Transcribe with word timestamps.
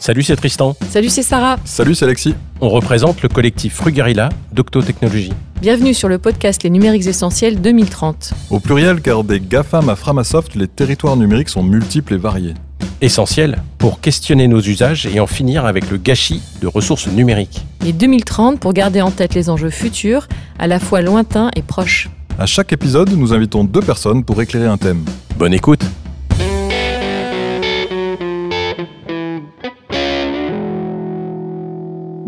Salut, 0.00 0.22
c'est 0.22 0.34
Tristan. 0.34 0.74
Salut, 0.88 1.10
c'est 1.10 1.22
Sarah. 1.22 1.58
Salut, 1.66 1.94
c'est 1.94 2.06
Alexis. 2.06 2.34
On 2.62 2.70
représente 2.70 3.20
le 3.20 3.28
collectif 3.28 3.74
Frugarilla 3.74 4.30
d'Octotechnologie. 4.50 5.30
Bienvenue 5.60 5.92
sur 5.92 6.08
le 6.08 6.16
podcast 6.16 6.62
Les 6.62 6.70
numériques 6.70 7.06
essentiels 7.06 7.60
2030. 7.60 8.32
Au 8.48 8.60
pluriel, 8.60 9.02
car 9.02 9.24
des 9.24 9.40
GAFAM 9.40 9.90
à 9.90 9.96
Framasoft, 9.96 10.54
les 10.54 10.68
territoires 10.68 11.16
numériques 11.16 11.50
sont 11.50 11.62
multiples 11.62 12.14
et 12.14 12.16
variés. 12.16 12.54
Essentiel 13.02 13.58
pour 13.76 14.00
questionner 14.00 14.48
nos 14.48 14.62
usages 14.62 15.04
et 15.04 15.20
en 15.20 15.26
finir 15.26 15.66
avec 15.66 15.90
le 15.90 15.98
gâchis 15.98 16.40
de 16.62 16.66
ressources 16.66 17.06
numériques. 17.08 17.66
Et 17.84 17.92
2030 17.92 18.58
pour 18.58 18.72
garder 18.72 19.02
en 19.02 19.10
tête 19.10 19.34
les 19.34 19.50
enjeux 19.50 19.68
futurs, 19.68 20.28
à 20.58 20.66
la 20.66 20.80
fois 20.80 21.02
lointains 21.02 21.50
et 21.56 21.62
proches. 21.62 22.08
À 22.38 22.46
chaque 22.46 22.72
épisode, 22.72 23.10
nous 23.10 23.34
invitons 23.34 23.64
deux 23.64 23.82
personnes 23.82 24.24
pour 24.24 24.40
éclairer 24.40 24.66
un 24.66 24.78
thème. 24.78 25.04
Bonne 25.36 25.52
écoute 25.52 25.84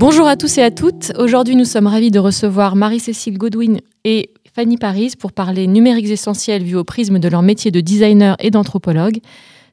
Bonjour 0.02 0.26
à 0.26 0.36
tous 0.36 0.58
et 0.58 0.62
à 0.64 0.72
toutes. 0.72 1.12
Aujourd'hui, 1.16 1.54
nous 1.54 1.64
sommes 1.64 1.86
ravis 1.86 2.10
de 2.10 2.18
recevoir 2.18 2.74
Marie-Cécile 2.74 3.38
Godwin 3.38 3.78
et 4.02 4.30
Fanny 4.52 4.76
Paris 4.76 5.12
pour 5.16 5.30
parler 5.30 5.68
numériques 5.68 6.10
essentiels 6.10 6.64
vus 6.64 6.74
au 6.74 6.82
prisme 6.82 7.20
de 7.20 7.28
leur 7.28 7.42
métier 7.42 7.70
de 7.70 7.80
designer 7.80 8.34
et 8.40 8.50
d'anthropologue. 8.50 9.20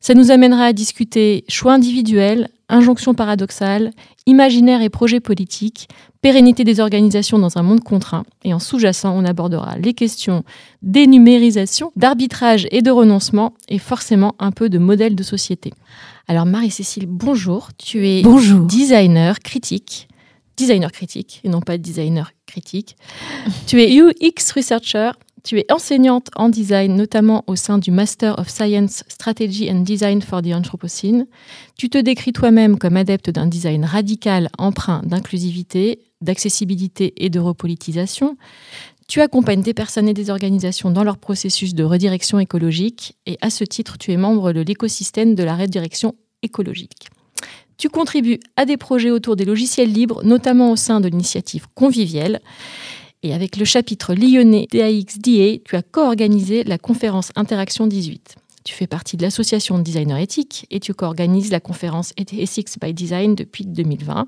Ça 0.02 0.14
nous 0.14 0.30
amènera 0.30 0.66
à 0.66 0.72
discuter 0.74 1.46
choix 1.50 1.74
individuels, 1.74 2.48
injonctions 2.70 3.16
paradoxales, 3.16 3.90
imaginaire 4.28 4.84
et 4.84 4.90
projets 4.90 5.20
politiques, 5.20 5.88
pérennité 6.22 6.64
des 6.64 6.80
organisations 6.80 7.40
dans 7.40 7.58
un 7.58 7.64
monde 7.64 7.84
contraint. 7.84 8.24
Et 8.44 8.54
en 8.54 8.60
sous-jacent, 8.60 9.12
on 9.12 9.26
abordera 9.26 9.80
les 9.80 9.96
questions 9.96 10.44
d'énumérisation, 10.84 11.92
d'arbitrage 11.96 12.68
et 12.70 12.84
de 12.84 12.92
renoncement, 12.92 13.56
et 13.68 13.80
forcément 13.80 14.36
un 14.38 14.52
peu 14.52 14.70
de 14.70 14.78
modèle 14.78 15.16
de 15.16 15.24
société. 15.24 15.74
Alors 16.28 16.46
Marie-Cécile, 16.46 17.08
bonjour. 17.08 17.70
Tu 17.80 18.08
es 18.08 18.22
bonjour. 18.22 18.68
designer, 18.68 19.40
critique, 19.40 20.08
designer 20.60 20.92
critique 20.92 21.40
et 21.46 21.50
non 21.50 21.62
pas 21.62 21.78
designer 21.78 22.34
critique. 22.46 22.98
tu 23.66 23.82
es 23.82 23.98
UX 23.98 24.52
researcher, 24.54 25.12
tu 25.44 25.58
es 25.58 25.66
enseignante 25.72 26.30
en 26.36 26.50
design, 26.50 26.96
notamment 26.96 27.46
au 27.48 27.56
sein 27.56 27.78
du 27.78 27.92
Master 27.92 28.38
of 28.38 28.50
Science 28.50 29.04
Strategy 29.08 29.72
and 29.72 29.82
Design 29.82 30.22
for 30.22 30.42
the 30.42 30.54
Anthropocene. 30.54 31.28
Tu 31.78 31.90
te 31.90 31.98
décris 31.98 32.34
toi-même 32.34 32.78
comme 32.78 32.98
adepte 32.98 33.30
d'un 33.30 33.48
design 33.48 33.86
radical 33.86 34.50
empreint 34.58 35.02
d'inclusivité, 35.06 36.00
d'accessibilité 36.20 37.14
et 37.24 37.30
de 37.30 37.40
repolitisation. 37.40 38.36
Tu 39.08 39.22
accompagnes 39.22 39.62
des 39.62 39.74
personnes 39.74 40.10
et 40.10 40.14
des 40.14 40.30
organisations 40.30 40.92
dans 40.92 41.06
leur 41.06 41.18
processus 41.18 41.74
de 41.74 41.86
redirection 41.86 42.38
écologique 42.40 43.16
et 43.26 43.38
à 43.42 43.50
ce 43.50 43.64
titre, 43.64 43.98
tu 43.98 44.12
es 44.12 44.18
membre 44.18 44.52
de 44.52 44.60
l'écosystème 44.60 45.36
de 45.36 45.44
la 45.44 45.56
redirection 45.56 46.16
écologique. 46.44 47.10
Tu 47.80 47.88
contribues 47.88 48.42
à 48.58 48.66
des 48.66 48.76
projets 48.76 49.10
autour 49.10 49.38
des 49.38 49.46
logiciels 49.46 49.92
libres, 49.92 50.22
notamment 50.26 50.72
au 50.72 50.76
sein 50.76 51.00
de 51.00 51.08
l'initiative 51.08 51.66
Convivielle. 51.76 52.42
Et 53.24 53.34
avec 53.34 53.56
le 53.56 53.64
chapitre 53.64 54.14
lyonnais 54.14 54.68
DAXDA, 54.70 55.60
tu 55.64 55.76
as 55.78 55.82
co-organisé 55.82 56.66
la 56.66 56.78
conférence 56.78 57.32
Interaction 57.38 57.88
18. 57.88 58.36
Tu 58.66 58.74
fais 58.74 58.86
partie 58.86 59.16
de 59.16 59.24
l'association 59.24 59.78
de 59.78 59.84
designers 59.84 60.22
éthiques 60.22 60.68
et 60.70 60.82
tu 60.82 60.94
co-organises 60.94 61.52
la 61.52 61.62
conférence 61.62 62.12
Ethics 62.18 62.78
by 62.82 62.94
Design 62.94 63.34
depuis 63.34 63.66
2020. 63.66 64.28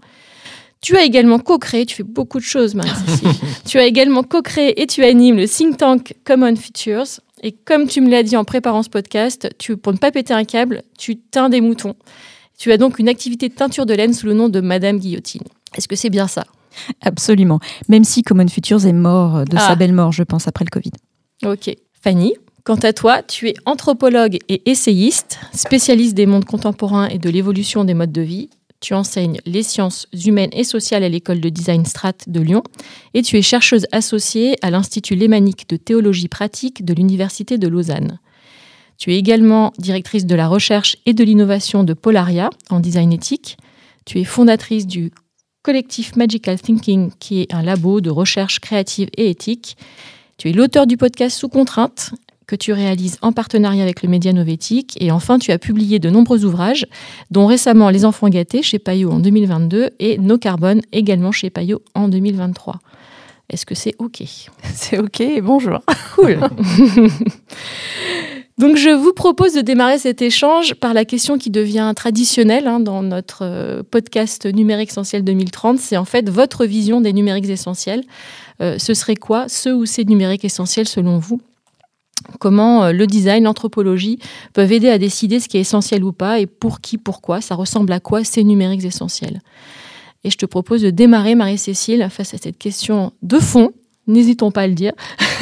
Tu 0.80 0.96
as 0.96 1.04
également 1.04 1.38
co-créé, 1.38 1.86
tu 1.86 1.96
fais 1.96 2.04
beaucoup 2.04 2.40
de 2.40 2.46
choses, 2.46 2.74
Marie-Cécile. 2.74 3.32
tu 3.68 3.80
as 3.80 3.86
également 3.86 4.24
co-créé 4.24 4.82
et 4.82 4.88
tu 4.88 5.04
animes 5.04 5.38
le 5.38 5.48
think 5.48 5.76
tank 5.76 6.14
Common 6.24 6.56
Futures. 6.56 7.20
Et 7.44 7.52
comme 7.52 7.86
tu 7.88 8.00
me 8.00 8.10
l'as 8.10 8.24
dit 8.24 8.38
en 8.38 8.46
préparant 8.46 8.82
ce 8.82 8.90
podcast, 8.90 9.50
tu, 9.58 9.76
pour 9.76 9.92
ne 9.92 9.98
pas 9.98 10.12
péter 10.12 10.34
un 10.34 10.46
câble, 10.46 10.84
tu 10.98 11.18
teins 11.18 11.50
des 11.50 11.60
moutons. 11.60 11.96
Tu 12.62 12.72
as 12.72 12.78
donc 12.78 13.00
une 13.00 13.10
activité 13.10 13.50
de 13.50 13.56
teinture 13.56 13.88
de 13.88 13.96
laine 13.96 14.14
sous 14.14 14.28
le 14.28 14.36
nom 14.36 14.48
de 14.48 14.62
Madame 14.62 15.00
Guillotine. 15.00 15.42
Est-ce 15.76 15.88
que 15.88 15.96
c'est 15.96 16.12
bien 16.12 16.28
ça? 16.28 16.46
Absolument. 17.02 17.60
Même 17.90 18.04
si 18.04 18.22
Common 18.22 18.48
Futures 18.48 18.86
est 18.86 18.94
mort 18.94 19.46
de 19.46 19.58
sa 19.58 19.70
ah. 19.70 19.76
belle 19.76 19.94
mort, 19.94 20.12
je 20.12 20.22
pense, 20.22 20.48
après 20.48 20.64
le 20.64 20.70
Covid. 20.70 20.92
Ok. 21.44 21.76
Fanny, 22.04 22.36
quant 22.64 22.76
à 22.76 22.94
toi, 22.94 23.24
tu 23.24 23.50
es 23.50 23.56
anthropologue 23.66 24.38
et 24.48 24.70
essayiste, 24.70 25.40
spécialiste 25.56 26.14
des 26.14 26.28
mondes 26.28 26.46
contemporains 26.46 27.08
et 27.08 27.18
de 27.18 27.32
l'évolution 27.32 27.84
des 27.84 27.96
modes 27.96 28.12
de 28.12 28.22
vie. 28.22 28.52
Tu 28.80 28.94
enseignes 28.94 29.40
les 29.48 29.64
sciences 29.64 30.08
humaines 30.14 30.52
et 30.54 30.64
sociales 30.64 31.04
à 31.04 31.10
l'école 31.10 31.42
de 31.42 31.50
design 31.50 31.84
Strat 31.86 32.14
de 32.28 32.42
Lyon 32.42 32.62
et 33.16 33.24
tu 33.24 33.40
es 33.40 33.42
chercheuse 33.42 33.88
associée 33.92 34.56
à 34.62 34.70
l'Institut 34.70 35.16
lémanique 35.16 35.68
de 35.68 35.78
théologie 35.78 36.28
pratique 36.28 36.86
de 36.86 36.94
l'Université 36.94 37.58
de 37.58 37.68
Lausanne. 37.68 38.20
Tu 39.02 39.12
es 39.12 39.18
également 39.18 39.74
directrice 39.80 40.28
de 40.28 40.36
la 40.36 40.48
recherche 40.48 40.96
et 41.08 41.16
de 41.16 41.24
l'innovation 41.24 41.84
de 41.84 41.96
Polaria 41.96 42.52
en 42.70 42.80
design 42.80 43.12
éthique. 43.12 43.58
Tu 44.06 44.20
es 44.20 44.24
fondatrice 44.24 44.86
du 44.86 45.12
collectif 45.64 46.16
Magical 46.16 46.62
Thinking, 46.62 47.10
qui 47.18 47.42
est 47.42 47.52
un 47.52 47.64
labo 47.64 48.00
de 48.00 48.12
recherche 48.12 48.60
créative 48.60 49.10
et 49.18 49.32
éthique. 49.32 49.76
Tu 50.38 50.52
es 50.52 50.54
l'auteur 50.54 50.86
du 50.86 50.98
podcast 50.98 51.36
Sous 51.36 51.50
contrainte, 51.50 52.12
que 52.46 52.56
tu 52.56 52.74
réalises 52.74 53.18
en 53.24 53.32
partenariat 53.32 53.82
avec 53.82 54.04
le 54.04 54.10
Média 54.10 54.34
Novétique. 54.34 54.96
Et 55.02 55.10
enfin, 55.10 55.40
tu 55.40 55.52
as 55.52 55.58
publié 55.58 55.98
de 55.98 56.12
nombreux 56.12 56.46
ouvrages, 56.46 56.86
dont 57.32 57.48
récemment 57.48 57.90
Les 57.90 58.06
Enfants 58.06 58.30
gâtés 58.30 58.62
chez 58.62 58.78
Payot 58.78 59.10
en 59.10 59.18
2022 59.20 59.90
et 59.98 60.20
Nos 60.20 60.38
Carbone 60.38 60.82
également 60.92 61.32
chez 61.32 61.50
Payot 61.50 61.82
en 61.96 62.08
2023. 62.08 62.78
Est-ce 63.50 63.66
que 63.66 63.74
c'est 63.74 63.96
OK? 63.98 64.22
C'est 64.76 65.00
OK, 65.00 65.24
bonjour. 65.42 65.80
Cool. 66.16 66.40
Donc 68.62 68.76
je 68.76 68.92
vous 68.92 69.12
propose 69.12 69.56
de 69.56 69.62
démarrer 69.62 69.98
cet 69.98 70.22
échange 70.22 70.76
par 70.76 70.94
la 70.94 71.04
question 71.04 71.40
qui 71.40 71.50
devient 71.50 71.92
traditionnelle 71.96 72.68
hein, 72.68 72.80
dans 72.80 73.02
notre 73.02 73.40
euh, 73.42 73.82
podcast 73.82 74.46
Numérique 74.46 74.92
Essentiel 74.92 75.24
2030. 75.24 75.80
C'est 75.80 75.98
en 75.98 76.06
fait 76.06 76.30
votre 76.30 76.66
vision 76.66 77.02
des 77.02 77.12
numériques 77.12 77.50
essentiels. 77.50 78.04
Euh, 78.62 78.78
ce 78.78 78.94
serait 78.94 79.16
quoi 79.16 79.50
ce 79.50 79.70
ou 79.70 79.88
ces 79.88 80.06
numériques 80.06 80.46
essentiels 80.46 80.88
selon 80.88 81.18
vous? 81.18 81.42
Comment 82.40 82.84
euh, 82.84 82.92
le 82.92 83.08
design, 83.08 83.46
l'anthropologie 83.46 84.20
peuvent 84.54 84.72
aider 84.72 84.90
à 84.90 85.00
décider 85.00 85.40
ce 85.40 85.50
qui 85.50 85.58
est 85.58 85.62
essentiel 85.62 86.04
ou 86.04 86.12
pas 86.12 86.40
et 86.40 86.46
pour 86.46 86.82
qui, 86.82 87.00
pourquoi? 87.00 87.42
Ça 87.42 87.56
ressemble 87.56 87.92
à 87.92 88.00
quoi 88.00 88.24
ces 88.24 88.44
numériques 88.44 88.86
essentiels? 88.86 89.42
Et 90.24 90.30
je 90.30 90.38
te 90.38 90.46
propose 90.46 90.84
de 90.84 90.92
démarrer, 90.92 91.34
Marie-Cécile, 91.34 92.08
face 92.12 92.36
à 92.36 92.38
cette 92.38 92.60
question 92.60 93.12
de 93.24 93.40
fond, 93.40 93.72
n'hésitons 94.06 94.52
pas 94.52 94.62
à 94.62 94.68
le 94.68 94.76
dire, 94.76 94.94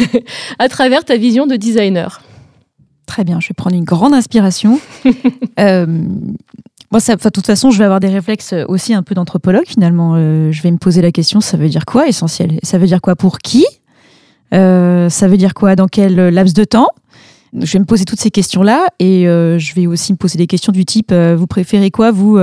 à 0.57 0.69
travers 0.69 1.03
ta 1.03 1.17
vision 1.17 1.47
de 1.47 1.57
designer. 1.57 2.21
Très 3.09 3.23
bien, 3.23 3.39
je 3.39 3.47
vais 3.47 3.55
prendre 3.55 3.75
une 3.75 3.85
grande 3.85 4.13
inspiration. 4.13 4.79
euh, 5.59 6.03
moi, 6.91 6.99
ça, 6.99 7.15
de 7.15 7.29
toute 7.29 7.47
façon, 7.47 7.71
je 7.71 7.79
vais 7.79 7.83
avoir 7.83 7.99
des 7.99 8.07
réflexes 8.07 8.53
aussi 8.67 8.93
un 8.93 9.01
peu 9.01 9.15
d'anthropologue 9.15 9.65
finalement. 9.65 10.13
Euh, 10.15 10.51
je 10.51 10.61
vais 10.61 10.69
me 10.69 10.77
poser 10.77 11.01
la 11.01 11.11
question, 11.11 11.41
ça 11.41 11.57
veut 11.57 11.69
dire 11.69 11.85
quoi 11.85 12.07
essentiel? 12.07 12.59
Ça 12.61 12.77
veut 12.77 12.85
dire 12.85 13.01
quoi 13.01 13.15
pour 13.15 13.39
qui? 13.39 13.65
Euh, 14.53 15.09
Ça 15.09 15.27
veut 15.27 15.37
dire 15.37 15.55
quoi 15.55 15.75
dans 15.75 15.87
quel 15.87 16.29
laps 16.29 16.53
de 16.53 16.63
temps? 16.63 16.89
Je 17.59 17.73
vais 17.73 17.79
me 17.79 17.85
poser 17.85 18.05
toutes 18.05 18.19
ces 18.19 18.29
questions-là 18.29 18.85
et 18.99 19.27
euh, 19.27 19.57
je 19.57 19.73
vais 19.73 19.87
aussi 19.87 20.13
me 20.13 20.17
poser 20.17 20.37
des 20.37 20.45
questions 20.45 20.71
du 20.71 20.85
type 20.85 21.11
vous 21.11 21.47
préférez 21.47 21.89
quoi, 21.89 22.11
vous, 22.11 22.39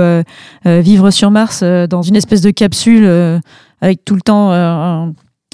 vivre 0.65 1.11
sur 1.11 1.31
Mars 1.31 1.63
dans 1.63 2.01
une 2.01 2.17
espèce 2.17 2.41
de 2.41 2.51
capsule 2.51 3.09
avec 3.79 4.03
tout 4.03 4.15
le 4.15 4.21
temps 4.21 5.13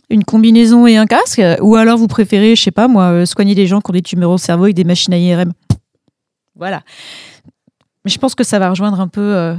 une 0.10 0.24
combinaison 0.24 0.86
et 0.88 0.98
un 0.98 1.06
casque 1.06 1.42
Ou 1.62 1.76
alors 1.76 1.98
vous 1.98 2.08
préférez, 2.08 2.56
je 2.56 2.62
sais 2.62 2.72
pas 2.72 2.88
moi, 2.88 3.06
euh, 3.12 3.26
soigner 3.26 3.56
des 3.56 3.68
gens 3.68 3.82
qui 3.82 3.92
ont 3.92 3.94
des 3.94 4.02
tumeurs 4.02 4.32
au 4.32 4.38
cerveau 4.38 4.66
avec 4.66 4.76
des 4.76 4.84
machines 4.84 5.14
à 5.14 5.18
IRM 5.18 5.54
Voilà. 6.56 6.84
Mais 8.06 8.12
je 8.12 8.18
pense 8.20 8.36
que 8.36 8.44
ça 8.44 8.60
va 8.60 8.70
rejoindre 8.70 9.00
un 9.00 9.08
peu 9.08 9.22
euh, 9.22 9.56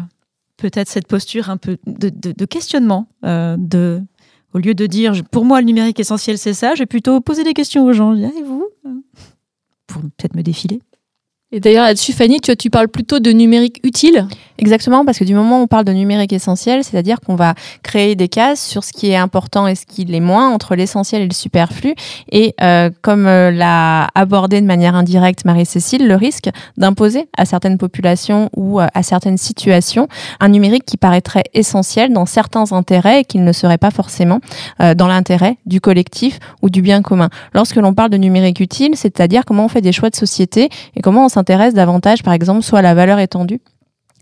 peut-être 0.57 0.89
cette 0.89 1.09
posture 1.09 1.51
un 1.51 1.57
peu 1.57 1.79
de, 1.87 2.45
questionnement. 2.45 3.09
Euh, 3.25 3.57
de, 3.59 4.03
au 4.53 4.59
lieu 4.59 4.75
de 4.75 4.87
dire 4.87 5.13
pour 5.31 5.45
moi 5.45 5.61
le 5.61 5.67
numérique 5.67 5.99
essentiel 5.99 6.39
c'est 6.39 6.55
ça, 6.55 6.75
je 6.75 6.81
vais 6.81 6.87
plutôt 6.87 7.21
poser 7.21 7.43
des 7.43 7.55
questions 7.55 7.85
aux 7.85 7.93
gens. 7.93 8.15
Et 8.15 8.43
vous 8.43 8.69
Pour 9.87 10.03
peut-être 10.03 10.37
me 10.37 10.43
défiler. 10.43 10.81
Et 11.53 11.61
d'ailleurs, 11.61 11.85
là-dessus, 11.85 12.13
Fanny, 12.13 12.41
tu, 12.41 12.57
tu 12.57 12.69
parles 12.69 12.89
plutôt 12.89 13.21
de 13.21 13.31
numérique 13.31 13.79
utile? 13.85 14.27
Exactement, 14.59 15.05
parce 15.05 15.19
que 15.19 15.25
du 15.25 15.35
moment 15.35 15.59
où 15.59 15.63
on 15.65 15.67
parle 15.67 15.85
de 15.85 15.93
numérique 15.93 16.33
essentiel, 16.33 16.85
c'est-à-dire 16.85 17.21
qu'on 17.21 17.35
va 17.35 17.55
créer 17.83 18.15
des 18.15 18.29
cases 18.29 18.65
sur 18.65 18.85
ce 18.85 18.93
qui 18.93 19.11
est 19.11 19.17
important 19.17 19.67
et 19.67 19.75
ce 19.75 19.85
qui 19.85 20.05
l'est 20.05 20.21
moins, 20.21 20.49
entre 20.49 20.77
l'essentiel 20.77 21.23
et 21.23 21.27
le 21.27 21.35
superflu. 21.35 21.97
Et 22.31 22.55
euh, 22.63 22.91
comme 23.03 23.27
euh, 23.27 23.51
l'a 23.51 24.09
abordé 24.15 24.61
de 24.61 24.67
manière 24.67 24.95
indirecte 24.95 25.45
Marie-Cécile, 25.45 26.07
le 26.07 26.15
risque 26.15 26.51
d'imposer 26.77 27.27
à 27.37 27.47
certaines 27.47 27.79
populations 27.79 28.49
ou 28.57 28.81
euh, 28.81 28.87
à 28.95 29.03
certaines 29.03 29.39
situations 29.39 30.07
un 30.39 30.49
numérique 30.49 30.85
qui 30.87 30.99
paraîtrait 30.99 31.45
essentiel 31.53 32.13
dans 32.13 32.27
certains 32.27 32.71
intérêts 32.71 33.23
et 33.23 33.25
qui 33.25 33.39
ne 33.39 33.53
serait 33.53 33.79
pas 33.79 33.91
forcément 33.91 34.39
dans 34.79 35.07
l'intérêt 35.07 35.57
du 35.67 35.81
collectif 35.81 36.39
ou 36.63 36.71
du 36.71 36.83
bien 36.83 37.03
commun. 37.03 37.29
Lorsque 37.55 37.77
l'on 37.77 37.95
parle 37.95 38.11
de 38.11 38.17
numérique 38.17 38.61
utile, 38.61 38.93
c'est-à-dire 38.95 39.45
comment 39.45 39.65
on 39.65 39.69
fait 39.69 39.81
des 39.81 39.93
choix 39.93 40.11
de 40.11 40.17
société 40.17 40.69
et 40.95 41.01
comment 41.01 41.25
on 41.25 41.29
s'intéresse 41.29 41.75
davantage, 41.75 42.23
par 42.23 42.35
exemple, 42.35 42.63
soit 42.63 42.81
à 42.81 42.83
la 42.83 42.95
valeur 42.95 43.19
étendue 43.19 43.61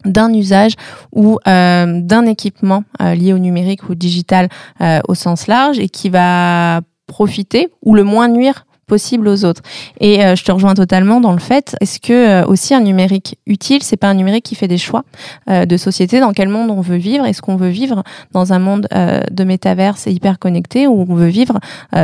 d'un 0.04 0.32
usage 0.32 0.72
ou 1.12 1.38
euh, 1.46 2.00
d'un 2.00 2.26
équipement 2.26 2.84
euh, 3.00 3.14
lié 3.14 3.32
au 3.32 3.38
numérique 3.38 3.88
ou 3.88 3.94
digital 3.94 4.48
euh, 4.80 5.00
au 5.08 5.14
sens 5.14 5.46
large 5.46 5.78
et 5.78 5.88
qui 5.88 6.10
va 6.10 6.80
profiter 7.06 7.68
ou 7.82 7.94
le 7.94 8.04
moins 8.04 8.28
nuire 8.28 8.66
possible 8.86 9.28
aux 9.28 9.44
autres. 9.46 9.62
Et 10.00 10.20
je 10.20 10.44
te 10.44 10.52
rejoins 10.52 10.74
totalement 10.74 11.20
dans 11.20 11.32
le 11.32 11.38
fait, 11.38 11.76
est-ce 11.80 11.98
que 11.98 12.44
aussi 12.44 12.74
un 12.74 12.80
numérique 12.80 13.38
utile, 13.46 13.82
c'est 13.82 13.96
pas 13.96 14.08
un 14.08 14.14
numérique 14.14 14.44
qui 14.44 14.54
fait 14.54 14.68
des 14.68 14.76
choix 14.76 15.04
de 15.48 15.76
société, 15.78 16.20
dans 16.20 16.32
quel 16.32 16.48
monde 16.48 16.70
on 16.70 16.82
veut 16.82 16.98
vivre? 16.98 17.24
Est-ce 17.24 17.40
qu'on 17.40 17.56
veut 17.56 17.70
vivre 17.70 18.02
dans 18.32 18.52
un 18.52 18.58
monde 18.58 18.88
de 18.92 19.44
métaverse 19.44 20.06
et 20.08 20.12
hyper 20.12 20.38
connecté 20.38 20.86
ou 20.86 21.06
on 21.08 21.14
veut 21.14 21.28
vivre 21.28 21.58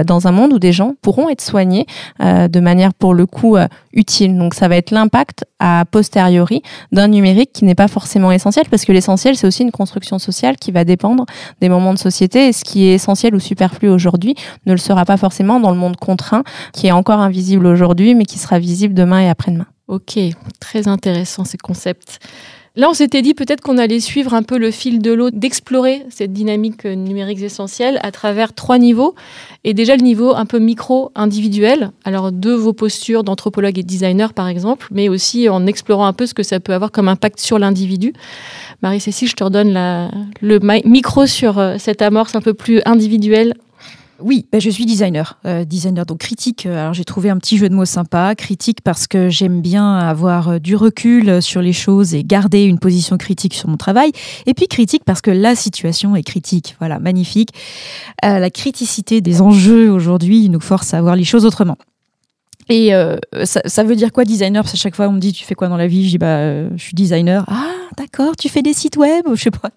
dans 0.07 0.29
un 0.29 0.33
monde 0.33 0.55
où 0.55 0.59
des 0.59 0.73
gens 0.73 0.95
pourront 1.03 1.29
être 1.29 1.43
soignés 1.43 1.85
de 2.21 2.61
manière 2.61 2.95
pour 2.95 3.13
le 3.13 3.27
coup 3.27 3.59
Donc 4.21 4.55
ça 4.55 4.69
va 4.69 4.77
être 4.77 4.93
l'impact 4.93 5.45
à 5.59 5.85
posteriori 5.91 6.63
d'un 6.93 7.09
numérique 7.09 7.53
qui 7.53 7.65
n'est 7.65 7.75
pas 7.75 7.89
forcément 7.89 8.31
essentiel 8.31 8.67
parce 8.71 8.85
que 8.85 8.93
l'essentiel 8.93 9.37
c'est 9.37 9.47
aussi 9.47 9.63
une 9.65 9.73
construction 9.73 10.21
sociale 10.21 10.57
qui 10.57 10.71
va 10.71 10.85
dépendre 10.85 11.27
des 11.61 11.69
moments 11.69 11.93
de 11.95 11.99
société 11.99 12.47
et 12.47 12.53
ce 12.53 12.63
qui 12.63 12.87
est 12.87 12.95
essentiel 12.95 13.35
ou 13.35 13.41
superflu 13.41 13.89
aujourd'hui 13.89 14.37
ne 14.67 14.73
le 14.73 14.79
sera 14.79 15.05
pas 15.05 15.17
forcément 15.17 15.59
dans 15.59 15.73
le 15.73 15.77
monde 15.77 15.97
contraint 15.97 16.45
qui 16.73 16.87
est 16.87 16.93
encore 16.93 17.19
invisible 17.19 17.67
aujourd'hui 17.67 18.15
mais 18.15 18.25
qui 18.25 18.39
sera 18.39 18.61
visible 18.61 18.95
demain 18.95 19.21
et 19.21 19.29
après-demain. 19.29 19.67
Ok, 19.89 20.19
très 20.61 20.87
intéressant 20.87 21.45
ces 21.45 21.59
concepts. 21.59 22.21
Là, 22.79 22.89
on 22.89 22.95
s'était 22.95 23.23
dit 23.23 23.35
peut-être 23.35 23.61
qu'on 23.61 23.77
allait 23.77 23.99
suivre 23.99 24.35
un 24.35 24.45
peu 24.45 24.57
le 24.57 24.71
fil 24.71 25.03
de 25.03 25.11
l'eau, 25.11 25.31
d'explorer 25.31 26.07
cette 26.11 26.33
dynamique 26.33 26.85
numérique 26.85 27.43
essentielle 27.43 27.99
à 28.05 28.13
travers 28.13 28.53
trois 28.53 28.79
niveaux. 28.79 29.17
Et 29.65 29.75
déjà 29.75 29.97
le 29.97 30.03
niveau 30.03 30.33
un 30.33 30.47
peu 30.47 30.61
micro, 30.61 31.11
individuel, 31.17 31.91
alors 32.05 32.31
de 32.31 32.53
vos 32.53 32.73
postures 32.73 33.25
d'anthropologue 33.25 33.81
et 33.81 33.83
designer 33.83 34.33
par 34.33 34.47
exemple, 34.47 34.87
mais 34.93 35.09
aussi 35.09 35.49
en 35.49 35.67
explorant 35.67 36.07
un 36.07 36.13
peu 36.13 36.25
ce 36.25 36.35
que 36.35 36.45
ça 36.45 36.61
peut 36.61 36.73
avoir 36.73 36.93
comme 36.93 37.09
impact 37.09 37.41
sur 37.41 37.59
l'individu. 37.59 38.13
Marie-Cécile, 38.81 39.27
je 39.27 39.35
te 39.35 39.43
redonne 39.43 39.73
le 40.41 40.89
micro 40.89 41.27
sur 41.27 41.59
euh, 41.59 41.79
cette 41.81 42.01
amorce 42.01 42.37
un 42.37 42.41
peu 42.41 42.55
plus 42.55 42.81
individuelle 42.87 43.55
oui, 44.21 44.47
ben 44.51 44.61
je 44.61 44.69
suis 44.69 44.85
designer, 44.85 45.39
euh, 45.47 45.65
designer 45.65 46.05
donc 46.05 46.19
critique. 46.19 46.67
Euh, 46.67 46.81
alors 46.81 46.95
j'ai 46.95 47.05
trouvé 47.05 47.31
un 47.31 47.39
petit 47.39 47.57
jeu 47.57 47.69
de 47.69 47.75
mots 47.75 47.85
sympa, 47.85 48.35
critique 48.35 48.81
parce 48.83 49.07
que 49.07 49.29
j'aime 49.29 49.61
bien 49.61 49.97
avoir 49.97 50.49
euh, 50.49 50.59
du 50.59 50.75
recul 50.75 51.41
sur 51.41 51.63
les 51.63 51.73
choses 51.73 52.15
et 52.15 52.25
garder 52.25 52.65
une 52.65 52.81
position 52.81 53.17
critique 53.17 53.55
sur 53.55 53.69
mon 53.69 53.77
travail. 53.77 54.11
Et 54.47 54.55
puis 54.55 54.67
critique 54.67 55.05
parce 55.05 55.21
que 55.21 55.31
la 55.31 55.55
situation 55.55 56.17
est 56.17 56.25
critique. 56.25 56.77
Voilà, 56.81 56.99
magnifique. 56.99 57.51
la 58.23 58.51
criticité 58.51 59.21
des 59.21 59.41
enjeux 59.41 59.91
aujourd'hui 59.91 60.49
nous 60.49 60.61
force 60.61 60.95
à 60.95 61.01
voir 61.01 61.15
les 61.15 61.25
choses 61.25 61.45
autrement. 61.45 61.77
Et 62.69 62.93
ça, 63.45 63.61
ça, 63.65 63.85
veut 63.85 63.97
dire 63.97 64.13
quoi 64.13 64.25
designer? 64.25 64.63
Parce 64.63 64.73
qu'à 64.73 64.79
chaque 64.79 64.97
fois 64.97 65.09
on 65.09 65.13
me 65.13 65.21
dit 65.21 65.33
tu 65.33 65.45
fais 65.45 65.55
quoi 65.55 65.69
dans 65.69 65.77
la 65.77 65.87
vie? 65.87 66.05
Je 66.05 66.11
dis 66.11 66.19
bah 66.19 66.69
je 66.77 66.83
suis 66.83 66.95
designer. 66.95 67.45
Ah 67.49 67.79
d'accord, 67.97 68.37
tu 68.37 68.49
fais 68.49 68.63
des 68.63 68.73
sites 68.73 68.97
web? 68.97 69.25
Je 69.35 69.43
sais 69.43 69.51
pas. 69.51 69.71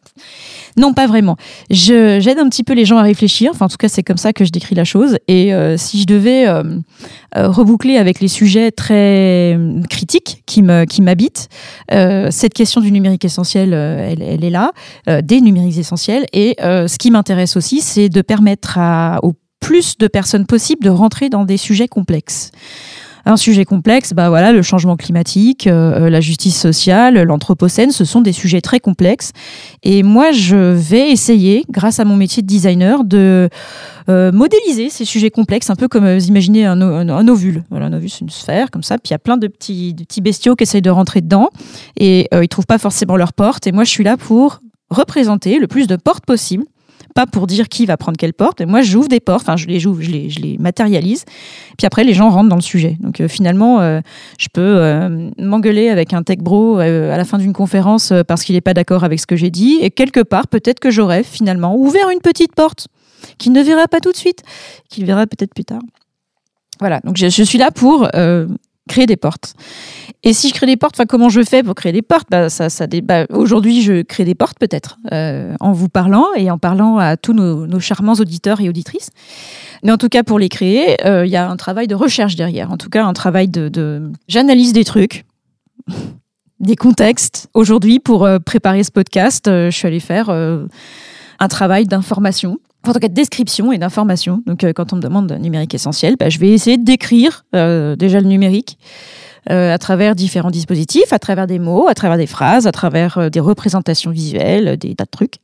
Non, 0.77 0.93
pas 0.93 1.07
vraiment. 1.07 1.37
J'aide 1.69 2.39
un 2.39 2.47
petit 2.49 2.63
peu 2.63 2.73
les 2.73 2.85
gens 2.85 2.97
à 2.97 3.01
réfléchir. 3.01 3.51
Enfin, 3.53 3.65
en 3.65 3.69
tout 3.69 3.77
cas, 3.77 3.89
c'est 3.89 4.03
comme 4.03 4.17
ça 4.17 4.33
que 4.33 4.45
je 4.45 4.51
décris 4.51 4.75
la 4.75 4.83
chose. 4.83 5.17
Et 5.27 5.53
euh, 5.53 5.75
si 5.77 5.99
je 5.99 6.05
devais 6.05 6.47
euh, 6.47 6.63
euh, 7.35 7.49
reboucler 7.49 7.97
avec 7.97 8.19
les 8.19 8.27
sujets 8.27 8.71
très 8.71 9.57
critiques 9.89 10.43
qui 10.45 10.61
me 10.61 10.85
qui 10.85 11.01
m'habitent, 11.01 11.49
cette 11.89 12.53
question 12.53 12.81
du 12.81 12.91
numérique 12.91 13.25
essentiel, 13.25 13.73
elle, 13.73 14.21
elle, 14.21 14.43
est 14.43 14.49
là, 14.49 14.71
des 15.21 15.41
numériques 15.41 15.77
essentiels. 15.77 16.25
Et 16.33 16.55
ce 16.59 16.97
qui 16.97 17.11
m'intéresse 17.11 17.57
aussi, 17.57 17.81
c'est 17.81 18.09
de 18.09 18.21
permettre 18.21 18.77
à, 18.77 19.19
au 19.23 19.33
plus 19.61 19.97
de 19.97 20.07
personnes 20.07 20.45
possibles 20.45 20.83
de 20.83 20.89
rentrer 20.89 21.29
dans 21.29 21.45
des 21.45 21.57
sujets 21.57 21.87
complexes 21.87 22.51
un 23.25 23.37
sujet 23.37 23.65
complexe, 23.65 24.13
bah 24.13 24.29
voilà, 24.29 24.51
le 24.51 24.61
changement 24.61 24.95
climatique, 24.95 25.67
euh, 25.67 26.09
la 26.09 26.21
justice 26.21 26.59
sociale, 26.59 27.21
l'anthropocène, 27.21 27.91
ce 27.91 28.05
sont 28.05 28.21
des 28.21 28.31
sujets 28.31 28.61
très 28.61 28.79
complexes. 28.79 29.31
Et 29.83 30.03
moi, 30.03 30.31
je 30.31 30.55
vais 30.55 31.11
essayer, 31.11 31.63
grâce 31.69 31.99
à 31.99 32.05
mon 32.05 32.15
métier 32.15 32.41
de 32.41 32.47
designer, 32.47 33.03
de 33.03 33.49
euh, 34.09 34.31
modéliser 34.31 34.89
ces 34.89 35.05
sujets 35.05 35.29
complexes, 35.29 35.69
un 35.69 35.75
peu 35.75 35.87
comme 35.87 36.05
euh, 36.05 36.17
vous 36.17 36.27
imaginez 36.27 36.65
un, 36.65 36.81
ovule. 37.27 37.63
Un 37.71 37.93
ovule, 37.93 38.09
c'est 38.09 38.21
une 38.21 38.29
sphère 38.29 38.71
comme 38.71 38.83
ça, 38.83 38.97
puis 38.97 39.09
il 39.09 39.11
y 39.11 39.15
a 39.15 39.19
plein 39.19 39.37
de 39.37 39.47
petits, 39.47 39.95
bestiaux 40.21 40.55
qui 40.55 40.63
essayent 40.63 40.81
de 40.81 40.89
rentrer 40.89 41.21
dedans 41.21 41.49
et 41.97 42.27
ils 42.31 42.47
trouvent 42.47 42.67
pas 42.67 42.77
forcément 42.77 43.17
leur 43.17 43.33
porte. 43.33 43.65
Et 43.65 43.71
moi, 43.71 43.83
je 43.83 43.89
suis 43.89 44.03
là 44.03 44.17
pour 44.17 44.61
représenter 44.89 45.57
le 45.57 45.67
plus 45.67 45.87
de 45.87 45.95
portes 45.95 46.25
possible 46.25 46.65
pas 47.13 47.25
pour 47.25 47.47
dire 47.47 47.69
qui 47.69 47.85
va 47.85 47.97
prendre 47.97 48.17
quelle 48.17 48.33
porte. 48.33 48.61
Moi, 48.61 48.81
j'ouvre 48.81 49.07
des 49.07 49.19
portes, 49.19 49.47
je 49.55 49.67
les 49.67 49.79
je 49.79 49.89
les, 49.89 50.29
je 50.29 50.39
les 50.39 50.57
matérialise. 50.57 51.25
Puis 51.77 51.87
après, 51.87 52.03
les 52.03 52.13
gens 52.13 52.29
rentrent 52.29 52.49
dans 52.49 52.55
le 52.55 52.61
sujet. 52.61 52.97
Donc 52.99 53.21
euh, 53.21 53.27
finalement, 53.27 53.81
euh, 53.81 54.01
je 54.39 54.47
peux 54.51 54.61
euh, 54.61 55.29
m'engueuler 55.37 55.89
avec 55.89 56.13
un 56.13 56.23
tech 56.23 56.39
bro 56.39 56.77
à 56.77 57.17
la 57.17 57.25
fin 57.25 57.37
d'une 57.37 57.53
conférence 57.53 58.13
parce 58.27 58.43
qu'il 58.43 58.55
n'est 58.55 58.61
pas 58.61 58.73
d'accord 58.73 59.03
avec 59.03 59.19
ce 59.19 59.27
que 59.27 59.35
j'ai 59.35 59.49
dit. 59.49 59.79
Et 59.81 59.91
quelque 59.91 60.21
part, 60.21 60.47
peut-être 60.47 60.79
que 60.79 60.91
j'aurais 60.91 61.23
finalement 61.23 61.75
ouvert 61.75 62.09
une 62.09 62.21
petite 62.21 62.55
porte 62.55 62.87
qu'il 63.37 63.51
ne 63.51 63.61
verra 63.61 63.87
pas 63.87 63.99
tout 63.99 64.11
de 64.11 64.17
suite, 64.17 64.41
qu'il 64.89 65.05
verra 65.05 65.27
peut-être 65.27 65.53
plus 65.53 65.65
tard. 65.65 65.81
Voilà, 66.79 66.99
donc 67.03 67.17
je 67.17 67.43
suis 67.43 67.59
là 67.59 67.69
pour 67.69 68.09
créer 68.89 69.05
des 69.05 69.17
portes. 69.17 69.53
Et 70.23 70.33
si 70.33 70.49
je 70.49 70.53
crée 70.53 70.65
des 70.65 70.77
portes, 70.77 70.95
enfin 70.95 71.05
comment 71.05 71.29
je 71.29 71.41
fais 71.43 71.63
pour 71.63 71.75
créer 71.75 71.91
des 71.91 72.01
portes? 72.01 72.27
Bah, 72.29 72.49
ça, 72.49 72.67
bah, 73.03 73.25
Aujourd'hui, 73.29 73.81
je 73.81 74.01
crée 74.01 74.25
des 74.25 74.35
portes 74.35 74.57
peut-être 74.59 74.97
euh, 75.11 75.55
en 75.59 75.71
vous 75.71 75.89
parlant 75.89 76.27
et 76.35 76.51
en 76.51 76.57
parlant 76.57 76.97
à 76.97 77.17
tous 77.17 77.33
nos, 77.33 77.79
charmants 77.79 78.13
auditeurs 78.13 78.61
et 78.61 78.69
auditrices. 78.69 79.09
Mais 79.83 79.91
en 79.91 79.97
tout 79.97 80.09
cas, 80.09 80.23
pour 80.23 80.39
les 80.39 80.49
créer, 80.49 81.03
euh, 81.05 81.25
il 81.25 81.31
y 81.31 81.35
a 81.35 81.49
un 81.49 81.57
travail 81.57 81.87
de 81.87 81.95
recherche 81.95 82.35
derrière. 82.35 82.71
En 82.71 82.77
tout 82.77 82.89
cas, 82.89 83.03
un 83.05 83.13
travail 83.13 83.47
de... 83.47 84.11
J'analyse 84.27 84.73
des 84.73 84.83
trucs, 84.83 85.25
des 86.59 86.75
contextes. 86.75 87.49
Aujourd'hui, 87.53 87.99
pour 87.99 88.25
euh, 88.25 88.37
préparer 88.39 88.83
ce 88.83 88.91
podcast, 88.91 89.45
je 89.47 89.71
suis 89.71 89.87
allée 89.87 89.99
faire 89.99 90.29
un 90.29 91.47
travail 91.47 91.85
d'information 91.85 92.59
en 92.87 92.93
tout 92.93 92.99
cas 92.99 93.09
de 93.09 93.13
description 93.13 93.71
et 93.71 93.77
d'information. 93.77 94.41
Donc, 94.47 94.65
quand 94.73 94.91
on 94.91 94.95
me 94.95 95.01
demande 95.01 95.31
numérique 95.33 95.75
essentiel, 95.75 96.15
bah, 96.19 96.29
je 96.29 96.39
vais 96.39 96.49
essayer 96.49 96.77
de 96.77 96.83
décrire 96.83 97.45
déjà 97.53 98.19
le 98.19 98.25
numérique, 98.25 98.79
à 99.47 99.77
travers 99.77 100.15
différents 100.15 100.51
dispositifs, 100.51 101.13
à 101.13 101.19
travers 101.19 101.47
des 101.47 101.59
mots, 101.59 101.87
à 101.87 101.95
travers 101.95 102.17
des 102.17 102.27
phrases, 102.27 102.67
à 102.67 102.71
travers 102.71 103.17
euh, 103.17 103.29
des 103.29 103.39
représentations 103.39 104.11
visuelles, 104.11 104.77
des 104.77 104.95
tas 104.95 105.05
de 105.05 105.09
trucs. 105.09 105.35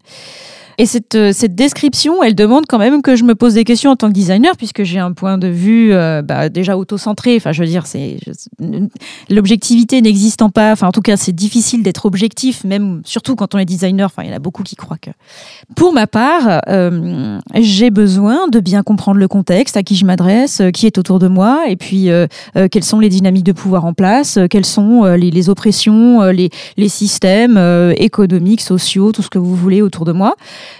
Et 0.79 0.85
cette, 0.85 1.15
euh, 1.15 1.31
cette 1.33 1.56
description, 1.56 2.21
elle 2.21 2.35
demande 2.35 2.65
quand 2.68 2.77
même 2.77 3.01
que 3.01 3.15
je 3.15 3.24
me 3.24 3.33
pose 3.33 3.56
des 3.56 3.63
questions 3.63 3.91
en 3.91 3.95
tant 3.95 4.09
que 4.09 4.13
designer, 4.13 4.56
puisque 4.57 4.83
j'ai 4.83 5.00
un 5.00 5.12
point 5.12 5.39
de 5.39 5.47
vue 5.47 5.91
euh, 5.91 6.21
bah, 6.21 6.50
déjà 6.50 6.77
auto-centré. 6.77 7.35
Enfin, 7.35 7.51
je 7.51 7.63
veux 7.63 7.68
dire, 7.68 7.88
c'est 7.88 8.18
l'objectivité 9.29 10.01
n'existant 10.03 10.51
pas. 10.51 10.71
Enfin, 10.74 10.88
en 10.88 10.91
tout 10.91 11.01
cas, 11.01 11.18
c'est 11.18 11.31
difficile 11.31 11.81
d'être 11.81 12.06
objectif, 12.06 12.63
même 12.63 13.01
surtout 13.06 13.35
quand 13.35 13.56
on 13.56 13.57
est 13.57 13.65
designer. 13.65 14.06
Enfin, 14.06 14.21
il 14.21 14.29
y 14.29 14.31
en 14.31 14.35
a 14.35 14.39
beaucoup 14.39 14.62
qui 14.62 14.75
croient 14.75 15.00
que. 15.01 15.09
Pour 15.75 15.94
ma 15.94 16.06
part, 16.06 16.62
euh, 16.68 17.39
j'ai 17.56 17.89
besoin 17.89 18.47
de 18.47 18.59
bien 18.59 18.83
comprendre 18.83 19.19
le 19.19 19.27
contexte, 19.27 19.77
à 19.77 19.83
qui 19.83 19.95
je 19.95 20.06
m'adresse, 20.06 20.62
qui 20.73 20.85
est 20.85 21.00
autour 21.00 21.18
de 21.18 21.27
moi, 21.27 21.63
et 21.68 21.75
puis 21.75 22.09
quelles 22.71 22.83
sont 22.83 23.00
les 23.00 23.09
dynamiques 23.09 23.45
de 23.45 23.51
pouvoir 23.51 23.85
en 23.85 23.94
place, 23.94 24.38
quelles 24.50 24.65
sont 24.65 25.06
les, 25.06 25.31
les 25.31 25.50
oppressions, 25.50 26.23
les, 26.25 26.50
les 26.77 26.89
systèmes 26.89 27.57
économiques, 27.97 28.61
sociaux, 28.61 29.11
tout 29.11 29.23
ce 29.23 29.30
que 29.30 29.40
vous 29.40 29.56
voulez 29.56 29.81
autour 29.81 30.06
de 30.06 30.11
moi. 30.11 30.35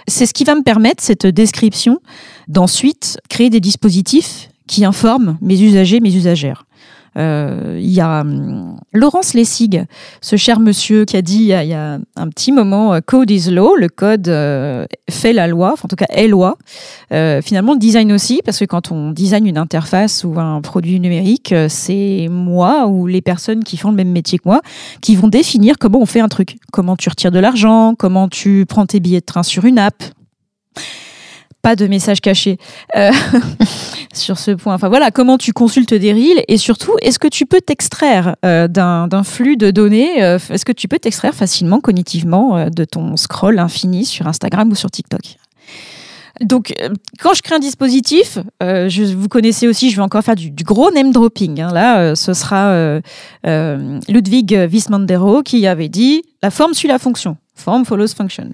C'est 0.06 0.26
ce 0.26 0.34
qui 0.34 0.44
va 0.44 0.54
me 0.54 0.62
permettre, 0.62 1.02
cette 1.02 1.26
description, 1.26 2.00
d'ensuite 2.46 3.18
créer 3.28 3.50
des 3.50 3.60
dispositifs 3.60 4.50
qui 4.66 4.84
informent 4.84 5.38
mes 5.40 5.60
usagers, 5.60 6.00
mes 6.00 6.14
usagères. 6.14 6.67
Euh, 7.18 7.78
il 7.80 7.90
y 7.90 8.00
a 8.00 8.20
hum, 8.20 8.76
Laurence 8.92 9.34
Lessig, 9.34 9.84
ce 10.20 10.36
cher 10.36 10.60
monsieur 10.60 11.04
qui 11.04 11.16
a 11.16 11.22
dit 11.22 11.38
il 11.38 11.46
y 11.46 11.74
a, 11.74 11.98
un 12.16 12.28
petit 12.28 12.52
moment 12.52 12.94
euh, 12.94 13.00
Code 13.04 13.30
is 13.30 13.50
law, 13.50 13.74
le 13.76 13.88
code 13.88 14.28
euh, 14.28 14.86
fait 15.10 15.32
la 15.32 15.48
loi, 15.48 15.74
en 15.82 15.88
tout 15.88 15.96
cas 15.96 16.06
est 16.10 16.28
loi. 16.28 16.56
finalement, 17.10 17.72
le 17.72 17.78
design 17.78 18.12
aussi, 18.12 18.40
parce 18.44 18.58
que 18.58 18.64
quand 18.64 18.92
on 18.92 19.10
design 19.10 19.46
une 19.46 19.58
interface 19.58 20.24
ou 20.24 20.38
un 20.38 20.60
produit 20.60 21.00
numérique, 21.00 21.54
c'est 21.68 22.28
moi 22.30 22.86
ou 22.86 23.06
les 23.06 23.22
personnes 23.22 23.64
qui 23.64 23.76
font 23.76 23.90
le 23.90 23.96
même 23.96 24.10
métier 24.10 24.38
que 24.38 24.44
moi 24.46 24.60
qui 25.00 25.16
vont 25.16 25.28
définir 25.28 25.76
comment 25.78 26.00
on 26.00 26.06
fait 26.06 26.20
un 26.20 26.28
truc. 26.28 26.58
Comment 26.72 26.96
tu 26.96 27.08
retires 27.08 27.32
de 27.32 27.38
l'argent, 27.38 27.94
comment 27.98 28.28
tu 28.28 28.64
prends 28.68 28.86
tes 28.86 29.00
billets 29.00 29.20
de 29.20 29.24
train 29.24 29.42
sur 29.42 29.64
une 29.64 29.78
app 29.78 30.02
de 31.76 31.86
message 31.86 32.20
caché 32.20 32.58
euh, 32.96 33.10
sur 34.12 34.38
ce 34.38 34.52
point. 34.52 34.74
Enfin 34.74 34.88
voilà, 34.88 35.10
comment 35.10 35.38
tu 35.38 35.52
consultes 35.52 35.94
des 35.94 36.12
reels 36.12 36.44
et 36.48 36.56
surtout, 36.56 36.96
est-ce 37.02 37.18
que 37.18 37.28
tu 37.28 37.46
peux 37.46 37.60
t'extraire 37.60 38.36
euh, 38.44 38.68
d'un 38.68 39.22
flux 39.22 39.56
de 39.56 39.70
données 39.70 40.22
euh, 40.22 40.38
Est-ce 40.50 40.64
que 40.64 40.72
tu 40.72 40.88
peux 40.88 40.98
t'extraire 40.98 41.34
facilement, 41.34 41.80
cognitivement, 41.80 42.68
de 42.70 42.84
ton 42.84 43.16
scroll 43.16 43.58
infini 43.58 44.04
sur 44.04 44.26
Instagram 44.26 44.70
ou 44.70 44.74
sur 44.74 44.90
TikTok? 44.90 45.36
Donc, 46.40 46.72
quand 47.20 47.34
je 47.34 47.42
crée 47.42 47.56
un 47.56 47.58
dispositif, 47.58 48.38
vous 48.60 49.28
connaissez 49.28 49.66
aussi, 49.66 49.90
je 49.90 49.96
vais 49.96 50.02
encore 50.02 50.22
faire 50.22 50.36
du, 50.36 50.50
gros 50.62 50.92
name 50.92 51.10
dropping. 51.10 51.60
Hein. 51.60 51.72
Là, 51.72 52.14
ce 52.14 52.32
sera 52.32 53.00
Ludwig 53.44 54.54
Wismandero 54.70 55.42
qui 55.42 55.66
avait 55.66 55.88
dit 55.88 56.22
la 56.42 56.50
forme 56.50 56.74
suit 56.74 56.88
la 56.88 57.00
fonction. 57.00 57.36
Form 57.56 57.84
follows 57.84 58.14
function 58.16 58.52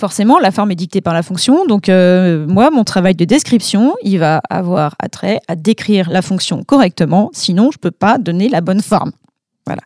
forcément, 0.00 0.38
la 0.38 0.50
forme 0.50 0.72
est 0.72 0.76
dictée 0.76 1.00
par 1.00 1.14
la 1.14 1.22
fonction. 1.22 1.66
Donc, 1.66 1.88
euh, 1.88 2.46
moi, 2.48 2.70
mon 2.70 2.82
travail 2.82 3.14
de 3.14 3.24
description, 3.24 3.94
il 4.02 4.18
va 4.18 4.40
avoir 4.50 4.96
attrait 4.98 5.40
à 5.46 5.54
décrire 5.54 6.10
la 6.10 6.22
fonction 6.22 6.64
correctement. 6.64 7.30
Sinon, 7.32 7.70
je 7.70 7.76
ne 7.76 7.80
peux 7.80 7.90
pas 7.92 8.18
donner 8.18 8.48
la 8.48 8.62
bonne 8.62 8.80
forme. 8.80 9.12
Voilà. 9.66 9.82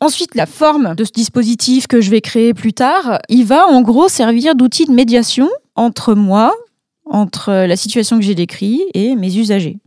Ensuite, 0.00 0.34
la 0.34 0.46
forme 0.46 0.94
de 0.94 1.04
ce 1.04 1.10
dispositif 1.10 1.86
que 1.86 2.00
je 2.00 2.10
vais 2.10 2.22
créer 2.22 2.54
plus 2.54 2.72
tard, 2.72 3.18
il 3.28 3.44
va 3.44 3.66
en 3.66 3.82
gros 3.82 4.08
servir 4.08 4.54
d'outil 4.54 4.86
de 4.86 4.92
médiation 4.92 5.50
entre 5.74 6.14
moi, 6.14 6.54
entre 7.04 7.66
la 7.66 7.76
situation 7.76 8.16
que 8.16 8.24
j'ai 8.24 8.36
décrite 8.36 8.80
et 8.94 9.16
mes 9.16 9.36
usagers. 9.36 9.79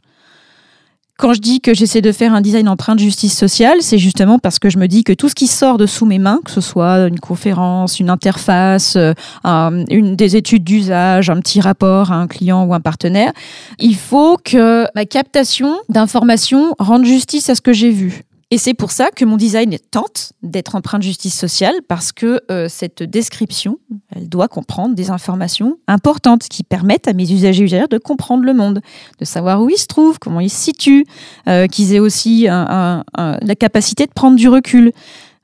Quand 1.19 1.33
je 1.33 1.41
dis 1.41 1.61
que 1.61 1.75
j'essaie 1.75 2.01
de 2.01 2.11
faire 2.11 2.33
un 2.33 2.41
design 2.41 2.67
empreinte 2.67 2.97
justice 2.97 3.37
sociale, 3.37 3.77
c'est 3.81 3.99
justement 3.99 4.39
parce 4.39 4.57
que 4.57 4.71
je 4.71 4.79
me 4.79 4.87
dis 4.87 5.03
que 5.03 5.13
tout 5.13 5.29
ce 5.29 5.35
qui 5.35 5.45
sort 5.45 5.77
de 5.77 5.85
sous 5.85 6.07
mes 6.07 6.17
mains, 6.17 6.39
que 6.43 6.49
ce 6.49 6.59
soit 6.59 7.07
une 7.07 7.19
conférence, 7.19 7.99
une 7.99 8.09
interface, 8.09 8.97
euh, 8.97 9.13
des 9.45 10.35
études 10.35 10.63
d'usage, 10.63 11.29
un 11.29 11.39
petit 11.39 11.61
rapport 11.61 12.11
à 12.11 12.15
un 12.15 12.27
client 12.27 12.65
ou 12.65 12.73
un 12.73 12.79
partenaire, 12.79 13.31
il 13.77 13.95
faut 13.95 14.37
que 14.43 14.87
ma 14.95 15.05
captation 15.05 15.77
d'informations 15.87 16.73
rende 16.79 17.05
justice 17.05 17.47
à 17.49 17.55
ce 17.55 17.61
que 17.61 17.73
j'ai 17.73 17.91
vu. 17.91 18.23
Et 18.51 18.57
c'est 18.57 18.73
pour 18.73 18.91
ça 18.91 19.09
que 19.09 19.25
mon 19.25 19.37
design 19.37 19.77
tente 19.91 20.33
d'être 20.43 20.75
empreinte 20.75 21.01
de 21.01 21.07
justice 21.07 21.37
sociale, 21.37 21.75
parce 21.87 22.11
que 22.11 22.41
euh, 22.51 22.67
cette 22.69 23.01
description, 23.01 23.79
elle 24.15 24.29
doit 24.29 24.47
comprendre 24.47 24.95
des 24.95 25.09
informations 25.09 25.77
importantes 25.87 26.47
qui 26.49 26.63
permettent 26.63 27.07
à 27.07 27.13
mes 27.13 27.23
usagers 27.31 27.63
usagères 27.63 27.87
de 27.87 27.97
comprendre 27.97 28.43
le 28.43 28.53
monde, 28.53 28.81
de 29.19 29.25
savoir 29.25 29.61
où 29.61 29.69
ils 29.69 29.77
se 29.77 29.87
trouvent, 29.87 30.19
comment 30.19 30.39
ils 30.39 30.49
se 30.49 30.61
situent, 30.61 31.05
euh, 31.47 31.67
qu'ils 31.67 31.93
aient 31.93 31.99
aussi 31.99 32.43
la 32.43 33.55
capacité 33.57 34.05
de 34.05 34.11
prendre 34.11 34.37
du 34.37 34.47
recul. 34.47 34.91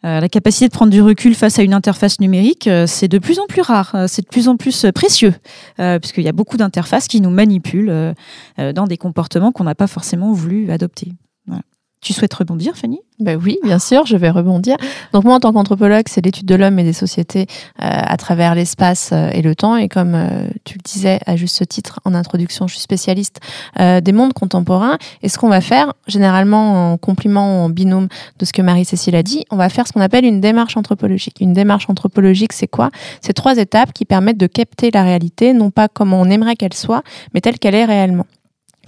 Euh, 0.06 0.22
la 0.22 0.30
capacité 0.30 0.68
de 0.68 0.72
prendre 0.72 0.92
du 0.92 1.02
recul 1.02 1.36
face 1.36 1.60
à 1.60 1.64
une 1.64 1.74
interface 1.74 2.20
numérique, 2.20 2.70
c'est 2.86 3.08
de 3.08 3.18
plus 3.18 3.40
en 3.40 3.48
plus 3.48 3.62
rare, 3.62 4.06
c'est 4.08 4.22
de 4.22 4.28
plus 4.28 4.48
en 4.48 4.56
plus 4.56 4.86
précieux, 4.94 5.34
puisqu'il 5.78 6.24
y 6.24 6.30
a 6.30 6.34
beaucoup 6.34 6.58
d'interfaces 6.58 7.08
qui 7.08 7.22
nous 7.22 7.32
manipulent 7.32 8.14
dans 8.58 8.86
des 8.86 8.98
comportements 8.98 9.52
qu'on 9.52 9.64
n'a 9.64 9.76
pas 9.76 9.88
forcément 9.88 10.32
voulu 10.32 10.72
adopter. 10.72 11.12
Voilà. 11.48 11.64
Tu 12.02 12.14
souhaites 12.14 12.34
rebondir, 12.34 12.78
Fanny? 12.78 13.02
Ben 13.20 13.38
oui, 13.44 13.60
bien 13.62 13.78
sûr, 13.78 14.06
je 14.06 14.16
vais 14.16 14.30
rebondir. 14.30 14.78
Donc 15.12 15.26
moi, 15.26 15.36
en 15.36 15.42
tant 15.42 15.52
qu'anthropologue, 15.52 16.06
c'est 16.08 16.24
l'étude 16.24 16.46
de 16.46 16.56
l'homme 16.56 16.80
et 16.80 16.86
des 16.86 16.94
sociétés 16.94 17.42
euh, 17.42 17.86
à 17.90 18.16
travers 18.16 18.56
l'espace 18.56 19.10
euh, 19.12 19.30
et 19.34 19.42
le 19.42 19.54
temps. 19.54 19.76
Et 19.76 19.90
comme 19.90 20.16
euh, 20.16 20.48
tu 20.64 20.76
le 20.78 20.82
disais 20.82 21.20
à 21.26 21.36
juste 21.36 21.68
titre 21.68 22.00
en 22.06 22.14
introduction, 22.16 22.68
je 22.68 22.76
suis 22.76 22.82
spécialiste 22.82 23.42
des 23.78 24.12
mondes 24.14 24.34
contemporains. 24.34 24.98
Et 25.24 25.30
ce 25.30 25.38
qu'on 25.38 25.50
va 25.50 25.60
faire, 25.60 25.94
généralement 26.08 26.94
en 26.94 26.98
complément, 26.98 27.66
en 27.66 27.70
binôme 27.70 28.08
de 28.40 28.46
ce 28.46 28.54
que 28.54 28.62
Marie-Cécile 28.62 29.16
a 29.16 29.24
dit, 29.24 29.44
on 29.52 29.58
va 29.58 29.68
faire 29.70 29.88
ce 29.88 29.92
qu'on 29.92 30.02
appelle 30.02 30.26
une 30.26 30.40
démarche 30.40 30.78
anthropologique. 30.78 31.36
Une 31.42 31.54
démarche 31.54 31.90
anthropologique, 31.90 32.54
c'est 32.54 32.68
quoi? 32.68 32.90
C'est 33.22 33.34
trois 33.34 33.58
étapes 33.58 33.92
qui 33.94 34.06
permettent 34.06 34.40
de 34.40 34.48
capter 34.48 34.92
la 34.92 35.04
réalité, 35.04 35.54
non 35.54 35.72
pas 35.72 35.88
comment 35.90 36.22
on 36.22 36.26
aimerait 36.26 36.56
qu'elle 36.56 36.74
soit, 36.74 37.04
mais 37.34 37.42
telle 37.42 37.60
qu'elle 37.60 37.76
est 37.76 37.86
réellement. 37.86 38.26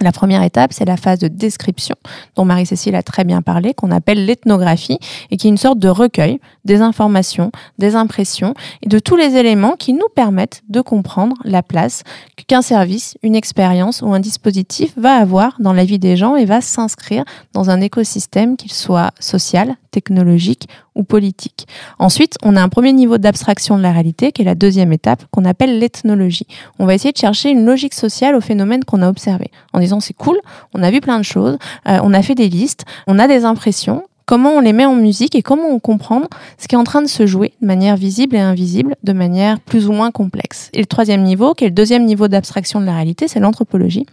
La 0.02 0.10
première 0.10 0.42
étape, 0.42 0.72
c'est 0.72 0.84
la 0.84 0.96
phase 0.96 1.20
de 1.20 1.28
description 1.28 1.94
dont 2.34 2.44
Marie-Cécile 2.44 2.96
a 2.96 3.04
très 3.04 3.22
bien 3.22 3.40
parlé, 3.40 3.72
qu'on 3.72 3.92
appelle 3.92 4.26
l'ethnographie, 4.26 4.98
et 5.30 5.36
qui 5.36 5.46
est 5.46 5.50
une 5.50 5.56
sorte 5.56 5.78
de 5.78 5.88
recueil 5.88 6.40
des 6.64 6.80
informations, 6.80 7.52
des 7.78 7.94
impressions 7.94 8.54
et 8.82 8.88
de 8.88 8.98
tous 8.98 9.16
les 9.16 9.36
éléments 9.36 9.76
qui 9.78 9.92
nous 9.92 10.08
permettent 10.14 10.62
de 10.68 10.80
comprendre 10.80 11.36
la 11.44 11.62
place 11.62 12.02
qu'un 12.48 12.62
service, 12.62 13.16
une 13.22 13.36
expérience 13.36 14.02
ou 14.02 14.12
un 14.12 14.20
dispositif 14.20 14.92
va 14.96 15.14
avoir 15.14 15.56
dans 15.60 15.72
la 15.72 15.84
vie 15.84 16.00
des 16.00 16.16
gens 16.16 16.34
et 16.34 16.46
va 16.46 16.60
s'inscrire 16.60 17.24
dans 17.52 17.70
un 17.70 17.80
écosystème, 17.80 18.56
qu'il 18.56 18.72
soit 18.72 19.12
social, 19.20 19.76
technologique 19.92 20.68
ou 20.94 21.04
politique. 21.04 21.66
Ensuite, 21.98 22.36
on 22.42 22.56
a 22.56 22.62
un 22.62 22.68
premier 22.68 22.92
niveau 22.92 23.18
d'abstraction 23.18 23.76
de 23.76 23.82
la 23.82 23.92
réalité, 23.92 24.32
qui 24.32 24.42
est 24.42 24.44
la 24.44 24.54
deuxième 24.54 24.92
étape, 24.92 25.24
qu'on 25.30 25.44
appelle 25.44 25.78
l'ethnologie. 25.78 26.46
On 26.78 26.86
va 26.86 26.94
essayer 26.94 27.12
de 27.12 27.18
chercher 27.18 27.50
une 27.50 27.64
logique 27.64 27.94
sociale 27.94 28.34
au 28.34 28.40
phénomène 28.40 28.84
qu'on 28.84 29.02
a 29.02 29.08
observé, 29.08 29.50
en 29.72 29.80
disant 29.80 29.91
c'est 30.00 30.14
cool, 30.14 30.38
on 30.74 30.82
a 30.82 30.90
vu 30.90 31.00
plein 31.00 31.18
de 31.18 31.24
choses, 31.24 31.58
euh, 31.88 31.98
on 32.02 32.12
a 32.12 32.22
fait 32.22 32.34
des 32.34 32.48
listes, 32.48 32.84
on 33.06 33.18
a 33.18 33.26
des 33.26 33.44
impressions, 33.44 34.04
comment 34.26 34.50
on 34.50 34.60
les 34.60 34.72
met 34.72 34.86
en 34.86 34.94
musique 34.94 35.34
et 35.34 35.42
comment 35.42 35.68
on 35.68 35.78
comprend 35.78 36.22
ce 36.58 36.68
qui 36.68 36.74
est 36.74 36.78
en 36.78 36.84
train 36.84 37.02
de 37.02 37.08
se 37.08 37.26
jouer 37.26 37.52
de 37.60 37.66
manière 37.66 37.96
visible 37.96 38.36
et 38.36 38.40
invisible, 38.40 38.96
de 39.02 39.12
manière 39.12 39.60
plus 39.60 39.88
ou 39.88 39.92
moins 39.92 40.10
complexe. 40.10 40.70
Et 40.72 40.80
le 40.80 40.86
troisième 40.86 41.22
niveau, 41.22 41.54
qui 41.54 41.64
est 41.64 41.68
le 41.68 41.74
deuxième 41.74 42.04
niveau 42.04 42.28
d'abstraction 42.28 42.80
de 42.80 42.86
la 42.86 42.94
réalité, 42.94 43.28
c'est 43.28 43.40
l'anthropologie. 43.40 44.06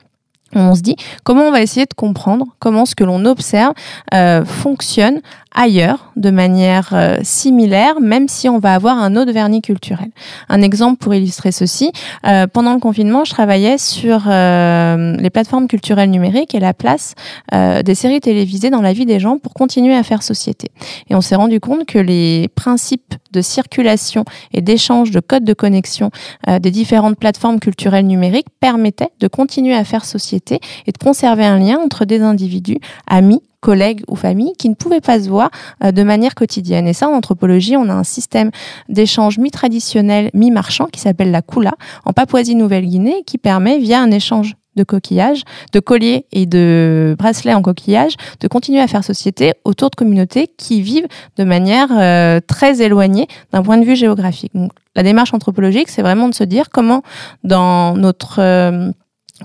On 0.55 0.73
se 0.73 0.81
dit 0.81 0.95
comment 1.23 1.43
on 1.43 1.51
va 1.51 1.61
essayer 1.61 1.85
de 1.85 1.93
comprendre 1.93 2.47
comment 2.57 2.85
ce 2.85 2.95
que 2.95 3.03
l'on 3.03 3.23
observe 3.25 3.73
euh, 4.13 4.43
fonctionne 4.45 5.21
ailleurs 5.59 6.11
de 6.15 6.31
manière 6.31 6.91
euh, 6.93 7.17
similaire, 7.21 7.99
même 7.99 8.29
si 8.29 8.47
on 8.47 8.59
va 8.59 8.73
avoir 8.73 8.97
un 8.97 9.17
autre 9.17 9.33
vernis 9.33 9.61
culturel. 9.61 10.09
Un 10.47 10.61
exemple 10.61 10.97
pour 10.97 11.13
illustrer 11.13 11.51
ceci, 11.51 11.91
euh, 12.25 12.47
pendant 12.47 12.73
le 12.73 12.79
confinement, 12.79 13.25
je 13.25 13.31
travaillais 13.31 13.77
sur 13.77 14.23
euh, 14.27 15.17
les 15.17 15.29
plateformes 15.29 15.67
culturelles 15.67 16.11
numériques 16.11 16.55
et 16.55 16.61
la 16.61 16.73
place 16.73 17.13
euh, 17.53 17.83
des 17.83 17.93
séries 17.93 18.21
télévisées 18.21 18.69
dans 18.69 18.81
la 18.81 18.93
vie 18.93 19.05
des 19.05 19.19
gens 19.19 19.37
pour 19.37 19.53
continuer 19.53 19.95
à 19.95 20.03
faire 20.03 20.23
société. 20.23 20.69
Et 21.09 21.15
on 21.15 21.21
s'est 21.21 21.35
rendu 21.35 21.59
compte 21.59 21.85
que 21.85 21.99
les 21.99 22.47
principes 22.55 23.15
de 23.33 23.41
circulation 23.41 24.23
et 24.53 24.61
d'échange 24.61 25.11
de 25.11 25.19
codes 25.19 25.43
de 25.43 25.53
connexion 25.53 26.09
euh, 26.47 26.59
des 26.59 26.71
différentes 26.71 27.17
plateformes 27.17 27.59
culturelles 27.59 28.07
numériques 28.07 28.47
permettaient 28.61 29.11
de 29.19 29.27
continuer 29.27 29.75
à 29.75 29.83
faire 29.83 30.05
société 30.05 30.61
et 30.87 30.93
de 30.93 30.97
conserver 30.97 31.45
un 31.45 31.59
lien 31.59 31.79
entre 31.83 32.05
des 32.05 32.21
individus, 32.21 32.79
amis, 33.07 33.41
collègues 33.61 34.03
ou 34.07 34.15
familles 34.15 34.53
qui 34.57 34.69
ne 34.69 34.75
pouvaient 34.75 35.01
pas 35.01 35.19
se 35.19 35.29
voir 35.29 35.49
euh, 35.83 35.91
de 35.91 36.03
manière 36.03 36.35
quotidienne. 36.35 36.87
Et 36.87 36.93
ça, 36.93 37.09
en 37.09 37.13
anthropologie, 37.13 37.75
on 37.77 37.89
a 37.89 37.93
un 37.93 38.03
système 38.03 38.51
d'échange 38.87 39.37
mi-traditionnel, 39.37 40.29
mi-marchand 40.33 40.85
qui 40.85 40.99
s'appelle 40.99 41.31
la 41.31 41.41
Kula 41.41 41.73
en 42.05 42.13
Papouasie-Nouvelle-Guinée 42.13 43.23
qui 43.25 43.37
permet, 43.37 43.77
via 43.79 44.01
un 44.01 44.11
échange 44.11 44.55
de 44.75 44.83
coquillages, 44.85 45.41
de 45.73 45.79
colliers 45.81 46.25
et 46.31 46.45
de 46.45 47.15
bracelets 47.17 47.53
en 47.53 47.61
coquillage, 47.61 48.13
de 48.39 48.47
continuer 48.47 48.79
à 48.79 48.87
faire 48.87 49.03
société 49.03 49.51
autour 49.65 49.89
de 49.89 49.95
communautés 49.95 50.47
qui 50.57 50.81
vivent 50.81 51.07
de 51.37 51.43
manière 51.43 51.89
euh, 51.91 52.39
très 52.39 52.81
éloignée 52.81 53.27
d'un 53.51 53.61
point 53.61 53.77
de 53.77 53.83
vue 53.83 53.97
géographique. 53.97 54.51
Donc, 54.53 54.71
la 54.95 55.03
démarche 55.03 55.33
anthropologique, 55.33 55.89
c'est 55.89 56.01
vraiment 56.01 56.29
de 56.29 56.33
se 56.33 56.45
dire 56.45 56.69
comment, 56.69 57.01
dans 57.43 57.95
notre 57.97 58.39
euh, 58.39 58.91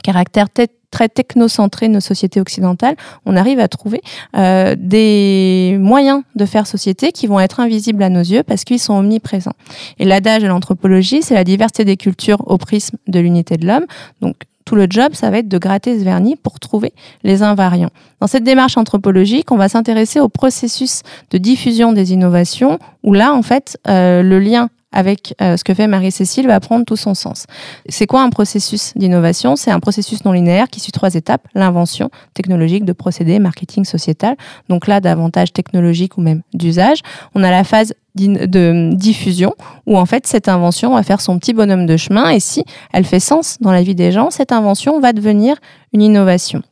caractère 0.04 0.50
te- 0.50 0.66
très 0.94 1.08
technocentré 1.08 1.88
de 1.88 1.94
nos 1.94 2.00
sociétés 2.00 2.40
occidentales, 2.40 2.94
on 3.26 3.34
arrive 3.34 3.58
à 3.58 3.66
trouver 3.66 4.00
euh, 4.36 4.76
des 4.78 5.76
moyens 5.80 6.22
de 6.36 6.46
faire 6.46 6.68
société 6.68 7.10
qui 7.10 7.26
vont 7.26 7.40
être 7.40 7.58
invisibles 7.58 8.04
à 8.04 8.10
nos 8.10 8.20
yeux 8.20 8.44
parce 8.44 8.62
qu'ils 8.62 8.78
sont 8.78 8.94
omniprésents. 8.94 9.56
Et 9.98 10.04
l'adage 10.04 10.42
de 10.42 10.46
l'anthropologie, 10.46 11.22
c'est 11.22 11.34
la 11.34 11.42
diversité 11.42 11.84
des 11.84 11.96
cultures 11.96 12.42
au 12.46 12.58
prisme 12.58 12.96
de 13.08 13.18
l'unité 13.18 13.56
de 13.56 13.66
l'homme. 13.66 13.86
Donc 14.20 14.36
tout 14.64 14.76
le 14.76 14.86
job, 14.88 15.14
ça 15.14 15.30
va 15.30 15.38
être 15.38 15.48
de 15.48 15.58
gratter 15.58 15.98
ce 15.98 16.04
vernis 16.04 16.36
pour 16.36 16.60
trouver 16.60 16.92
les 17.24 17.42
invariants. 17.42 17.90
Dans 18.20 18.28
cette 18.28 18.44
démarche 18.44 18.76
anthropologique, 18.76 19.50
on 19.50 19.56
va 19.56 19.68
s'intéresser 19.68 20.20
au 20.20 20.28
processus 20.28 21.02
de 21.32 21.38
diffusion 21.38 21.92
des 21.92 22.12
innovations, 22.12 22.78
où 23.02 23.12
là, 23.12 23.34
en 23.34 23.42
fait, 23.42 23.78
euh, 23.88 24.22
le 24.22 24.38
lien 24.38 24.70
avec 24.94 25.34
euh, 25.42 25.58
ce 25.58 25.64
que 25.64 25.74
fait 25.74 25.86
Marie-Cécile 25.86 26.46
va 26.46 26.60
prendre 26.60 26.84
tout 26.86 26.96
son 26.96 27.14
sens. 27.14 27.46
C'est 27.88 28.06
quoi 28.06 28.22
un 28.22 28.30
processus 28.30 28.92
d'innovation? 28.96 29.56
C'est 29.56 29.70
un 29.70 29.80
processus 29.80 30.24
non 30.24 30.32
linéaire 30.32 30.68
qui 30.68 30.80
suit 30.80 30.92
trois 30.92 31.14
étapes 31.14 31.46
l'invention 31.54 32.10
technologique 32.32 32.84
de 32.84 32.92
procédés, 32.92 33.38
marketing 33.38 33.84
sociétal. 33.84 34.36
Donc 34.68 34.86
là, 34.86 35.00
davantage 35.00 35.52
technologique 35.52 36.16
ou 36.16 36.22
même 36.22 36.42
d'usage. 36.54 37.00
On 37.34 37.42
a 37.42 37.50
la 37.50 37.64
phase 37.64 37.92
de 38.14 38.94
diffusion 38.94 39.54
où 39.86 39.98
en 39.98 40.06
fait 40.06 40.24
cette 40.28 40.48
invention 40.48 40.94
va 40.94 41.02
faire 41.02 41.20
son 41.20 41.36
petit 41.40 41.52
bonhomme 41.52 41.84
de 41.84 41.96
chemin 41.96 42.30
et 42.30 42.38
si 42.38 42.64
elle 42.92 43.04
fait 43.04 43.18
sens 43.18 43.58
dans 43.60 43.72
la 43.72 43.82
vie 43.82 43.96
des 43.96 44.12
gens, 44.12 44.30
cette 44.30 44.52
invention 44.52 45.00
va 45.00 45.12
devenir 45.12 45.56
une 45.92 46.00
innovation. 46.00 46.62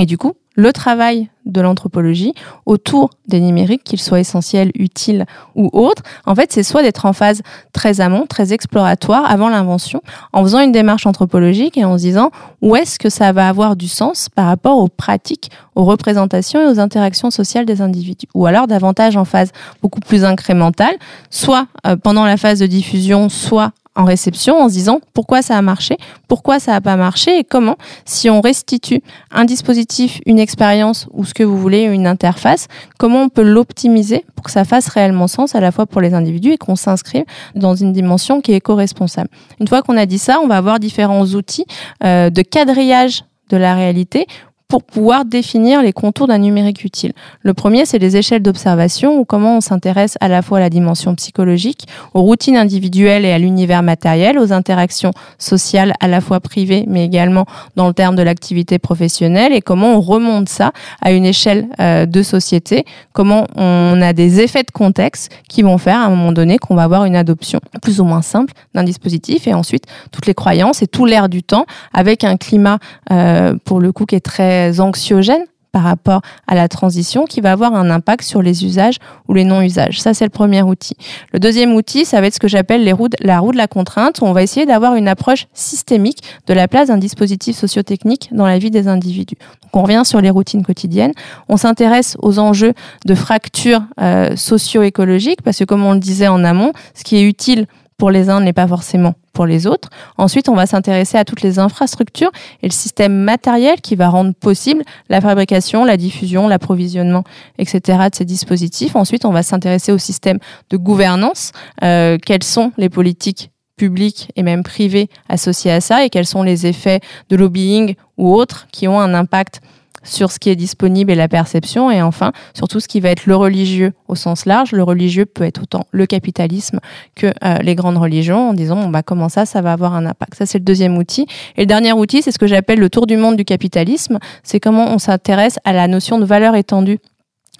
Et 0.00 0.06
du 0.06 0.18
coup, 0.18 0.34
le 0.56 0.72
travail 0.72 1.30
de 1.46 1.60
l'anthropologie 1.60 2.34
autour 2.66 3.10
des 3.28 3.40
numériques, 3.40 3.84
qu'ils 3.84 4.00
soient 4.00 4.20
essentiels, 4.20 4.72
utiles 4.74 5.24
ou 5.54 5.70
autres, 5.72 6.02
en 6.26 6.34
fait, 6.34 6.52
c'est 6.52 6.62
soit 6.62 6.82
d'être 6.82 7.06
en 7.06 7.12
phase 7.12 7.42
très 7.72 8.00
amont, 8.00 8.26
très 8.26 8.52
exploratoire 8.52 9.24
avant 9.30 9.48
l'invention, 9.48 10.02
en 10.32 10.42
faisant 10.42 10.60
une 10.60 10.72
démarche 10.72 11.06
anthropologique 11.06 11.78
et 11.78 11.84
en 11.84 11.96
se 11.96 12.02
disant 12.02 12.30
où 12.60 12.76
est-ce 12.76 12.98
que 12.98 13.08
ça 13.08 13.32
va 13.32 13.48
avoir 13.48 13.76
du 13.76 13.88
sens 13.88 14.28
par 14.28 14.46
rapport 14.46 14.78
aux 14.78 14.88
pratiques, 14.88 15.50
aux 15.76 15.84
représentations 15.84 16.60
et 16.60 16.66
aux 16.66 16.78
interactions 16.78 17.30
sociales 17.30 17.64
des 17.64 17.80
individus? 17.80 18.26
Ou 18.34 18.46
alors 18.46 18.66
davantage 18.66 19.16
en 19.16 19.24
phase 19.24 19.52
beaucoup 19.82 20.00
plus 20.00 20.24
incrémentale, 20.24 20.96
soit 21.30 21.66
euh, 21.86 21.96
pendant 21.96 22.24
la 22.24 22.36
phase 22.36 22.58
de 22.58 22.66
diffusion, 22.66 23.28
soit 23.28 23.72
en 23.96 24.04
réception 24.04 24.60
en 24.60 24.68
se 24.68 24.74
disant 24.74 25.00
pourquoi 25.14 25.42
ça 25.42 25.56
a 25.56 25.62
marché, 25.62 25.96
pourquoi 26.28 26.60
ça 26.60 26.72
n'a 26.72 26.80
pas 26.80 26.96
marché 26.96 27.38
et 27.38 27.44
comment, 27.44 27.76
si 28.04 28.30
on 28.30 28.40
restitue 28.40 29.02
un 29.30 29.44
dispositif, 29.44 30.20
une 30.26 30.38
expérience 30.38 31.08
ou 31.12 31.24
ce 31.24 31.34
que 31.34 31.42
vous 31.42 31.58
voulez, 31.58 31.82
une 31.82 32.06
interface, 32.06 32.68
comment 32.98 33.22
on 33.22 33.28
peut 33.28 33.42
l'optimiser 33.42 34.24
pour 34.36 34.44
que 34.44 34.52
ça 34.52 34.64
fasse 34.64 34.88
réellement 34.88 35.28
sens 35.28 35.54
à 35.54 35.60
la 35.60 35.72
fois 35.72 35.86
pour 35.86 36.00
les 36.00 36.14
individus 36.14 36.52
et 36.52 36.58
qu'on 36.58 36.76
s'inscrive 36.76 37.24
dans 37.54 37.74
une 37.74 37.92
dimension 37.92 38.40
qui 38.40 38.52
est 38.52 38.56
éco-responsable. 38.56 39.28
Une 39.58 39.68
fois 39.68 39.82
qu'on 39.82 39.96
a 39.96 40.06
dit 40.06 40.18
ça, 40.18 40.40
on 40.42 40.46
va 40.46 40.56
avoir 40.56 40.78
différents 40.78 41.26
outils 41.26 41.66
euh, 42.04 42.30
de 42.30 42.42
quadrillage 42.42 43.24
de 43.50 43.56
la 43.56 43.74
réalité 43.74 44.26
pour 44.70 44.84
pouvoir 44.84 45.24
définir 45.24 45.82
les 45.82 45.92
contours 45.92 46.28
d'un 46.28 46.38
numérique 46.38 46.84
utile. 46.84 47.12
Le 47.42 47.54
premier, 47.54 47.84
c'est 47.84 47.98
les 47.98 48.16
échelles 48.16 48.40
d'observation, 48.40 49.18
ou 49.18 49.24
comment 49.24 49.56
on 49.56 49.60
s'intéresse 49.60 50.16
à 50.20 50.28
la 50.28 50.42
fois 50.42 50.58
à 50.58 50.60
la 50.60 50.70
dimension 50.70 51.14
psychologique, 51.16 51.88
aux 52.14 52.22
routines 52.22 52.56
individuelles 52.56 53.24
et 53.24 53.32
à 53.32 53.38
l'univers 53.38 53.82
matériel, 53.82 54.38
aux 54.38 54.52
interactions 54.52 55.10
sociales 55.38 55.92
à 55.98 56.06
la 56.06 56.20
fois 56.20 56.38
privées, 56.38 56.84
mais 56.86 57.04
également 57.04 57.46
dans 57.74 57.88
le 57.88 57.94
terme 57.94 58.14
de 58.14 58.22
l'activité 58.22 58.78
professionnelle, 58.78 59.52
et 59.52 59.60
comment 59.60 59.96
on 59.96 60.00
remonte 60.00 60.48
ça 60.48 60.70
à 61.02 61.10
une 61.10 61.26
échelle 61.26 61.66
euh, 61.80 62.06
de 62.06 62.22
société, 62.22 62.84
comment 63.12 63.48
on 63.56 64.00
a 64.00 64.12
des 64.12 64.40
effets 64.40 64.62
de 64.62 64.70
contexte 64.70 65.32
qui 65.48 65.62
vont 65.62 65.78
faire 65.78 65.96
à 65.96 66.04
un 66.04 66.10
moment 66.10 66.30
donné 66.30 66.58
qu'on 66.58 66.76
va 66.76 66.84
avoir 66.84 67.04
une 67.06 67.16
adoption 67.16 67.58
plus 67.82 68.00
ou 68.00 68.04
moins 68.04 68.22
simple 68.22 68.52
d'un 68.74 68.84
dispositif, 68.84 69.48
et 69.48 69.54
ensuite 69.54 69.86
toutes 70.12 70.26
les 70.26 70.34
croyances 70.34 70.80
et 70.80 70.86
tout 70.86 71.06
l'air 71.06 71.28
du 71.28 71.42
temps, 71.42 71.66
avec 71.92 72.22
un 72.22 72.36
climat, 72.36 72.78
euh, 73.10 73.56
pour 73.64 73.80
le 73.80 73.90
coup, 73.90 74.06
qui 74.06 74.14
est 74.14 74.20
très 74.20 74.59
anxiogène 74.78 75.44
par 75.72 75.82
rapport 75.82 76.20
à 76.46 76.54
la 76.54 76.68
transition 76.68 77.24
qui 77.24 77.40
va 77.40 77.52
avoir 77.52 77.74
un 77.74 77.90
impact 77.90 78.24
sur 78.24 78.42
les 78.42 78.64
usages 78.64 78.96
ou 79.28 79.34
les 79.34 79.44
non-usages. 79.44 80.00
Ça, 80.00 80.14
c'est 80.14 80.24
le 80.24 80.30
premier 80.30 80.62
outil. 80.62 80.96
Le 81.32 81.38
deuxième 81.38 81.74
outil, 81.74 82.04
ça 82.04 82.20
va 82.20 82.26
être 82.26 82.34
ce 82.34 82.40
que 82.40 82.48
j'appelle 82.48 82.84
la 82.84 82.94
roue 83.38 83.52
de 83.52 83.56
la 83.56 83.66
contrainte, 83.68 84.22
on 84.22 84.32
va 84.32 84.42
essayer 84.42 84.66
d'avoir 84.66 84.94
une 84.94 85.08
approche 85.08 85.46
systémique 85.54 86.22
de 86.46 86.54
la 86.54 86.68
place 86.68 86.88
d'un 86.88 86.98
dispositif 86.98 87.56
sociotechnique 87.56 88.30
dans 88.32 88.46
la 88.46 88.58
vie 88.58 88.70
des 88.70 88.88
individus. 88.88 89.36
On 89.72 89.82
revient 89.82 90.02
sur 90.04 90.20
les 90.20 90.30
routines 90.30 90.64
quotidiennes. 90.64 91.12
On 91.48 91.56
s'intéresse 91.56 92.16
aux 92.20 92.40
enjeux 92.40 92.74
de 93.06 93.14
fractures 93.14 93.82
euh, 94.00 94.34
socio-écologiques, 94.34 95.42
parce 95.42 95.58
que 95.58 95.64
comme 95.64 95.84
on 95.84 95.92
le 95.92 96.00
disait 96.00 96.28
en 96.28 96.42
amont, 96.42 96.72
ce 96.94 97.04
qui 97.04 97.16
est 97.16 97.22
utile 97.22 97.66
pour 98.00 98.10
les 98.10 98.30
uns 98.30 98.40
n'est 98.40 98.54
pas 98.54 98.66
forcément 98.66 99.12
pour 99.34 99.44
les 99.44 99.66
autres. 99.66 99.90
Ensuite, 100.16 100.48
on 100.48 100.54
va 100.54 100.66
s'intéresser 100.66 101.18
à 101.18 101.26
toutes 101.26 101.42
les 101.42 101.58
infrastructures 101.58 102.30
et 102.62 102.66
le 102.66 102.72
système 102.72 103.14
matériel 103.14 103.82
qui 103.82 103.94
va 103.94 104.08
rendre 104.08 104.32
possible 104.32 104.82
la 105.10 105.20
fabrication, 105.20 105.84
la 105.84 105.98
diffusion, 105.98 106.48
l'approvisionnement, 106.48 107.24
etc. 107.58 107.98
de 108.10 108.14
ces 108.14 108.24
dispositifs. 108.24 108.96
Ensuite, 108.96 109.26
on 109.26 109.32
va 109.32 109.42
s'intéresser 109.42 109.92
au 109.92 109.98
système 109.98 110.38
de 110.70 110.78
gouvernance. 110.78 111.52
Euh, 111.84 112.16
quelles 112.24 112.42
sont 112.42 112.72
les 112.78 112.88
politiques 112.88 113.50
publiques 113.76 114.30
et 114.34 114.42
même 114.42 114.62
privées 114.62 115.10
associées 115.28 115.72
à 115.72 115.82
ça 115.82 116.02
et 116.02 116.08
quels 116.08 116.26
sont 116.26 116.42
les 116.42 116.66
effets 116.66 117.00
de 117.28 117.36
lobbying 117.36 117.96
ou 118.16 118.34
autres 118.34 118.66
qui 118.72 118.88
ont 118.88 118.98
un 118.98 119.12
impact 119.12 119.60
sur 120.02 120.30
ce 120.32 120.38
qui 120.38 120.50
est 120.50 120.56
disponible 120.56 121.10
et 121.10 121.14
la 121.14 121.28
perception, 121.28 121.90
et 121.90 122.02
enfin 122.02 122.32
sur 122.54 122.68
tout 122.68 122.80
ce 122.80 122.88
qui 122.88 123.00
va 123.00 123.10
être 123.10 123.26
le 123.26 123.36
religieux 123.36 123.92
au 124.08 124.14
sens 124.14 124.46
large. 124.46 124.72
Le 124.72 124.82
religieux 124.82 125.26
peut 125.26 125.44
être 125.44 125.62
autant 125.62 125.86
le 125.90 126.06
capitalisme 126.06 126.80
que 127.14 127.32
euh, 127.44 127.58
les 127.58 127.74
grandes 127.74 127.98
religions, 127.98 128.50
en 128.50 128.54
disant 128.54 128.76
bon, 128.76 128.88
bah, 128.88 129.02
comment 129.02 129.28
ça, 129.28 129.46
ça 129.46 129.60
va 129.60 129.72
avoir 129.72 129.94
un 129.94 130.06
impact? 130.06 130.34
Ça, 130.34 130.46
c'est 130.46 130.58
le 130.58 130.64
deuxième 130.64 130.96
outil. 130.96 131.26
Et 131.56 131.62
le 131.62 131.66
dernier 131.66 131.92
outil, 131.92 132.22
c'est 132.22 132.32
ce 132.32 132.38
que 132.38 132.46
j'appelle 132.46 132.78
le 132.78 132.90
tour 132.90 133.06
du 133.06 133.16
monde 133.16 133.36
du 133.36 133.44
capitalisme. 133.44 134.18
C'est 134.42 134.60
comment 134.60 134.92
on 134.92 134.98
s'intéresse 134.98 135.58
à 135.64 135.72
la 135.72 135.88
notion 135.88 136.18
de 136.18 136.24
valeur 136.24 136.54
étendue 136.54 136.98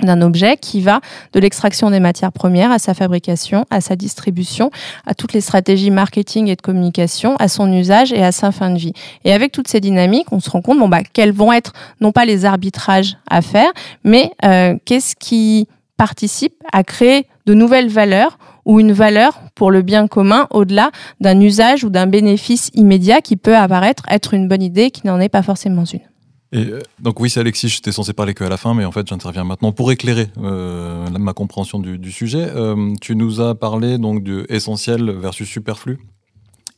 d'un 0.04 0.22
objet 0.22 0.56
qui 0.56 0.80
va 0.80 1.00
de 1.32 1.40
l'extraction 1.40 1.90
des 1.90 2.00
matières 2.00 2.32
premières 2.32 2.70
à 2.70 2.78
sa 2.78 2.94
fabrication, 2.94 3.64
à 3.70 3.80
sa 3.80 3.96
distribution, 3.96 4.70
à 5.06 5.14
toutes 5.14 5.32
les 5.32 5.40
stratégies 5.40 5.90
marketing 5.90 6.48
et 6.48 6.56
de 6.56 6.62
communication, 6.62 7.36
à 7.36 7.48
son 7.48 7.72
usage 7.72 8.12
et 8.12 8.22
à 8.22 8.32
sa 8.32 8.52
fin 8.52 8.70
de 8.70 8.78
vie. 8.78 8.92
Et 9.24 9.32
avec 9.32 9.52
toutes 9.52 9.68
ces 9.68 9.80
dynamiques, 9.80 10.32
on 10.32 10.40
se 10.40 10.50
rend 10.50 10.62
compte 10.62 10.78
bon 10.78 10.88
bah 10.88 11.02
quels 11.12 11.32
vont 11.32 11.52
être 11.52 11.72
non 12.00 12.12
pas 12.12 12.24
les 12.24 12.44
arbitrages 12.44 13.16
à 13.28 13.42
faire, 13.42 13.70
mais 14.04 14.32
euh, 14.44 14.76
qu'est-ce 14.84 15.16
qui 15.16 15.68
participe 15.96 16.54
à 16.72 16.82
créer 16.82 17.26
de 17.46 17.54
nouvelles 17.54 17.90
valeurs 17.90 18.38
ou 18.64 18.80
une 18.80 18.92
valeur 18.92 19.40
pour 19.54 19.70
le 19.70 19.82
bien 19.82 20.06
commun 20.06 20.46
au-delà 20.50 20.90
d'un 21.20 21.40
usage 21.40 21.84
ou 21.84 21.90
d'un 21.90 22.06
bénéfice 22.06 22.70
immédiat 22.74 23.20
qui 23.20 23.36
peut 23.36 23.56
apparaître 23.56 24.04
être 24.08 24.34
une 24.34 24.48
bonne 24.48 24.62
idée 24.62 24.90
qui 24.90 25.06
n'en 25.06 25.20
est 25.20 25.28
pas 25.28 25.42
forcément 25.42 25.84
une. 25.92 26.09
Et 26.52 26.66
euh, 26.66 26.80
donc 26.98 27.20
oui, 27.20 27.30
c'est 27.30 27.40
Alexis, 27.40 27.68
j'étais 27.68 27.92
censé 27.92 28.12
parler 28.12 28.34
qu'à 28.34 28.48
la 28.48 28.56
fin, 28.56 28.74
mais 28.74 28.84
en 28.84 28.92
fait 28.92 29.06
j'interviens 29.06 29.44
maintenant 29.44 29.72
pour 29.72 29.92
éclairer 29.92 30.28
euh, 30.38 31.08
ma 31.10 31.32
compréhension 31.32 31.78
du, 31.78 32.12
sujet. 32.12 32.48
Euh, 32.54 32.94
tu 33.00 33.14
nous 33.14 33.40
as 33.40 33.54
parlé 33.54 33.98
donc 33.98 34.24
de 34.24 34.46
essentiel 34.48 35.10
versus 35.10 35.48
superflu 35.48 35.98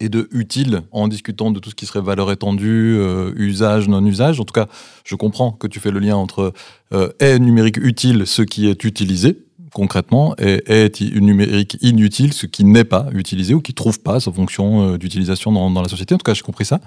et 0.00 0.08
de 0.08 0.28
utile 0.32 0.82
en 0.90 1.08
discutant 1.08 1.50
de 1.52 1.60
tout 1.60 1.70
ce 1.70 1.74
qui 1.74 1.86
serait 1.86 2.00
valeur 2.00 2.30
étendue, 2.32 3.00
usage, 3.36 3.88
non-usage. 3.88 4.40
En 4.40 4.44
tout 4.44 4.52
cas, 4.52 4.66
je 5.04 5.14
comprends 5.14 5.52
que 5.52 5.68
tu 5.68 5.78
fais 5.78 5.92
le 5.92 6.00
lien 6.00 6.16
entre 6.16 6.52
est 7.20 7.38
numérique 7.38 7.76
utile, 7.76 8.26
ce 8.26 8.42
qui 8.42 8.68
est 8.68 8.82
utilisé, 8.82 9.44
concrètement 9.72 10.34
est, 10.36 10.68
est 10.68 11.00
numérique 11.20 11.76
inutile, 11.80 12.32
ce 12.32 12.46
qui 12.46 12.64
n'est 12.64 12.84
pas 12.84 13.06
utilisé 13.12 13.54
ou 13.54 13.60
qui 13.60 13.74
trouve 13.74 14.00
pas 14.00 14.20
sa 14.20 14.30
fonction 14.30 14.92
euh, 14.92 14.98
d'utilisation 14.98 15.52
dans, 15.52 15.70
dans, 15.70 15.82
la 15.82 15.88
société. 15.88 16.14
En 16.14 16.18
tout 16.18 16.24
cas, 16.24 16.34
j'ai 16.34 16.42
compris 16.42 16.64
ça. 16.64 16.80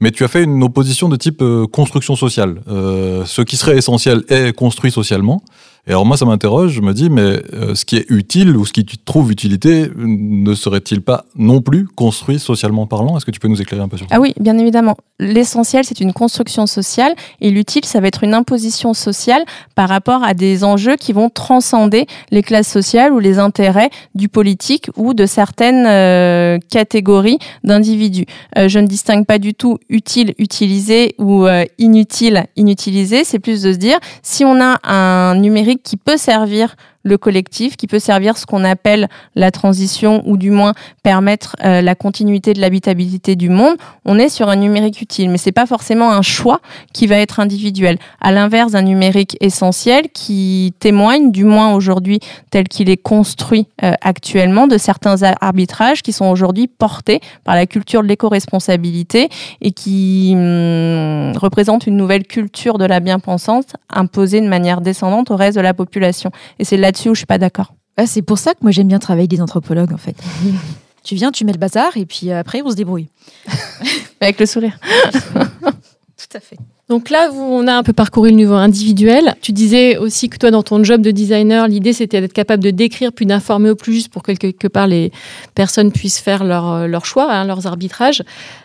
Mais 0.00 0.10
tu 0.10 0.24
as 0.24 0.28
fait 0.28 0.44
une 0.44 0.62
opposition 0.62 1.08
de 1.08 1.16
type 1.16 1.42
euh, 1.42 1.66
construction 1.66 2.16
sociale. 2.16 2.60
Euh, 2.68 3.24
ce 3.24 3.42
qui 3.42 3.56
serait 3.56 3.76
essentiel 3.76 4.22
est 4.28 4.54
construit 4.54 4.90
socialement. 4.90 5.42
Et 5.88 5.92
alors 5.92 6.04
moi, 6.04 6.16
ça 6.16 6.24
m'interroge, 6.24 6.72
je 6.72 6.80
me 6.80 6.92
dis, 6.92 7.10
mais 7.10 7.40
euh, 7.54 7.76
ce 7.76 7.84
qui 7.84 7.96
est 7.96 8.06
utile 8.10 8.56
ou 8.56 8.66
ce 8.66 8.72
qui 8.72 8.84
trouve 9.04 9.30
utilité 9.30 9.88
ne 9.96 10.52
serait-il 10.52 11.00
pas 11.00 11.26
non 11.36 11.60
plus 11.60 11.86
construit 11.86 12.40
socialement 12.40 12.88
parlant? 12.88 13.16
Est-ce 13.16 13.24
que 13.24 13.30
tu 13.30 13.38
peux 13.38 13.46
nous 13.46 13.62
éclairer 13.62 13.84
un 13.84 13.88
peu 13.88 13.96
sur 13.96 14.08
ça? 14.08 14.16
Ah 14.16 14.20
oui, 14.20 14.34
bien 14.40 14.58
évidemment. 14.58 14.96
L'essentiel, 15.20 15.84
c'est 15.84 16.00
une 16.00 16.12
construction 16.12 16.66
sociale 16.66 17.14
et 17.40 17.50
l'utile, 17.50 17.84
ça 17.84 18.00
va 18.00 18.08
être 18.08 18.24
une 18.24 18.34
imposition 18.34 18.94
sociale 18.94 19.44
par 19.76 19.88
rapport 19.88 20.24
à 20.24 20.34
des 20.34 20.64
enjeux 20.64 20.96
qui 20.96 21.12
vont 21.12 21.30
transcender 21.30 22.06
les 22.32 22.42
classes 22.42 22.68
sociales 22.68 23.12
ou 23.12 23.20
les 23.20 23.38
intérêts 23.38 23.90
du 24.16 24.28
politique 24.28 24.90
ou 24.96 25.14
de 25.14 25.24
certaines 25.24 25.86
euh, 25.86 26.58
catégories 26.68 27.38
d'individus. 27.62 28.26
Euh, 28.58 28.66
je 28.66 28.80
ne 28.80 28.88
distingue 28.88 29.24
pas 29.24 29.38
du 29.38 29.54
tout 29.54 29.78
utile, 29.88 30.34
utilisé 30.38 31.14
ou 31.18 31.46
inutile, 31.78 32.46
inutilisé. 32.56 33.22
C'est 33.22 33.38
plus 33.38 33.62
de 33.62 33.72
se 33.72 33.78
dire, 33.78 33.98
si 34.22 34.44
on 34.44 34.60
a 34.60 34.80
un 34.82 35.36
numérique 35.36 35.75
qui 35.82 35.96
peut 35.96 36.16
servir 36.16 36.76
le 37.06 37.18
collectif, 37.18 37.76
qui 37.76 37.86
peut 37.86 38.00
servir 38.00 38.36
ce 38.36 38.46
qu'on 38.46 38.64
appelle 38.64 39.08
la 39.36 39.50
transition 39.50 40.22
ou 40.26 40.36
du 40.36 40.50
moins 40.50 40.74
permettre 41.02 41.56
euh, 41.64 41.80
la 41.80 41.94
continuité 41.94 42.52
de 42.52 42.60
l'habitabilité 42.60 43.36
du 43.36 43.48
monde, 43.48 43.76
on 44.04 44.18
est 44.18 44.28
sur 44.28 44.48
un 44.48 44.56
numérique 44.56 45.00
utile. 45.00 45.30
Mais 45.30 45.38
c'est 45.38 45.52
pas 45.52 45.66
forcément 45.66 46.10
un 46.10 46.22
choix 46.22 46.60
qui 46.92 47.06
va 47.06 47.16
être 47.16 47.38
individuel. 47.38 47.98
À 48.20 48.32
l'inverse 48.32 48.72
d'un 48.72 48.82
numérique 48.82 49.36
essentiel 49.40 50.06
qui 50.12 50.74
témoigne, 50.80 51.30
du 51.30 51.44
moins 51.44 51.74
aujourd'hui 51.74 52.18
tel 52.50 52.66
qu'il 52.66 52.90
est 52.90 52.96
construit 52.96 53.68
euh, 53.84 53.92
actuellement, 54.00 54.66
de 54.66 54.76
certains 54.76 55.22
arbitrages 55.40 56.02
qui 56.02 56.12
sont 56.12 56.26
aujourd'hui 56.26 56.66
portés 56.66 57.20
par 57.44 57.54
la 57.54 57.66
culture 57.66 58.02
de 58.02 58.08
l'éco-responsabilité 58.08 59.28
et 59.60 59.70
qui 59.70 60.32
hum, 60.34 61.36
représentent 61.36 61.86
une 61.86 61.96
nouvelle 61.96 62.26
culture 62.26 62.78
de 62.78 62.84
la 62.84 62.98
bien-pensance 62.98 63.66
imposée 63.90 64.40
de 64.40 64.48
manière 64.48 64.80
descendante 64.80 65.30
au 65.30 65.36
reste 65.36 65.56
de 65.56 65.62
la 65.62 65.72
population. 65.72 66.30
Et 66.58 66.64
c'est 66.64 66.76
là 66.76 66.90
où 67.04 67.14
je 67.14 67.18
suis 67.18 67.26
pas 67.26 67.38
d'accord. 67.38 67.74
Ah, 67.96 68.06
c'est 68.06 68.22
pour 68.22 68.38
ça 68.38 68.52
que 68.52 68.58
moi 68.62 68.72
j'aime 68.72 68.88
bien 68.88 68.98
travailler 68.98 69.22
avec 69.22 69.30
des 69.30 69.40
anthropologues 69.40 69.92
en 69.92 69.98
fait. 69.98 70.16
tu 71.02 71.14
viens, 71.14 71.30
tu 71.30 71.44
mets 71.44 71.52
le 71.52 71.58
bazar 71.58 71.96
et 71.96 72.04
puis 72.04 72.30
euh, 72.30 72.40
après 72.40 72.60
on 72.62 72.70
se 72.70 72.76
débrouille. 72.76 73.08
avec 74.20 74.38
le 74.38 74.46
sourire. 74.46 74.78
Tout 75.32 76.36
à 76.36 76.40
fait. 76.40 76.56
Donc 76.88 77.10
là, 77.10 77.30
on 77.32 77.66
a 77.66 77.74
un 77.74 77.82
peu 77.82 77.92
parcouru 77.92 78.30
le 78.30 78.36
niveau 78.36 78.54
individuel. 78.54 79.34
Tu 79.40 79.52
disais 79.52 79.96
aussi 79.96 80.28
que 80.28 80.38
toi, 80.38 80.50
dans 80.50 80.62
ton 80.62 80.82
job 80.84 81.02
de 81.02 81.10
designer, 81.10 81.66
l'idée 81.68 81.92
c'était 81.92 82.20
d'être 82.20 82.32
capable 82.32 82.62
de 82.62 82.70
décrire 82.70 83.12
puis 83.12 83.26
d'informer 83.26 83.70
au 83.70 83.76
plus 83.76 83.92
juste 83.92 84.08
pour 84.08 84.22
que 84.22 84.32
quelque 84.32 84.68
part 84.68 84.86
les 84.86 85.10
personnes 85.54 85.90
puissent 85.90 86.20
faire 86.20 86.44
leur, 86.44 86.70
euh, 86.70 86.86
leur 86.86 87.04
choix, 87.04 87.32
hein, 87.32 87.44
leurs 87.44 87.66
arbitrages. 87.66 88.22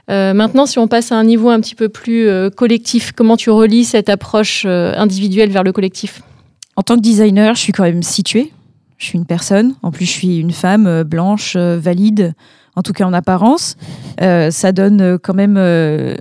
Euh, 0.09 0.33
maintenant, 0.33 0.65
si 0.65 0.77
on 0.77 0.87
passe 0.87 1.11
à 1.11 1.15
un 1.15 1.23
niveau 1.23 1.49
un 1.49 1.59
petit 1.59 1.75
peu 1.75 1.89
plus 1.89 2.29
collectif, 2.55 3.11
comment 3.11 3.37
tu 3.37 3.49
relis 3.49 3.85
cette 3.85 4.09
approche 4.09 4.65
individuelle 4.65 5.51
vers 5.51 5.63
le 5.63 5.71
collectif? 5.71 6.21
En 6.75 6.83
tant 6.83 6.95
que 6.95 7.01
designer, 7.01 7.55
je 7.55 7.61
suis 7.61 7.73
quand 7.73 7.83
même 7.83 8.03
située. 8.03 8.51
Je 8.97 9.05
suis 9.07 9.17
une 9.17 9.25
personne. 9.25 9.73
En 9.81 9.91
plus, 9.91 10.05
je 10.05 10.11
suis 10.11 10.37
une 10.37 10.51
femme 10.51 10.85
euh, 10.85 11.03
blanche, 11.03 11.55
euh, 11.55 11.79
valide, 11.79 12.35
en 12.75 12.83
tout 12.83 12.93
cas 12.93 13.03
en 13.03 13.13
apparence. 13.13 13.75
Euh, 14.21 14.51
ça 14.51 14.71
donne 14.71 15.17
quand 15.17 15.33
même 15.33 15.57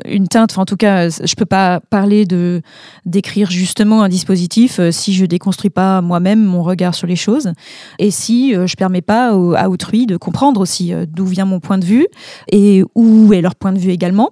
une 0.06 0.26
teinte. 0.28 0.56
En 0.56 0.64
tout 0.64 0.76
cas, 0.76 1.08
je 1.10 1.34
peux 1.36 1.44
pas 1.44 1.80
parler 1.90 2.24
de 2.24 2.62
d'écrire 3.04 3.50
justement 3.50 4.02
un 4.02 4.08
dispositif 4.08 4.80
si 4.90 5.12
je 5.12 5.26
déconstruis 5.26 5.70
pas 5.70 6.00
moi-même 6.00 6.42
mon 6.42 6.62
regard 6.64 6.94
sur 6.94 7.06
les 7.06 7.14
choses 7.14 7.52
et 8.00 8.10
si 8.10 8.52
je 8.54 8.74
permets 8.74 9.02
pas 9.02 9.28
à 9.28 9.68
autrui 9.68 10.06
de 10.06 10.16
comprendre 10.16 10.60
aussi 10.60 10.92
d'où 11.06 11.24
vient 11.24 11.44
mon 11.44 11.60
point 11.60 11.78
de 11.78 11.84
vue 11.84 12.08
et 12.50 12.82
où 12.96 13.32
est 13.32 13.42
leur 13.42 13.54
point 13.54 13.72
de 13.72 13.78
vue 13.78 13.92
également. 13.92 14.30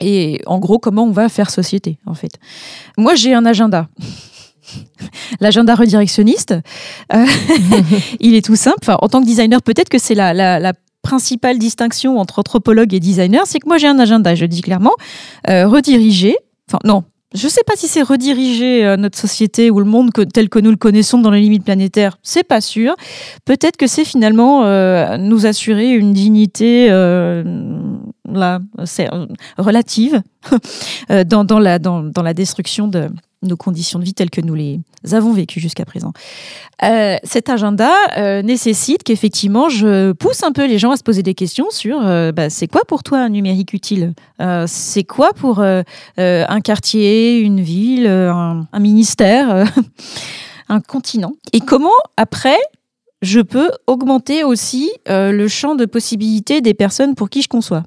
Et 0.00 0.42
en 0.44 0.58
gros, 0.58 0.78
comment 0.78 1.04
on 1.04 1.12
va 1.12 1.28
faire 1.30 1.50
société, 1.50 1.98
en 2.04 2.14
fait. 2.14 2.38
Moi, 2.98 3.14
j'ai 3.14 3.32
un 3.32 3.46
agenda. 3.46 3.88
l'agenda 5.40 5.74
redirectionniste. 5.74 6.54
Euh, 7.14 7.26
il 8.20 8.34
est 8.34 8.44
tout 8.44 8.56
simple. 8.56 8.78
en 8.88 9.08
tant 9.08 9.20
que 9.20 9.26
designer, 9.26 9.62
peut-être 9.62 9.88
que 9.88 9.98
c'est 9.98 10.14
la, 10.14 10.72
principale 11.02 11.56
distinction 11.56 12.18
entre 12.18 12.40
anthropologue 12.40 12.92
et 12.92 12.98
designer, 12.98 13.46
c'est 13.46 13.60
que 13.60 13.68
moi 13.68 13.78
j'ai 13.78 13.86
un 13.86 14.00
agenda, 14.00 14.34
je 14.34 14.44
dis 14.44 14.60
clairement, 14.60 14.94
euh, 15.48 15.68
rediriger. 15.68 16.36
Enfin 16.68 16.80
non, 16.82 17.04
je 17.32 17.46
ne 17.46 17.48
sais 17.48 17.60
pas 17.64 17.74
si 17.76 17.86
c'est 17.86 18.02
rediriger 18.02 18.84
euh, 18.84 18.96
notre 18.96 19.16
société 19.16 19.70
ou 19.70 19.78
le 19.78 19.84
monde 19.84 20.10
tel 20.34 20.48
que 20.48 20.58
nous 20.58 20.72
le 20.72 20.76
connaissons 20.76 21.20
dans 21.20 21.30
les 21.30 21.40
limites 21.40 21.62
planétaires, 21.62 22.18
c'est 22.24 22.42
pas 22.42 22.60
sûr. 22.60 22.96
Peut-être 23.44 23.76
que 23.76 23.86
c'est 23.86 24.04
finalement 24.04 24.64
nous 25.16 25.46
assurer 25.46 25.92
une 25.92 26.12
dignité 26.12 26.90
relative 29.58 30.22
dans, 31.08 31.58
la, 31.60 31.78
dans 31.78 32.12
la 32.16 32.34
destruction 32.34 32.88
de, 32.88 33.10
nos 33.42 33.56
conditions 33.56 33.98
de 33.98 34.04
vie 34.04 34.14
telles 34.14 34.30
que 34.30 34.40
nous 34.40 34.54
les 34.54 34.80
avons 35.12 35.32
vécues 35.32 35.60
jusqu'à 35.60 35.84
présent. 35.84 36.12
Euh, 36.82 37.16
cet 37.22 37.48
agenda 37.48 37.92
euh, 38.16 38.42
nécessite 38.42 39.02
qu'effectivement 39.02 39.68
je 39.68 40.12
pousse 40.12 40.42
un 40.42 40.52
peu 40.52 40.66
les 40.66 40.78
gens 40.78 40.90
à 40.90 40.96
se 40.96 41.02
poser 41.02 41.22
des 41.22 41.34
questions 41.34 41.66
sur 41.70 42.00
euh, 42.04 42.32
bah, 42.32 42.50
c'est 42.50 42.66
quoi 42.66 42.82
pour 42.86 43.02
toi 43.02 43.18
un 43.18 43.28
numérique 43.28 43.72
utile? 43.72 44.14
C'est 44.66 45.04
quoi 45.04 45.32
pour 45.32 45.60
un 45.60 46.60
quartier, 46.62 47.40
une 47.40 47.60
ville, 47.60 48.06
un, 48.06 48.66
un 48.72 48.78
ministère, 48.78 49.64
un 50.68 50.80
continent? 50.80 51.32
Et 51.52 51.60
comment 51.60 51.88
après 52.16 52.58
je 53.22 53.40
peux 53.40 53.70
augmenter 53.86 54.44
aussi 54.44 54.90
le 55.06 55.48
champ 55.48 55.74
de 55.74 55.86
possibilités 55.86 56.60
des 56.60 56.74
personnes 56.74 57.14
pour 57.14 57.30
qui 57.30 57.42
je 57.42 57.48
conçois? 57.48 57.82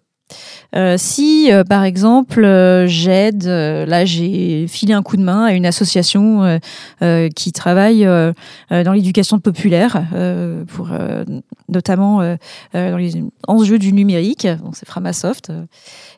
Euh, 0.75 0.95
si, 0.97 1.51
euh, 1.51 1.63
par 1.63 1.83
exemple, 1.83 2.43
euh, 2.43 2.85
j'aide, 2.87 3.45
là 3.45 4.05
j'ai 4.05 4.67
filé 4.67 4.93
un 4.93 5.01
coup 5.01 5.17
de 5.17 5.23
main 5.23 5.45
à 5.45 5.53
une 5.53 5.65
association 5.65 6.59
qui 7.35 7.51
travaille 7.51 8.05
dans 8.05 8.93
l'éducation 8.93 9.39
populaire, 9.39 10.03
pour 10.67 10.89
notamment 11.67 12.37
dans 12.73 12.97
les 12.97 13.23
enjeux 13.47 13.79
du 13.79 13.93
numérique, 13.93 14.47
donc 14.63 14.75
c'est 14.75 14.87
Framasoft, 14.87 15.51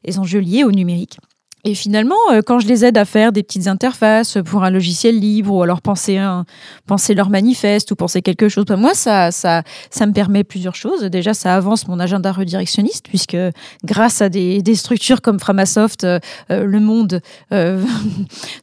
les 0.04 0.20
enjeux 0.20 0.40
liés 0.40 0.64
au 0.64 0.72
numérique. 0.72 1.18
Et 1.64 1.76
finalement, 1.76 2.16
euh, 2.32 2.42
quand 2.46 2.60
je 2.60 2.68
les 2.68 2.86
aide 2.86 2.98
à 2.98 3.06
faire 3.06 3.32
des 3.32 3.44
petites 3.44 3.68
interfaces 3.68 4.38
pour 4.46 4.64
un 4.64 4.72
logiciel 4.72 5.20
libre 5.20 5.54
ou 5.54 5.62
alors 5.62 5.82
penser, 5.82 6.18
un, 6.18 6.46
penser 6.88 7.14
leur 7.14 7.30
manifeste 7.30 7.92
ou 7.92 7.96
penser 7.96 8.22
quelque 8.24 8.50
chose, 8.50 8.66
ben 8.66 8.78
moi, 8.78 8.94
ça, 8.96 9.32
ça, 9.32 9.62
ça 9.92 10.06
me 10.08 10.12
permet 10.14 10.44
plusieurs 10.44 10.74
choses. 10.76 11.04
Déjà, 11.04 11.34
ça 11.36 11.56
avance 11.56 11.88
mon 11.88 12.00
agenda 12.00 12.32
redirectionniste 12.32 13.06
puisque 13.10 13.38
grâce 13.84 14.22
à 14.22 14.30
des, 14.30 14.64
structures 14.76 15.22
comme 15.22 15.40
Framasoft, 15.40 16.04
euh, 16.04 16.20
euh, 16.50 16.64
le 16.66 16.80
monde 16.80 17.22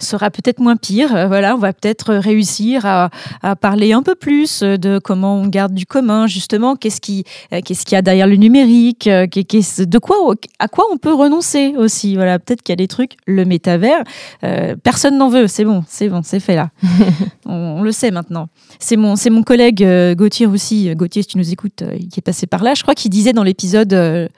sera 0.00 0.30
peut-être 0.30 0.58
moins 0.60 0.76
pire. 0.76 1.10
Voilà, 1.28 1.54
on 1.54 1.58
va 1.58 1.72
peut-être 1.72 2.14
réussir 2.14 2.84
à, 2.86 3.10
à 3.42 3.56
parler 3.56 3.92
un 3.92 4.02
peu 4.02 4.14
plus 4.14 4.62
de 4.62 4.98
comment 4.98 5.36
on 5.36 5.46
garde 5.46 5.74
du 5.74 5.86
commun, 5.86 6.26
justement, 6.26 6.74
qu'est-ce 6.76 7.00
qui, 7.00 7.24
qu'est-ce 7.50 7.84
qu'il 7.84 7.94
y 7.94 7.98
a 7.98 8.02
derrière 8.02 8.26
le 8.26 8.36
numérique, 8.36 9.08
qu'est- 9.30 9.44
qu'est-ce- 9.44 9.82
de 9.82 9.98
quoi, 9.98 10.16
à 10.58 10.68
quoi 10.68 10.84
on 10.92 10.96
peut 10.96 11.12
renoncer 11.12 11.74
aussi. 11.76 12.14
Voilà, 12.16 12.38
peut-être 12.38 12.62
qu'il 12.62 12.72
y 12.72 12.74
a 12.74 12.76
des 12.76 12.87
trucs, 12.88 13.16
le 13.26 13.44
métavers, 13.44 14.02
euh, 14.44 14.74
personne 14.82 15.16
n'en 15.18 15.28
veut, 15.28 15.46
c'est 15.46 15.64
bon, 15.64 15.84
c'est 15.86 16.08
bon, 16.08 16.22
c'est 16.24 16.40
fait 16.40 16.56
là. 16.56 16.70
on, 17.46 17.78
on 17.78 17.82
le 17.82 17.92
sait 17.92 18.10
maintenant. 18.10 18.48
C'est 18.78 18.96
mon, 18.96 19.16
c'est 19.16 19.30
mon 19.30 19.42
collègue 19.42 19.82
euh, 19.84 20.14
Gauthier 20.14 20.46
aussi, 20.46 20.88
euh, 20.88 20.94
Gauthier, 20.94 21.22
si 21.22 21.28
tu 21.28 21.38
nous 21.38 21.52
écoutes, 21.52 21.82
euh, 21.82 21.96
qui 21.96 22.18
est 22.18 22.22
passé 22.22 22.46
par 22.46 22.62
là. 22.62 22.74
Je 22.74 22.82
crois 22.82 22.94
qu'il 22.94 23.10
disait 23.10 23.32
dans 23.32 23.42
l'épisode 23.42 24.28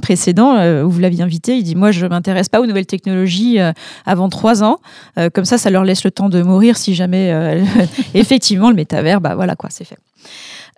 précédent 0.00 0.82
où 0.84 0.90
vous 0.90 0.98
l'aviez 0.98 1.22
invité, 1.22 1.56
il 1.56 1.62
dit 1.62 1.74
moi 1.74 1.92
je 1.92 2.06
m'intéresse 2.06 2.48
pas 2.48 2.60
aux 2.60 2.66
nouvelles 2.66 2.86
technologies 2.86 3.58
avant 4.04 4.28
trois 4.28 4.64
ans, 4.64 4.78
comme 5.34 5.44
ça 5.44 5.58
ça 5.58 5.70
leur 5.70 5.84
laisse 5.84 6.02
le 6.02 6.10
temps 6.10 6.28
de 6.28 6.42
mourir 6.42 6.76
si 6.76 6.94
jamais 6.94 7.62
effectivement 8.14 8.70
le 8.70 8.74
métavers, 8.74 9.20
bah 9.20 9.34
voilà 9.34 9.54
quoi, 9.54 9.70
c'est 9.70 9.84
fait. 9.84 9.98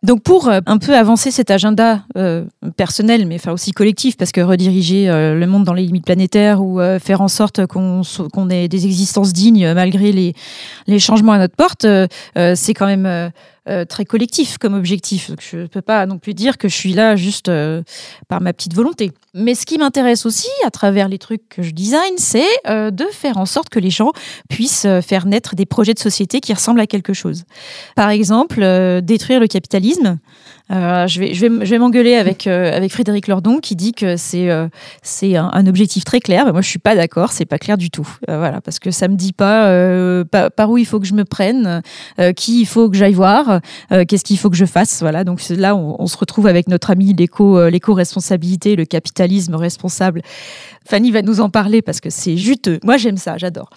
Donc 0.04 0.22
pour 0.22 0.48
euh, 0.48 0.60
un 0.66 0.76
peu 0.76 0.94
avancer 0.94 1.30
cet 1.30 1.50
agenda 1.50 2.02
euh, 2.18 2.44
personnel, 2.76 3.26
mais 3.26 3.36
enfin 3.36 3.52
aussi 3.52 3.72
collectif, 3.72 4.18
parce 4.18 4.32
que 4.32 4.42
rediriger 4.42 5.08
euh, 5.08 5.34
le 5.34 5.46
monde 5.46 5.64
dans 5.64 5.72
les 5.72 5.86
limites 5.86 6.04
planétaires 6.04 6.62
ou 6.62 6.78
faire 7.00 7.22
en 7.22 7.28
sorte 7.28 7.66
qu'on 7.66 8.50
ait 8.50 8.68
des 8.68 8.84
existences 8.84 9.32
dignes 9.32 9.72
malgré 9.72 10.12
les, 10.12 10.98
changements 10.98 11.32
à 11.32 11.38
notre 11.38 11.56
porte, 11.56 11.86
c'est 12.34 12.74
quand 12.74 12.86
même 12.86 13.32
euh, 13.68 13.84
très 13.84 14.04
collectif 14.04 14.58
comme 14.58 14.74
objectif. 14.74 15.30
Donc, 15.30 15.40
je 15.40 15.58
ne 15.58 15.66
peux 15.66 15.82
pas 15.82 16.06
non 16.06 16.18
plus 16.18 16.34
dire 16.34 16.58
que 16.58 16.68
je 16.68 16.74
suis 16.74 16.92
là 16.92 17.16
juste 17.16 17.48
euh, 17.48 17.82
par 18.28 18.40
ma 18.40 18.52
petite 18.52 18.74
volonté. 18.74 19.12
Mais 19.34 19.56
ce 19.56 19.66
qui 19.66 19.78
m'intéresse 19.78 20.26
aussi, 20.26 20.48
à 20.64 20.70
travers 20.70 21.08
les 21.08 21.18
trucs 21.18 21.48
que 21.48 21.62
je 21.62 21.72
design, 21.72 22.14
c'est 22.18 22.46
euh, 22.68 22.92
de 22.92 23.04
faire 23.06 23.36
en 23.36 23.46
sorte 23.46 23.68
que 23.68 23.80
les 23.80 23.90
gens 23.90 24.12
puissent 24.48 24.84
euh, 24.84 25.00
faire 25.00 25.26
naître 25.26 25.56
des 25.56 25.66
projets 25.66 25.92
de 25.92 25.98
société 25.98 26.40
qui 26.40 26.54
ressemblent 26.54 26.80
à 26.80 26.86
quelque 26.86 27.12
chose. 27.12 27.44
Par 27.96 28.10
exemple, 28.10 28.62
euh, 28.62 29.00
détruire 29.00 29.40
le 29.40 29.48
capitalisme. 29.48 30.18
Euh, 30.72 31.06
je 31.06 31.20
vais, 31.20 31.34
je 31.34 31.40
vais, 31.42 31.46
m- 31.48 31.60
je 31.62 31.68
vais 31.70 31.78
m'engueuler 31.78 32.14
avec, 32.14 32.46
euh, 32.46 32.74
avec 32.74 32.90
Frédéric 32.90 33.28
Lordon 33.28 33.58
qui 33.58 33.76
dit 33.76 33.92
que 33.92 34.16
c'est 34.16 34.50
euh, 34.50 34.66
c'est 35.02 35.36
un, 35.36 35.50
un 35.52 35.66
objectif 35.66 36.04
très 36.04 36.20
clair. 36.20 36.46
Mais 36.46 36.52
moi, 36.52 36.62
je 36.62 36.68
suis 36.68 36.78
pas 36.78 36.94
d'accord, 36.94 37.32
c'est 37.32 37.44
pas 37.44 37.58
clair 37.58 37.76
du 37.76 37.90
tout. 37.90 38.08
Voilà, 38.26 38.60
parce 38.62 38.78
que 38.78 38.90
ça 38.90 39.08
me 39.08 39.16
dit 39.16 39.32
pas 39.34 40.24
pa- 40.24 40.48
par 40.50 40.70
où 40.70 40.78
il 40.78 40.86
faut 40.86 41.00
que 41.00 41.06
je 41.06 41.12
me 41.14 41.24
prenne, 41.24 41.82
qui 42.36 42.62
il 42.62 42.66
faut 42.66 42.88
que 42.88 42.96
j'aille 42.96 43.12
voir, 43.12 43.60
qu'est-ce 44.08 44.24
qu'il 44.24 44.38
faut 44.38 44.48
que 44.48 44.56
je 44.56 44.64
fasse. 44.64 45.00
Voilà, 45.00 45.22
donc 45.24 45.42
là, 45.50 45.76
on, 45.76 45.96
on 46.00 46.06
se 46.06 46.16
retrouve 46.16 46.46
avec 46.46 46.68
notre 46.68 46.90
ami 46.90 47.12
l'éco, 47.12 47.68
l'éco-responsabilité, 47.68 48.74
le 48.74 48.86
capitalisme 48.86 49.54
responsable. 49.56 50.22
Fanny 50.86 51.10
va 51.12 51.22
nous 51.22 51.40
en 51.40 51.48
parler 51.48 51.80
parce 51.80 52.00
que 52.00 52.10
c'est 52.10 52.36
juteux. 52.36 52.78
Moi, 52.84 52.96
j'aime 52.98 53.16
ça, 53.16 53.36
j'adore. 53.38 53.70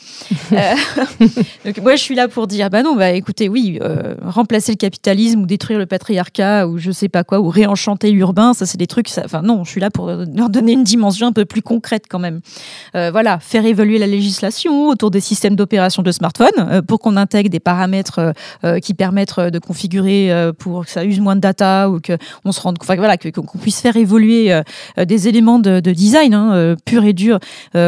Donc 1.66 1.78
moi, 1.82 1.96
je 1.96 2.02
suis 2.02 2.16
là 2.16 2.28
pour 2.28 2.48
dire, 2.48 2.70
bah 2.70 2.84
non, 2.84 2.96
bah 2.96 3.12
écoutez, 3.12 3.50
oui, 3.50 3.80
remplacer 4.22 4.72
le 4.74 4.78
capitalisme 4.78 5.42
ou 5.42 5.46
détruire 5.46 5.80
le 5.80 5.86
patriarcat 5.86 6.68
ou 6.68 6.77
je 6.78 6.92
sais 6.92 7.10
pas 7.10 7.24
quoi, 7.24 7.40
ou 7.40 7.50
réenchanter 7.50 8.12
l'urbain, 8.12 8.54
ça 8.54 8.66
c'est 8.66 8.78
des 8.78 8.88
trucs. 8.88 9.10
Enfin 9.24 9.42
non, 9.42 9.64
je 9.64 9.72
suis 9.72 9.82
là 9.82 9.90
pour 9.90 10.08
leur 10.08 10.50
donner 10.50 10.74
une 10.74 10.84
dimension 10.84 11.28
un 11.28 11.32
peu 11.34 11.46
plus 11.46 11.62
concrète 11.62 12.06
quand 12.10 12.20
même. 12.20 12.42
Euh, 12.96 13.12
voilà, 13.12 13.40
faire 13.40 13.66
évoluer 13.66 13.98
la 13.98 14.08
législation 14.08 14.88
autour 14.88 15.12
des 15.12 15.20
systèmes 15.20 15.56
d'opération 15.56 16.04
de 16.04 16.12
smartphone 16.12 16.48
euh, 16.58 16.82
pour 16.82 17.00
qu'on 17.00 17.18
intègre 17.18 17.50
des 17.50 17.60
paramètres 17.60 18.20
euh, 18.20 18.32
euh, 18.64 18.80
qui 18.80 18.94
permettent 18.94 19.40
de 19.40 19.60
configurer 19.60 20.32
pour 20.58 20.86
que 20.86 20.92
ça 20.92 21.04
use 21.04 21.20
moins 21.20 21.36
de 21.36 21.42
data 21.42 21.90
ou 21.90 22.00
que 22.00 22.18
on 22.46 22.52
se 22.52 22.62
rende, 22.62 22.78
enfin 22.82 22.96
voilà, 22.96 23.18
qu'on 23.18 23.58
puisse 23.58 23.82
faire 23.82 23.96
évoluer 23.98 24.62
des 24.98 25.28
éléments 25.28 25.60
de, 25.60 25.80
de 25.80 25.92
design 25.92 26.34
hein, 26.34 26.76
pur 26.86 27.04
et 27.04 27.14
dur 27.14 27.40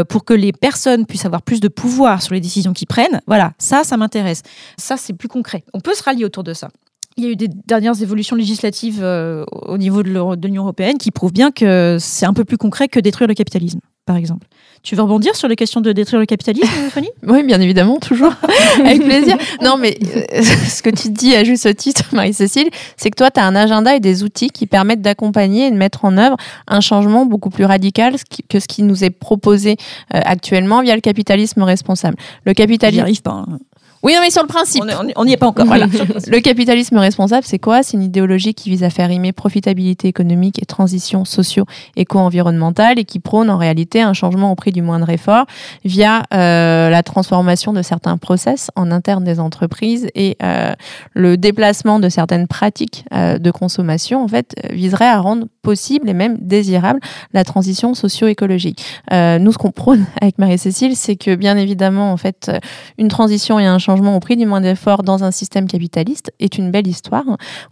pour 0.09 0.25
que 0.25 0.33
les 0.33 0.51
personnes 0.51 1.05
puissent 1.05 1.25
avoir 1.25 1.41
plus 1.41 1.59
de 1.59 1.67
pouvoir 1.67 2.21
sur 2.21 2.33
les 2.33 2.41
décisions 2.41 2.73
qu'ils 2.73 2.87
prennent. 2.87 3.21
Voilà, 3.27 3.53
ça, 3.57 3.83
ça 3.83 3.97
m'intéresse. 3.97 4.41
Ça, 4.77 4.97
c'est 4.97 5.13
plus 5.13 5.27
concret. 5.27 5.63
On 5.73 5.79
peut 5.79 5.93
se 5.93 6.03
rallier 6.03 6.25
autour 6.25 6.43
de 6.43 6.53
ça. 6.53 6.69
Il 7.17 7.23
y 7.23 7.27
a 7.27 7.31
eu 7.31 7.35
des 7.35 7.49
dernières 7.67 8.01
évolutions 8.01 8.35
législatives 8.37 8.99
euh, 9.01 9.43
au 9.51 9.77
niveau 9.77 10.03
de 10.03 10.45
l'Union 10.45 10.63
européenne 10.63 10.97
qui 10.97 11.11
prouvent 11.11 11.33
bien 11.33 11.51
que 11.51 11.97
c'est 11.99 12.25
un 12.25 12.33
peu 12.33 12.45
plus 12.45 12.57
concret 12.57 12.87
que 12.87 12.99
détruire 12.99 13.27
le 13.27 13.33
capitalisme, 13.33 13.79
par 14.05 14.15
exemple. 14.15 14.47
Tu 14.83 14.95
veux 14.95 15.01
rebondir 15.01 15.35
sur 15.35 15.49
la 15.49 15.57
question 15.57 15.81
de 15.81 15.91
détruire 15.91 16.21
le 16.21 16.25
capitalisme, 16.25 16.67
Fanny? 16.91 17.09
Oui, 17.27 17.43
bien 17.43 17.59
évidemment, 17.59 17.97
toujours. 17.97 18.31
Avec 18.79 19.03
plaisir. 19.03 19.35
Non, 19.61 19.75
mais 19.77 19.97
euh, 20.33 20.41
ce 20.69 20.81
que 20.81 20.89
tu 20.89 21.09
dis 21.09 21.35
à 21.35 21.43
juste 21.43 21.75
titre, 21.75 22.05
Marie-Cécile, 22.13 22.69
c'est 22.95 23.09
que 23.09 23.17
toi, 23.17 23.29
tu 23.31 23.41
as 23.41 23.45
un 23.45 23.55
agenda 23.55 23.93
et 23.95 23.99
des 23.99 24.23
outils 24.23 24.49
qui 24.49 24.65
permettent 24.67 25.01
d'accompagner 25.01 25.67
et 25.67 25.71
de 25.71 25.75
mettre 25.75 26.05
en 26.05 26.17
œuvre 26.17 26.37
un 26.67 26.79
changement 26.79 27.25
beaucoup 27.25 27.49
plus 27.49 27.65
radical 27.65 28.15
que 28.47 28.61
ce 28.61 28.67
qui 28.67 28.83
nous 28.83 29.03
est 29.03 29.09
proposé 29.09 29.75
euh, 30.15 30.21
actuellement 30.23 30.81
via 30.81 30.95
le 30.95 31.01
capitalisme 31.01 31.63
responsable. 31.63 32.15
Le 32.45 32.51
J'y 32.51 32.55
capitalisme. 32.55 33.01
arrive 33.01 33.21
pas. 33.21 33.31
hein. 33.45 33.59
Oui, 34.01 34.13
non, 34.13 34.21
mais 34.21 34.29
sur 34.29 34.41
le 34.41 34.47
principe. 34.47 34.83
On 35.15 35.25
n'y 35.25 35.33
est 35.33 35.37
pas 35.37 35.47
encore. 35.47 35.65
Voilà. 35.65 35.87
Le 36.27 36.39
capitalisme 36.39 36.97
responsable, 36.97 37.43
c'est 37.45 37.59
quoi? 37.59 37.83
C'est 37.83 37.97
une 37.97 38.03
idéologie 38.03 38.53
qui 38.53 38.69
vise 38.69 38.83
à 38.83 38.89
faire 38.89 39.09
rimer 39.09 39.33
profitabilité 39.33 40.07
économique 40.07 40.61
et 40.61 40.65
transition 40.65 41.25
socio-éco-environnementale 41.25 42.99
et 42.99 43.05
qui 43.05 43.19
prône 43.19 43.49
en 43.49 43.57
réalité 43.57 44.01
un 44.01 44.13
changement 44.13 44.51
au 44.51 44.55
prix 44.55 44.71
du 44.71 44.81
moindre 44.81 45.09
effort 45.09 45.45
via 45.83 46.23
euh, 46.33 46.89
la 46.89 47.03
transformation 47.03 47.73
de 47.73 47.81
certains 47.81 48.17
process 48.17 48.71
en 48.75 48.91
interne 48.91 49.23
des 49.23 49.39
entreprises 49.39 50.07
et 50.15 50.37
euh, 50.43 50.73
le 51.13 51.37
déplacement 51.37 51.99
de 51.99 52.09
certaines 52.09 52.47
pratiques 52.47 53.05
euh, 53.13 53.37
de 53.37 53.51
consommation, 53.51 54.23
en 54.23 54.27
fait, 54.27 54.55
viserait 54.71 55.07
à 55.07 55.19
rendre 55.19 55.45
possible 55.69 56.09
et 56.09 56.15
même 56.15 56.35
désirable 56.39 56.99
la 57.31 57.43
transition 57.43 57.93
socio-écologique. 57.93 58.83
Euh, 59.13 59.37
nous, 59.37 59.51
ce 59.51 59.59
qu'on 59.59 59.71
prône 59.71 60.07
avec 60.21 60.39
Marie-Cécile, 60.39 60.95
c'est 60.95 61.15
que 61.15 61.35
bien 61.35 61.57
évidemment, 61.57 62.11
en 62.11 62.17
fait, 62.17 62.49
euh, 62.49 62.59
une 62.97 63.07
transition 63.07 63.59
et 63.59 63.67
un 63.67 63.77
changement 63.77 64.15
au 64.15 64.19
prix 64.19 64.35
du 64.35 64.47
moindre 64.47 64.65
effort 64.65 65.03
dans 65.03 65.23
un 65.23 65.29
système 65.29 65.67
capitaliste 65.67 66.33
est 66.39 66.57
une 66.57 66.71
belle 66.71 66.87
histoire 66.87 67.25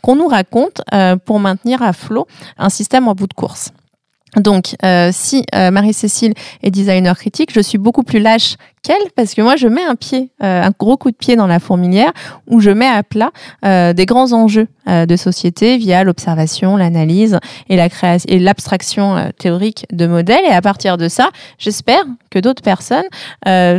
qu'on 0.03 0.15
nous 0.15 0.27
raconte 0.27 0.81
euh, 0.93 1.15
pour 1.15 1.39
maintenir 1.39 1.81
à 1.81 1.91
flot 1.91 2.27
un 2.59 2.69
système 2.69 3.07
en 3.07 3.15
bout 3.15 3.25
de 3.25 3.33
course. 3.33 3.71
Donc, 4.35 4.75
euh, 4.83 5.09
si 5.13 5.45
euh, 5.55 5.71
Marie-Cécile 5.71 6.33
est 6.61 6.69
designer 6.69 7.17
critique, 7.17 7.51
je 7.53 7.61
suis 7.61 7.77
beaucoup 7.77 8.03
plus 8.03 8.19
lâche 8.19 8.55
qu'elle 8.83 8.97
parce 9.15 9.33
que 9.33 9.41
moi, 9.41 9.55
je 9.55 9.67
mets 9.67 9.83
un 9.83 9.95
pied, 9.95 10.31
euh, 10.43 10.63
un 10.63 10.71
gros 10.77 10.97
coup 10.97 11.11
de 11.11 11.15
pied 11.15 11.37
dans 11.37 11.47
la 11.47 11.59
fourmilière 11.59 12.11
où 12.45 12.59
je 12.59 12.69
mets 12.69 12.87
à 12.87 13.03
plat 13.03 13.31
des 13.63 14.05
grands 14.05 14.33
enjeux 14.33 14.67
de 14.87 15.15
société 15.15 15.77
via 15.77 16.03
l'observation, 16.03 16.77
l'analyse 16.77 17.39
et 17.69 17.75
la 17.75 17.89
création 17.89 18.27
et 18.29 18.39
l'abstraction 18.39 19.31
théorique 19.37 19.85
de 19.91 20.07
modèles. 20.07 20.45
Et 20.45 20.53
à 20.53 20.61
partir 20.61 20.97
de 20.97 21.09
ça, 21.09 21.29
j'espère 21.57 22.03
que 22.29 22.39
d'autres 22.39 22.61
personnes, 22.61 23.05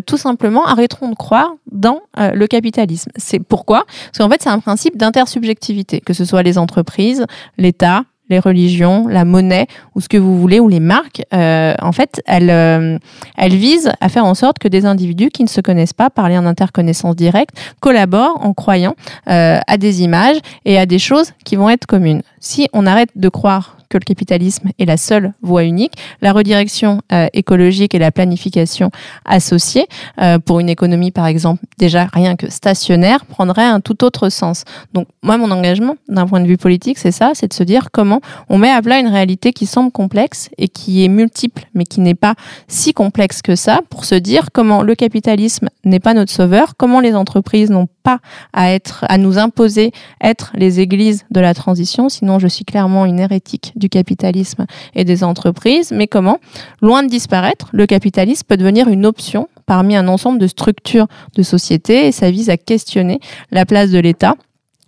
tout 0.06 0.16
simplement, 0.16 0.66
arrêteront 0.66 1.10
de 1.10 1.14
croire 1.14 1.52
dans 1.70 2.02
le 2.16 2.46
capitalisme. 2.46 3.10
C'est 3.16 3.40
pourquoi? 3.40 3.84
Parce 3.86 4.18
qu'en 4.18 4.28
fait, 4.28 4.42
c'est 4.42 4.50
un 4.50 4.60
principe 4.60 4.96
d'intersubjectivité, 4.96 6.00
que 6.00 6.12
ce 6.12 6.24
soit 6.24 6.42
les 6.42 6.58
entreprises, 6.58 7.24
l'État, 7.56 8.04
les 8.28 8.38
religions, 8.38 9.06
la 9.08 9.24
monnaie 9.24 9.66
ou 9.94 10.00
ce 10.00 10.08
que 10.08 10.16
vous 10.16 10.38
voulez 10.38 10.60
ou 10.60 10.68
les 10.68 10.80
marques, 10.80 11.22
euh, 11.32 11.74
en 11.80 11.92
fait, 11.92 12.20
elles, 12.26 12.50
euh, 12.50 12.98
elles 13.36 13.54
visent 13.54 13.92
à 14.00 14.08
faire 14.08 14.24
en 14.24 14.34
sorte 14.34 14.58
que 14.58 14.68
des 14.68 14.86
individus 14.86 15.30
qui 15.30 15.42
ne 15.42 15.48
se 15.48 15.60
connaissent 15.60 15.92
pas 15.92 16.10
par 16.10 16.28
lien 16.28 16.42
d'interconnaissance 16.42 17.16
directe 17.16 17.56
collaborent 17.80 18.44
en 18.44 18.52
croyant 18.52 18.94
euh, 19.28 19.58
à 19.66 19.76
des 19.76 20.02
images 20.02 20.38
et 20.64 20.78
à 20.78 20.86
des 20.86 20.98
choses 20.98 21.32
qui 21.44 21.56
vont 21.56 21.70
être 21.70 21.86
communes. 21.86 22.22
Si 22.40 22.68
on 22.72 22.86
arrête 22.86 23.10
de 23.16 23.28
croire 23.28 23.77
que 23.88 23.98
le 23.98 24.04
capitalisme 24.04 24.70
est 24.78 24.84
la 24.84 24.96
seule 24.96 25.32
voie 25.42 25.64
unique, 25.64 25.94
la 26.20 26.32
redirection 26.32 27.00
euh, 27.12 27.26
écologique 27.32 27.94
et 27.94 27.98
la 27.98 28.12
planification 28.12 28.90
associée 29.24 29.86
euh, 30.20 30.38
pour 30.38 30.60
une 30.60 30.68
économie 30.68 31.10
par 31.10 31.26
exemple 31.26 31.62
déjà 31.78 32.08
rien 32.12 32.36
que 32.36 32.50
stationnaire 32.50 33.24
prendrait 33.24 33.64
un 33.64 33.80
tout 33.80 34.04
autre 34.04 34.28
sens. 34.28 34.64
Donc 34.92 35.08
moi 35.22 35.36
mon 35.36 35.50
engagement 35.50 35.96
d'un 36.08 36.26
point 36.26 36.40
de 36.40 36.46
vue 36.46 36.56
politique 36.56 36.98
c'est 36.98 37.12
ça, 37.12 37.32
c'est 37.34 37.48
de 37.48 37.54
se 37.54 37.62
dire 37.62 37.88
comment 37.92 38.20
on 38.48 38.58
met 38.58 38.70
à 38.70 38.82
plat 38.82 38.98
une 38.98 39.08
réalité 39.08 39.52
qui 39.52 39.66
semble 39.66 39.90
complexe 39.90 40.50
et 40.58 40.68
qui 40.68 41.04
est 41.04 41.08
multiple 41.08 41.66
mais 41.74 41.84
qui 41.84 42.00
n'est 42.00 42.14
pas 42.14 42.34
si 42.66 42.92
complexe 42.92 43.42
que 43.42 43.56
ça 43.56 43.80
pour 43.90 44.04
se 44.04 44.14
dire 44.14 44.48
comment 44.52 44.82
le 44.82 44.94
capitalisme 44.94 45.68
n'est 45.84 46.00
pas 46.00 46.14
notre 46.14 46.32
sauveur, 46.32 46.76
comment 46.76 47.00
les 47.00 47.14
entreprises 47.14 47.70
n'ont 47.70 47.88
pas 48.02 48.18
à 48.52 48.70
être 48.72 49.04
à 49.08 49.18
nous 49.18 49.38
imposer 49.38 49.92
être 50.22 50.52
les 50.54 50.80
églises 50.80 51.24
de 51.30 51.40
la 51.40 51.54
transition 51.54 52.08
sinon 52.08 52.38
je 52.38 52.48
suis 52.48 52.64
clairement 52.64 53.06
une 53.06 53.18
hérétique 53.18 53.72
du 53.78 53.88
capitalisme 53.88 54.66
et 54.94 55.04
des 55.04 55.24
entreprises, 55.24 55.92
mais 55.92 56.06
comment, 56.06 56.38
loin 56.82 57.02
de 57.02 57.08
disparaître, 57.08 57.68
le 57.72 57.86
capitalisme 57.86 58.44
peut 58.46 58.56
devenir 58.56 58.88
une 58.88 59.06
option 59.06 59.48
parmi 59.66 59.96
un 59.96 60.08
ensemble 60.08 60.38
de 60.38 60.46
structures 60.46 61.06
de 61.34 61.42
société 61.42 62.06
et 62.06 62.12
ça 62.12 62.30
vise 62.30 62.50
à 62.50 62.56
questionner 62.56 63.20
la 63.50 63.66
place 63.66 63.90
de 63.90 63.98
l'État 63.98 64.36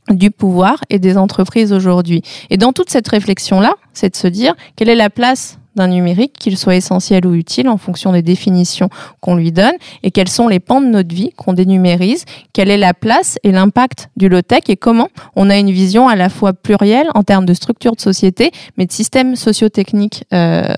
du 0.08 0.30
pouvoir 0.30 0.80
et 0.90 0.98
des 0.98 1.16
entreprises 1.16 1.72
aujourd'hui. 1.72 2.22
Et 2.50 2.56
dans 2.56 2.72
toute 2.72 2.90
cette 2.90 3.08
réflexion-là, 3.08 3.74
c'est 3.92 4.10
de 4.10 4.16
se 4.16 4.26
dire 4.26 4.54
quelle 4.76 4.88
est 4.88 4.96
la 4.96 5.10
place 5.10 5.58
d'un 5.76 5.88
numérique, 5.88 6.32
qu'il 6.38 6.56
soit 6.56 6.76
essentiel 6.76 7.26
ou 7.26 7.34
utile 7.34 7.68
en 7.68 7.76
fonction 7.76 8.12
des 8.12 8.22
définitions 8.22 8.88
qu'on 9.20 9.34
lui 9.34 9.52
donne, 9.52 9.74
et 10.02 10.10
quels 10.10 10.28
sont 10.28 10.48
les 10.48 10.60
pans 10.60 10.80
de 10.80 10.86
notre 10.86 11.14
vie 11.14 11.30
qu'on 11.36 11.52
dénumérise, 11.52 12.24
quelle 12.52 12.70
est 12.70 12.78
la 12.78 12.94
place 12.94 13.38
et 13.42 13.52
l'impact 13.52 14.08
du 14.16 14.28
low-tech, 14.28 14.62
et 14.68 14.76
comment 14.76 15.08
on 15.36 15.50
a 15.50 15.56
une 15.56 15.70
vision 15.70 16.08
à 16.08 16.16
la 16.16 16.28
fois 16.28 16.52
plurielle 16.52 17.08
en 17.14 17.22
termes 17.22 17.46
de 17.46 17.54
structure 17.54 17.94
de 17.94 18.00
société, 18.00 18.50
mais 18.76 18.86
de 18.86 18.92
systèmes 18.92 19.36
sociotechniques 19.36 20.24
euh, 20.32 20.74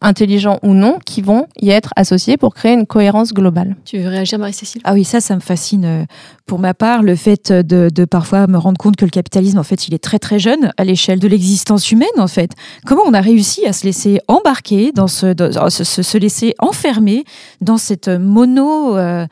intelligents 0.00 0.58
ou 0.62 0.74
non, 0.74 0.98
qui 1.04 1.22
vont 1.22 1.46
y 1.60 1.70
être 1.70 1.90
associés 1.96 2.36
pour 2.36 2.54
créer 2.54 2.72
une 2.74 2.86
cohérence 2.86 3.32
globale. 3.32 3.76
Tu 3.84 3.98
veux 3.98 4.08
réagir, 4.08 4.38
Marie-Cécile? 4.38 4.80
Ah 4.84 4.94
oui, 4.94 5.04
ça, 5.04 5.20
ça 5.20 5.34
me 5.34 5.40
fascine. 5.40 5.84
euh, 5.84 6.04
Pour 6.46 6.58
ma 6.58 6.74
part, 6.74 7.02
le 7.02 7.16
fait 7.16 7.52
de, 7.52 7.88
de 7.92 8.04
parfois 8.04 8.46
me 8.46 8.56
rendre 8.58 8.78
compte 8.78 8.96
que 8.96 9.04
le 9.04 9.10
capitalisme, 9.10 9.58
en 9.58 9.62
fait, 9.62 9.88
il 9.88 9.94
est 9.94 10.02
très 10.02 10.18
très 10.18 10.38
jeune 10.38 10.72
à 10.76 10.84
l'échelle 10.84 11.18
de 11.18 11.28
l'existence 11.28 11.90
humaine, 11.90 12.08
en 12.18 12.28
fait. 12.28 12.52
Comment 12.86 13.02
on 13.06 13.14
a 13.14 13.20
réussi 13.20 13.66
à 13.66 13.72
se 13.72 13.84
laisser 13.84 14.20
embarquer 14.28 14.92
dans 14.92 15.08
ce, 15.08 15.32
dans- 15.32 15.70
se, 15.70 15.84
se- 15.84 16.02
se 16.02 16.18
laisser 16.18 16.54
enfermer 16.58 17.24
dans 17.60 17.76
cette 17.78 18.08
mono. 18.08 18.96
euh, 18.96 19.26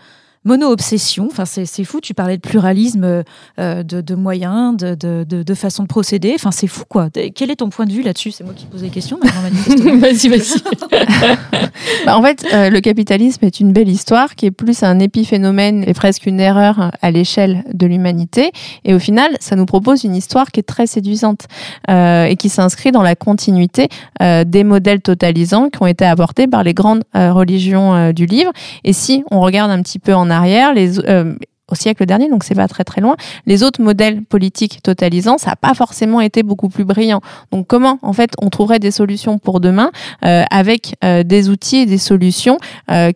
mono-obsession, 0.45 1.29
enfin 1.31 1.45
c'est 1.45 1.67
c'est 1.67 1.85
fou, 1.85 2.01
tu 2.01 2.15
parlais 2.15 2.37
de 2.37 2.43
pluralisme 2.43 3.23
euh, 3.59 3.83
de, 3.83 4.01
de 4.01 4.15
moyens, 4.15 4.77
de, 4.77 4.95
de, 4.95 5.25
de, 5.25 5.55
façon 5.55 5.83
de 5.83 5.89
procéder, 5.89 6.33
enfin 6.35 6.51
c'est 6.51 6.67
fou 6.67 6.85
quoi. 6.89 7.09
Quel 7.35 7.51
est 7.51 7.57
ton 7.57 7.69
point 7.69 7.87
de 7.87 7.93
vue 7.93 8.03
là-dessus? 8.03 8.31
C'est 8.31 8.45
moi 8.45 8.55
qui 8.55 8.67
pose 8.67 8.83
les 8.83 8.89
questions. 8.89 9.19
Vas-y, 9.23 10.29
vas-y. 10.29 10.59
Bah, 12.05 12.17
en 12.17 12.23
fait, 12.23 12.45
euh, 12.53 12.71
le 12.71 12.81
capitalisme 12.81 13.45
est 13.45 13.61
une 13.61 13.73
belle 13.73 13.89
histoire 13.89 14.35
qui 14.35 14.47
est 14.47 14.51
plus 14.51 14.83
un 14.83 14.99
épiphénomène 14.99 15.85
et 15.87 15.95
presque 15.95 16.27
une 16.27 16.41
erreur 16.41 16.91
à 17.01 17.11
l'échelle 17.11 17.65
de 17.73 17.87
l'humanité. 17.87 18.53
Et 18.85 18.95
au 18.95 18.99
final, 18.99 19.37
ça 19.41 19.57
nous 19.57 19.67
propose 19.67 20.05
une 20.05 20.15
histoire 20.15 20.51
qui 20.51 20.61
est 20.61 20.65
très 20.65 20.87
séduisante 20.87 21.47
euh, 21.91 22.25
et 22.25 22.37
qui 22.37 22.49
s'inscrit 22.49 22.93
dans 22.93 23.03
la 23.03 23.15
continuité 23.15 23.89
des 24.21 24.65
modèles 24.65 25.01
totalisants 25.01 25.71
qui 25.71 25.83
ont 25.83 25.87
été 25.87 26.05
apportés 26.05 26.47
par 26.47 26.63
les 26.63 26.75
grandes 26.75 27.03
religions 27.15 28.13
du 28.13 28.27
livre. 28.27 28.53
Et 28.85 28.93
si 28.93 29.25
on 29.31 29.41
regarde 29.41 29.71
un 29.71 29.83
petit 29.83 29.99
peu 29.99 30.15
en 30.15 30.28
arrière, 30.31 30.73
euh, 30.77 31.35
au 31.71 31.75
siècle 31.75 32.07
dernier, 32.07 32.31
donc 32.31 32.45
c'est 32.45 32.55
pas 32.55 32.67
très 32.67 32.83
très 32.85 33.03
loin, 33.03 33.15
les 33.45 33.63
autres 33.63 33.83
modèles 33.83 34.23
politiques 34.23 34.83
totalisants, 34.83 35.37
ça 35.37 35.51
n'a 35.51 35.57
pas 35.57 35.75
forcément 35.75 36.21
été 36.23 36.43
beaucoup 36.43 36.71
plus 36.71 36.85
brillant. 36.85 37.21
Donc 37.53 37.67
comment, 37.67 37.99
en 38.01 38.15
fait, 38.15 38.31
on 38.41 38.49
trouverait 38.49 38.79
des 38.79 38.91
solutions 38.91 39.39
pour 39.39 39.61
demain 39.61 39.91
euh, 40.25 40.45
avec 40.51 40.95
euh, 41.05 41.23
des 41.25 41.51
outils 41.51 41.79
et 41.79 41.87
des 41.87 41.99
solutions 41.99 42.57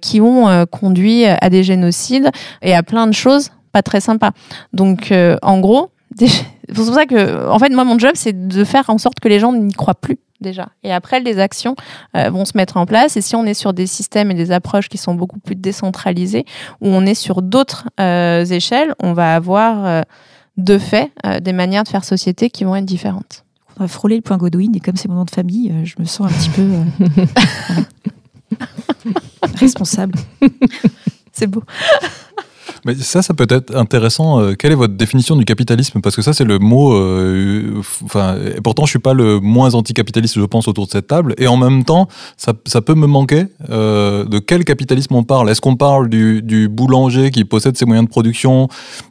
qui 0.03 0.21
ont 0.21 0.67
conduit 0.71 1.25
à 1.25 1.49
des 1.49 1.63
génocides 1.63 2.31
et 2.61 2.75
à 2.75 2.83
plein 2.83 3.07
de 3.07 3.13
choses 3.15 3.49
pas 3.73 3.83
très 3.83 4.03
sympas. 4.03 4.33
Donc, 4.75 5.11
en 5.43 5.61
gros, 5.61 5.89
des- 6.17 6.29
c'est 6.69 6.75
pour 6.75 6.95
ça 6.95 7.07
que, 7.07 7.49
en 7.49 7.59
fait, 7.59 7.71
moi, 7.71 7.85
mon 7.85 7.99
job, 7.99 8.13
c'est 8.15 8.49
de 8.49 8.65
faire 8.65 8.91
en 8.91 8.99
sorte 8.99 9.21
que 9.21 9.29
les 9.29 9.39
gens 9.39 9.53
n'y 9.53 9.73
croient 9.73 9.95
plus 9.95 10.19
déjà. 10.41 10.71
Et 10.83 10.93
après, 10.93 11.21
les 11.21 11.39
actions 11.39 11.77
euh, 12.17 12.31
vont 12.31 12.45
se 12.45 12.57
mettre 12.57 12.77
en 12.77 12.87
place. 12.87 13.17
Et 13.17 13.21
si 13.21 13.37
on 13.37 13.45
est 13.45 13.55
sur 13.55 13.73
des 13.73 13.87
systèmes 13.87 14.31
et 14.31 14.35
des 14.35 14.51
approches 14.51 14.89
qui 14.89 14.99
sont 14.99 15.15
beaucoup 15.15 15.39
plus 15.39 15.55
décentralisés, 15.55 16.45
où 16.81 16.89
on 16.89 17.07
est 17.07 17.15
sur 17.15 17.43
d'autres 17.43 17.89
euh, 18.01 18.45
échelles, 18.45 18.95
on 19.01 19.13
va 19.13 19.35
avoir 19.35 19.87
euh, 19.87 20.03
de 20.57 20.79
fait 20.79 21.13
euh, 21.27 21.41
des 21.41 21.53
manières 21.53 21.85
de 21.85 21.89
faire 21.89 22.05
société 22.05 22.51
qui 22.51 22.65
vont 22.65 22.77
être 22.77 22.85
différentes. 22.85 23.45
On 23.77 23.85
va 23.85 23.89
frôler 23.89 24.17
le 24.17 24.23
point 24.23 24.37
Godwin 24.37 24.75
et 24.75 24.81
comme 24.81 24.97
c'est 24.97 25.09
mon 25.09 25.15
nom 25.17 25.25
de 25.25 25.31
famille, 25.31 25.71
euh, 25.71 25.85
je 25.85 25.95
me 25.99 26.05
sens 26.05 26.31
un 26.31 26.35
petit 26.35 26.51
peu 26.51 26.63
euh, 26.63 26.85
responsable. 29.57 30.15
C'est 31.33 31.47
beau. 31.47 31.63
Mais 32.85 32.95
ça, 32.95 33.23
ça 33.23 33.35
peut 33.35 33.47
être 33.49 33.75
intéressant. 33.77 34.41
Euh, 34.41 34.55
quelle 34.55 34.73
est 34.73 34.77
votre 34.77 34.95
définition 34.95 35.37
du 35.37 35.45
capitalisme? 35.45 36.01
Parce 36.01 36.17
que 36.17 36.23
ça, 36.23 36.33
c'est 36.33 36.45
le 36.45 36.59
mot. 36.59 36.95
euh, 36.95 37.81
Enfin, 38.05 38.37
et 38.57 38.61
pourtant, 38.61 38.85
je 38.85 38.91
suis 38.91 38.99
pas 38.99 39.15
le 39.15 39.41
moins 39.41 39.75
anticapitaliste, 39.75 40.39
je 40.39 40.45
pense, 40.45 40.69
autour 40.69 40.87
de 40.87 40.91
cette 40.91 41.07
table. 41.07 41.35
Et 41.39 41.47
en 41.47 41.57
même 41.57 41.85
temps, 41.85 42.09
ça, 42.37 42.53
ça 42.67 42.81
peut 42.81 42.95
me 42.95 43.07
manquer. 43.07 43.47
euh, 43.71 44.25
de 44.25 44.39
quel 44.39 44.65
capitalisme 44.65 45.15
on 45.15 45.25
parle? 45.25 45.51
Est-ce 45.51 45.61
qu'on 45.61 45.77
parle 45.77 46.09
du, 46.09 46.43
du 46.43 46.69
boulanger 46.69 47.31
qui 47.31 47.45
possède 47.45 47.77
ses 47.77 47.85
moyens 47.85 48.07
de 48.07 48.11
production, 48.11 48.69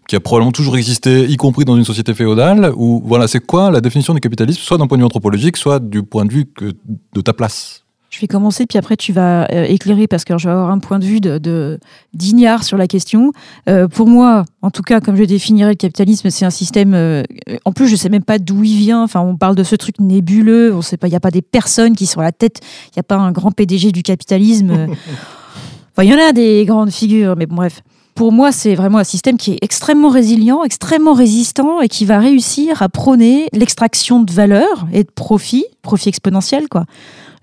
qui 0.08 0.16
a 0.16 0.20
probablement 0.20 0.52
toujours 0.52 0.78
existé, 0.78 1.26
y 1.28 1.38
compris 1.38 1.66
dans 1.66 1.78
une 1.78 1.86
société 1.86 2.14
féodale? 2.14 2.72
Ou 2.76 3.02
voilà, 3.06 3.28
c'est 3.28 3.46
quoi 3.46 3.72
la 3.72 3.82
définition 3.82 4.14
du 4.14 4.20
capitalisme, 4.20 4.62
soit 4.62 4.78
d'un 4.78 4.88
point 4.88 4.98
de 4.98 5.02
vue 5.02 5.06
anthropologique, 5.06 5.58
soit 5.58 5.80
du 5.80 6.04
point 6.04 6.26
de 6.26 6.32
vue 6.32 6.46
que, 6.46 6.74
de 7.14 7.22
ta 7.22 7.34
place? 7.34 7.81
Je 8.12 8.20
vais 8.20 8.28
commencer, 8.28 8.66
puis 8.66 8.78
après 8.78 8.98
tu 8.98 9.14
vas 9.14 9.48
euh, 9.54 9.64
éclairer 9.64 10.06
parce 10.06 10.26
que 10.26 10.38
je 10.38 10.46
vais 10.46 10.52
avoir 10.52 10.70
un 10.70 10.80
point 10.80 11.00
de 11.00 11.06
vue 11.06 11.22
de, 11.22 11.80
d'ignare 12.14 12.66
sur 12.66 12.78
la 12.78 12.86
question. 12.86 13.32
Euh, 13.70 13.88
pour 13.88 14.06
moi, 14.06 14.44
en 14.62 14.70
tout 14.70 14.82
cas, 14.82 15.00
comme 15.00 15.16
je 15.16 15.24
définirais 15.24 15.70
le 15.70 15.76
capitalisme, 15.76 16.30
c'est 16.30 16.44
un 16.44 16.50
système. 16.50 16.94
euh, 16.94 17.24
en 17.64 17.72
plus, 17.72 17.88
je 17.88 17.96
sais 17.96 18.10
même 18.10 18.24
pas 18.24 18.38
d'où 18.38 18.66
il 18.66 18.76
vient. 18.76 19.02
Enfin, 19.02 19.22
on 19.22 19.38
parle 19.38 19.56
de 19.56 19.64
ce 19.64 19.78
truc 19.78 19.98
nébuleux. 20.02 20.76
On 20.76 20.82
sait 20.82 20.98
pas. 20.98 21.08
Il 21.08 21.14
y 21.14 21.16
a 21.16 21.22
pas 21.22 21.32
des 21.32 21.42
personnes 21.42 21.96
qui 21.96 22.06
sont 22.06 22.20
à 22.20 22.24
la 22.24 22.34
tête. 22.34 22.60
Il 22.92 22.98
y 22.98 23.00
a 23.00 23.04
pas 23.04 23.16
un 23.16 23.32
grand 23.32 23.52
PDG 23.52 23.94
du 23.94 24.04
capitalisme. 24.04 24.88
Enfin, 25.94 26.06
il 26.06 26.10
y 26.10 26.14
en 26.14 26.26
a 26.26 26.32
des 26.32 26.64
grandes 26.64 26.90
figures, 26.90 27.36
mais 27.36 27.46
bon, 27.46 27.56
bref. 27.56 27.82
Pour 28.16 28.32
moi, 28.32 28.54
c'est 28.54 28.76
vraiment 28.76 28.98
un 28.98 29.04
système 29.04 29.38
qui 29.38 29.52
est 29.52 29.58
extrêmement 29.62 30.10
résilient, 30.10 30.64
extrêmement 30.64 31.14
résistant 31.14 31.82
et 31.82 31.90
qui 31.90 32.06
va 32.06 32.20
réussir 32.20 32.82
à 32.82 32.88
prôner 32.88 33.48
l'extraction 33.52 34.24
de 34.24 34.32
valeur 34.32 34.88
et 34.94 35.04
de 35.04 35.12
profit, 35.12 35.66
profit 35.82 36.08
exponentiel, 36.08 36.70
quoi. 36.70 36.86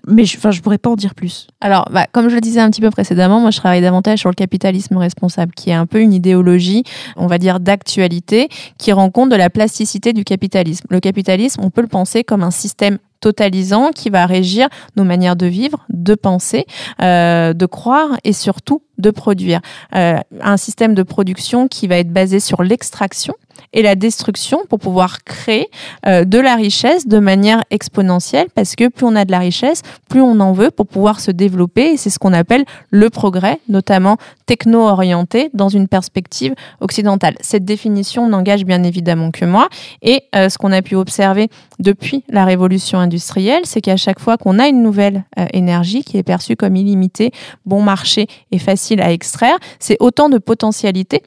Mais 0.09 0.25
je, 0.25 0.37
enfin, 0.37 0.51
je 0.51 0.61
pourrais 0.61 0.77
pas 0.77 0.89
en 0.89 0.95
dire 0.95 1.15
plus. 1.15 1.47
Alors, 1.61 1.87
bah, 1.91 2.07
comme 2.11 2.29
je 2.29 2.35
le 2.35 2.41
disais 2.41 2.59
un 2.59 2.69
petit 2.69 2.81
peu 2.81 2.89
précédemment, 2.89 3.39
moi 3.39 3.51
je 3.51 3.57
travaille 3.57 3.81
davantage 3.81 4.19
sur 4.19 4.29
le 4.29 4.35
capitalisme 4.35 4.97
responsable, 4.97 5.53
qui 5.53 5.69
est 5.69 5.73
un 5.73 5.85
peu 5.85 6.01
une 6.01 6.13
idéologie, 6.13 6.83
on 7.15 7.27
va 7.27 7.37
dire, 7.37 7.59
d'actualité, 7.59 8.49
qui 8.77 8.91
rend 8.91 9.09
compte 9.09 9.29
de 9.29 9.35
la 9.35 9.49
plasticité 9.49 10.13
du 10.13 10.23
capitalisme. 10.23 10.87
Le 10.89 10.99
capitalisme, 10.99 11.61
on 11.63 11.69
peut 11.69 11.81
le 11.81 11.87
penser 11.87 12.23
comme 12.23 12.43
un 12.43 12.51
système 12.51 12.97
totalisant 13.19 13.91
qui 13.91 14.09
va 14.09 14.25
régir 14.25 14.69
nos 14.95 15.03
manières 15.03 15.35
de 15.35 15.45
vivre, 15.45 15.85
de 15.89 16.15
penser, 16.15 16.65
euh, 17.01 17.53
de 17.53 17.65
croire 17.65 18.17
et 18.23 18.33
surtout 18.33 18.81
de 18.97 19.11
produire. 19.11 19.59
Euh, 19.95 20.17
un 20.41 20.57
système 20.57 20.93
de 20.93 21.03
production 21.03 21.67
qui 21.67 21.87
va 21.87 21.97
être 21.97 22.11
basé 22.11 22.39
sur 22.39 22.63
l'extraction 22.63 23.33
et 23.73 23.81
la 23.81 23.95
destruction 23.95 24.61
pour 24.67 24.79
pouvoir 24.79 25.23
créer 25.23 25.69
euh, 26.05 26.25
de 26.25 26.39
la 26.39 26.55
richesse 26.55 27.07
de 27.07 27.19
manière 27.19 27.63
exponentielle 27.69 28.47
parce 28.53 28.75
que 28.75 28.87
plus 28.89 29.05
on 29.05 29.15
a 29.15 29.25
de 29.25 29.31
la 29.31 29.39
richesse, 29.39 29.81
plus 30.09 30.21
on 30.21 30.39
en 30.39 30.53
veut 30.53 30.71
pour 30.71 30.87
pouvoir 30.87 31.19
se 31.19 31.31
développer 31.31 31.91
et 31.93 31.97
c'est 31.97 32.09
ce 32.09 32.19
qu'on 32.19 32.33
appelle 32.33 32.65
le 32.89 33.09
progrès, 33.09 33.59
notamment 33.67 34.17
techno-orienté 34.45 35.49
dans 35.53 35.69
une 35.69 35.87
perspective 35.87 36.53
occidentale. 36.81 37.35
Cette 37.41 37.65
définition 37.65 38.27
n'engage 38.27 38.65
bien 38.65 38.83
évidemment 38.83 39.31
que 39.31 39.45
moi 39.45 39.69
et 40.01 40.23
euh, 40.35 40.49
ce 40.49 40.57
qu'on 40.57 40.71
a 40.71 40.81
pu 40.81 40.95
observer 40.95 41.49
depuis 41.79 42.23
la 42.29 42.45
révolution 42.45 42.99
industrielle, 42.99 43.61
c'est 43.65 43.81
qu'à 43.81 43.97
chaque 43.97 44.19
fois 44.19 44.37
qu'on 44.37 44.59
a 44.59 44.67
une 44.67 44.81
nouvelle 44.81 45.25
euh, 45.37 45.45
énergie 45.53 46.03
qui 46.03 46.17
est 46.17 46.23
perçue 46.23 46.55
comme 46.55 46.75
illimitée, 46.75 47.31
bon 47.65 47.81
marché 47.81 48.27
et 48.51 48.59
facile 48.59 49.01
à 49.01 49.11
extraire, 49.11 49.57
c'est 49.79 49.97
autant 49.99 50.29
de 50.29 50.37
potentialités 50.37 51.23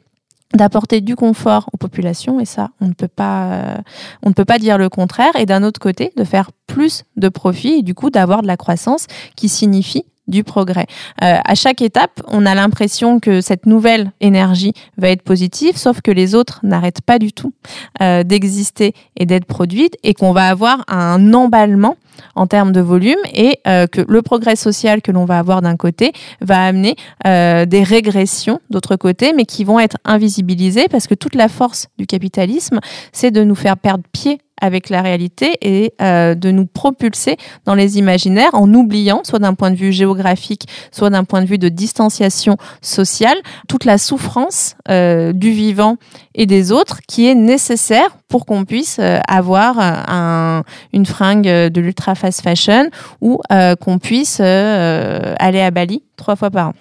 d'apporter 0.55 1.01
du 1.01 1.17
confort 1.17 1.69
aux 1.73 1.77
populations 1.77 2.41
et 2.41 2.45
ça 2.45 2.71
on 2.81 2.89
ne 2.89 2.93
peut 2.93 3.09
pas 3.09 3.53
euh, 3.53 3.77
on 4.23 4.29
ne 4.29 4.35
peut 4.35 4.45
pas 4.45 4.59
dire 4.59 4.79
le 4.79 4.89
contraire 4.89 5.35
et 5.37 5.47
d'un 5.47 5.63
autre 5.63 5.81
côté 5.81 6.13
de 6.17 6.25
faire 6.25 6.51
plus 6.67 7.05
de 7.17 7.29
profit 7.29 7.79
et 7.79 7.83
du 7.83 7.95
coup 7.95 8.11
d'avoir 8.11 8.43
de 8.43 8.47
la 8.47 8.57
croissance 8.57 9.07
qui 9.37 9.49
signifie 9.49 10.05
du 10.29 10.45
progrès. 10.45 10.87
Euh, 11.23 11.39
à 11.45 11.55
chaque 11.55 11.83
étape, 11.83 12.23
on 12.29 12.47
a 12.47 12.55
l'impression 12.55 13.19
que 13.19 13.41
cette 13.41 13.67
nouvelle 13.67 14.13
énergie 14.21 14.73
va 14.97 15.09
être 15.09 15.23
positive, 15.23 15.77
sauf 15.77 16.01
que 16.01 16.11
les 16.11 16.35
autres 16.35 16.61
n'arrêtent 16.63 17.01
pas 17.01 17.19
du 17.19 17.33
tout 17.33 17.53
euh, 18.01 18.23
d'exister 18.23 18.95
et 19.17 19.27
d'être 19.27 19.47
produites, 19.47 19.97
et 20.05 20.15
qu'on 20.15 20.33
va 20.33 20.49
avoir 20.49 20.85
un 20.89 21.35
emballement 21.35 21.97
en 22.35 22.47
termes 22.47 22.73
de 22.73 22.81
volume, 22.81 23.19
et 23.33 23.59
euh, 23.67 23.87
que 23.87 24.03
le 24.07 24.23
progrès 24.23 24.57
social 24.57 25.03
que 25.03 25.13
l'on 25.13 25.25
va 25.25 25.39
avoir 25.39 25.63
d'un 25.63 25.77
côté 25.77 26.13
va 26.41 26.65
amener 26.65 26.97
euh, 27.27 27.67
des 27.67 27.83
régressions 27.83 28.61
d'autre 28.71 28.97
côté, 28.97 29.33
mais 29.35 29.45
qui 29.45 29.65
vont 29.65 29.79
être 29.79 29.97
invisibilisées 30.05 30.89
parce 30.89 31.07
que 31.07 31.15
toute 31.15 31.35
la 31.35 31.49
force 31.49 31.89
du 31.99 32.07
capitalisme, 32.07 32.81
c'est 33.13 33.31
de 33.31 33.45
nous 33.45 33.55
faire 33.55 33.77
perdre 33.77 34.05
pied 34.13 34.41
avec 34.61 34.91
la 34.91 35.03
réalité 35.03 35.57
et 35.61 35.93
euh, 36.01 36.37
de 36.37 36.53
nous 36.53 36.67
propulser 36.67 37.37
dans 37.65 37.75
les 37.75 37.99
imaginaires 37.99 38.55
en 38.55 38.73
oubliant, 38.73 39.23
soit 39.25 39.41
d'un 39.41 39.55
point 39.55 39.73
de 39.73 39.77
vue 39.77 39.93
géographique, 39.93 40.69
soit 40.93 41.11
d'un 41.11 41.25
point 41.25 41.43
de 41.43 41.47
vue 41.47 41.59
de 41.59 41.69
distanciation 41.69 42.57
sociale, 42.81 43.37
toute 43.69 43.85
la 43.85 43.99
souffrance 43.99 44.77
du 44.89 45.51
vivant 45.51 45.97
et 46.35 46.47
des 46.47 46.71
autres 46.71 47.01
qui 47.09 47.27
est 47.27 47.35
nécessaire 47.35 48.17
pour 48.29 48.47
qu'on 48.47 48.65
puisse 48.65 49.01
avoir 49.27 49.79
un, 49.81 50.63
une 50.93 51.07
fringue 51.07 51.45
de 51.45 51.81
l'ultra 51.81 52.02
fast 52.15 52.43
fashion 52.43 52.91
ou 53.21 53.41
euh, 53.51 53.77
qu'on 53.77 53.99
puisse 53.99 54.39
euh, 54.41 55.35
aller 55.39 55.61
à 55.61 55.71
Bali 55.71 56.03
trois 56.17 56.37
fois 56.37 56.51
par 56.51 56.69
an. 56.69 56.75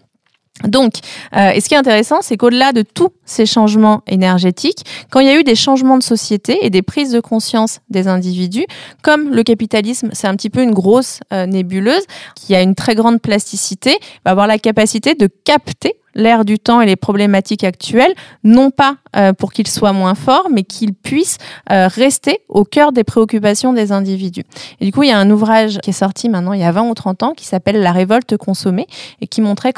Donc, 0.67 0.93
euh, 1.35 1.51
et 1.51 1.61
ce 1.61 1.67
qui 1.67 1.73
est 1.73 1.77
intéressant, 1.77 2.21
c'est 2.21 2.37
qu'au-delà 2.37 2.71
de 2.71 2.83
tous 2.83 3.09
ces 3.25 3.45
changements 3.45 4.01
énergétiques, 4.07 4.83
quand 5.09 5.19
il 5.19 5.27
y 5.27 5.29
a 5.29 5.39
eu 5.39 5.43
des 5.43 5.55
changements 5.55 5.97
de 5.97 6.03
société 6.03 6.65
et 6.65 6.69
des 6.69 6.81
prises 6.81 7.11
de 7.11 7.19
conscience 7.19 7.79
des 7.89 8.07
individus, 8.07 8.65
comme 9.01 9.33
le 9.33 9.43
capitalisme, 9.43 10.09
c'est 10.13 10.27
un 10.27 10.35
petit 10.35 10.49
peu 10.49 10.61
une 10.61 10.73
grosse 10.73 11.19
euh, 11.33 11.45
nébuleuse 11.45 12.03
qui 12.35 12.55
a 12.55 12.61
une 12.61 12.75
très 12.75 12.95
grande 12.95 13.21
plasticité, 13.21 13.97
va 14.25 14.31
avoir 14.31 14.47
la 14.47 14.59
capacité 14.59 15.15
de 15.15 15.27
capter 15.43 15.95
l'air 16.15 16.45
du 16.45 16.59
temps 16.59 16.81
et 16.81 16.85
les 16.85 16.95
problématiques 16.95 17.63
actuelles, 17.63 18.13
non 18.43 18.71
pas 18.71 18.97
euh, 19.15 19.33
pour 19.33 19.51
qu'ils 19.53 19.67
soient 19.67 19.93
moins 19.93 20.15
forts, 20.15 20.47
mais 20.51 20.63
qu'ils 20.63 20.93
puissent 20.93 21.37
euh, 21.71 21.87
rester 21.87 22.39
au 22.49 22.63
cœur 22.63 22.91
des 22.91 23.03
préoccupations 23.03 23.73
des 23.73 23.91
individus. 23.91 24.43
Et 24.79 24.85
du 24.85 24.91
coup, 24.91 25.03
il 25.03 25.09
y 25.09 25.13
a 25.13 25.17
un 25.17 25.29
ouvrage 25.29 25.79
qui 25.79 25.89
est 25.91 25.93
sorti 25.93 26.29
maintenant 26.29 26.53
il 26.53 26.61
y 26.61 26.63
a 26.63 26.71
20 26.71 26.83
ou 26.83 26.93
30 26.93 27.23
ans 27.23 27.33
qui 27.33 27.45
s'appelle 27.45 27.81
La 27.81 27.91
révolte 27.91 28.37
consommée 28.37 28.87
et 29.21 29.27
qui 29.27 29.41
montrait 29.41 29.73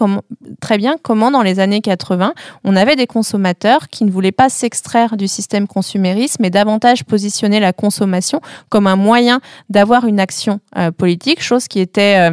très 0.61 0.77
bien 0.77 0.95
comment 1.01 1.31
dans 1.31 1.41
les 1.41 1.59
années 1.59 1.81
80, 1.81 2.33
on 2.63 2.75
avait 2.75 2.95
des 2.95 3.07
consommateurs 3.07 3.87
qui 3.89 4.05
ne 4.05 4.11
voulaient 4.11 4.31
pas 4.31 4.49
s'extraire 4.49 5.17
du 5.17 5.27
système 5.27 5.67
consumériste, 5.67 6.37
mais 6.39 6.49
davantage 6.49 7.03
positionner 7.03 7.59
la 7.59 7.73
consommation 7.73 8.41
comme 8.69 8.87
un 8.87 8.95
moyen 8.95 9.39
d'avoir 9.69 10.05
une 10.05 10.19
action 10.19 10.59
euh, 10.77 10.91
politique, 10.91 11.41
chose 11.41 11.67
qui 11.67 11.79
était, 11.79 12.29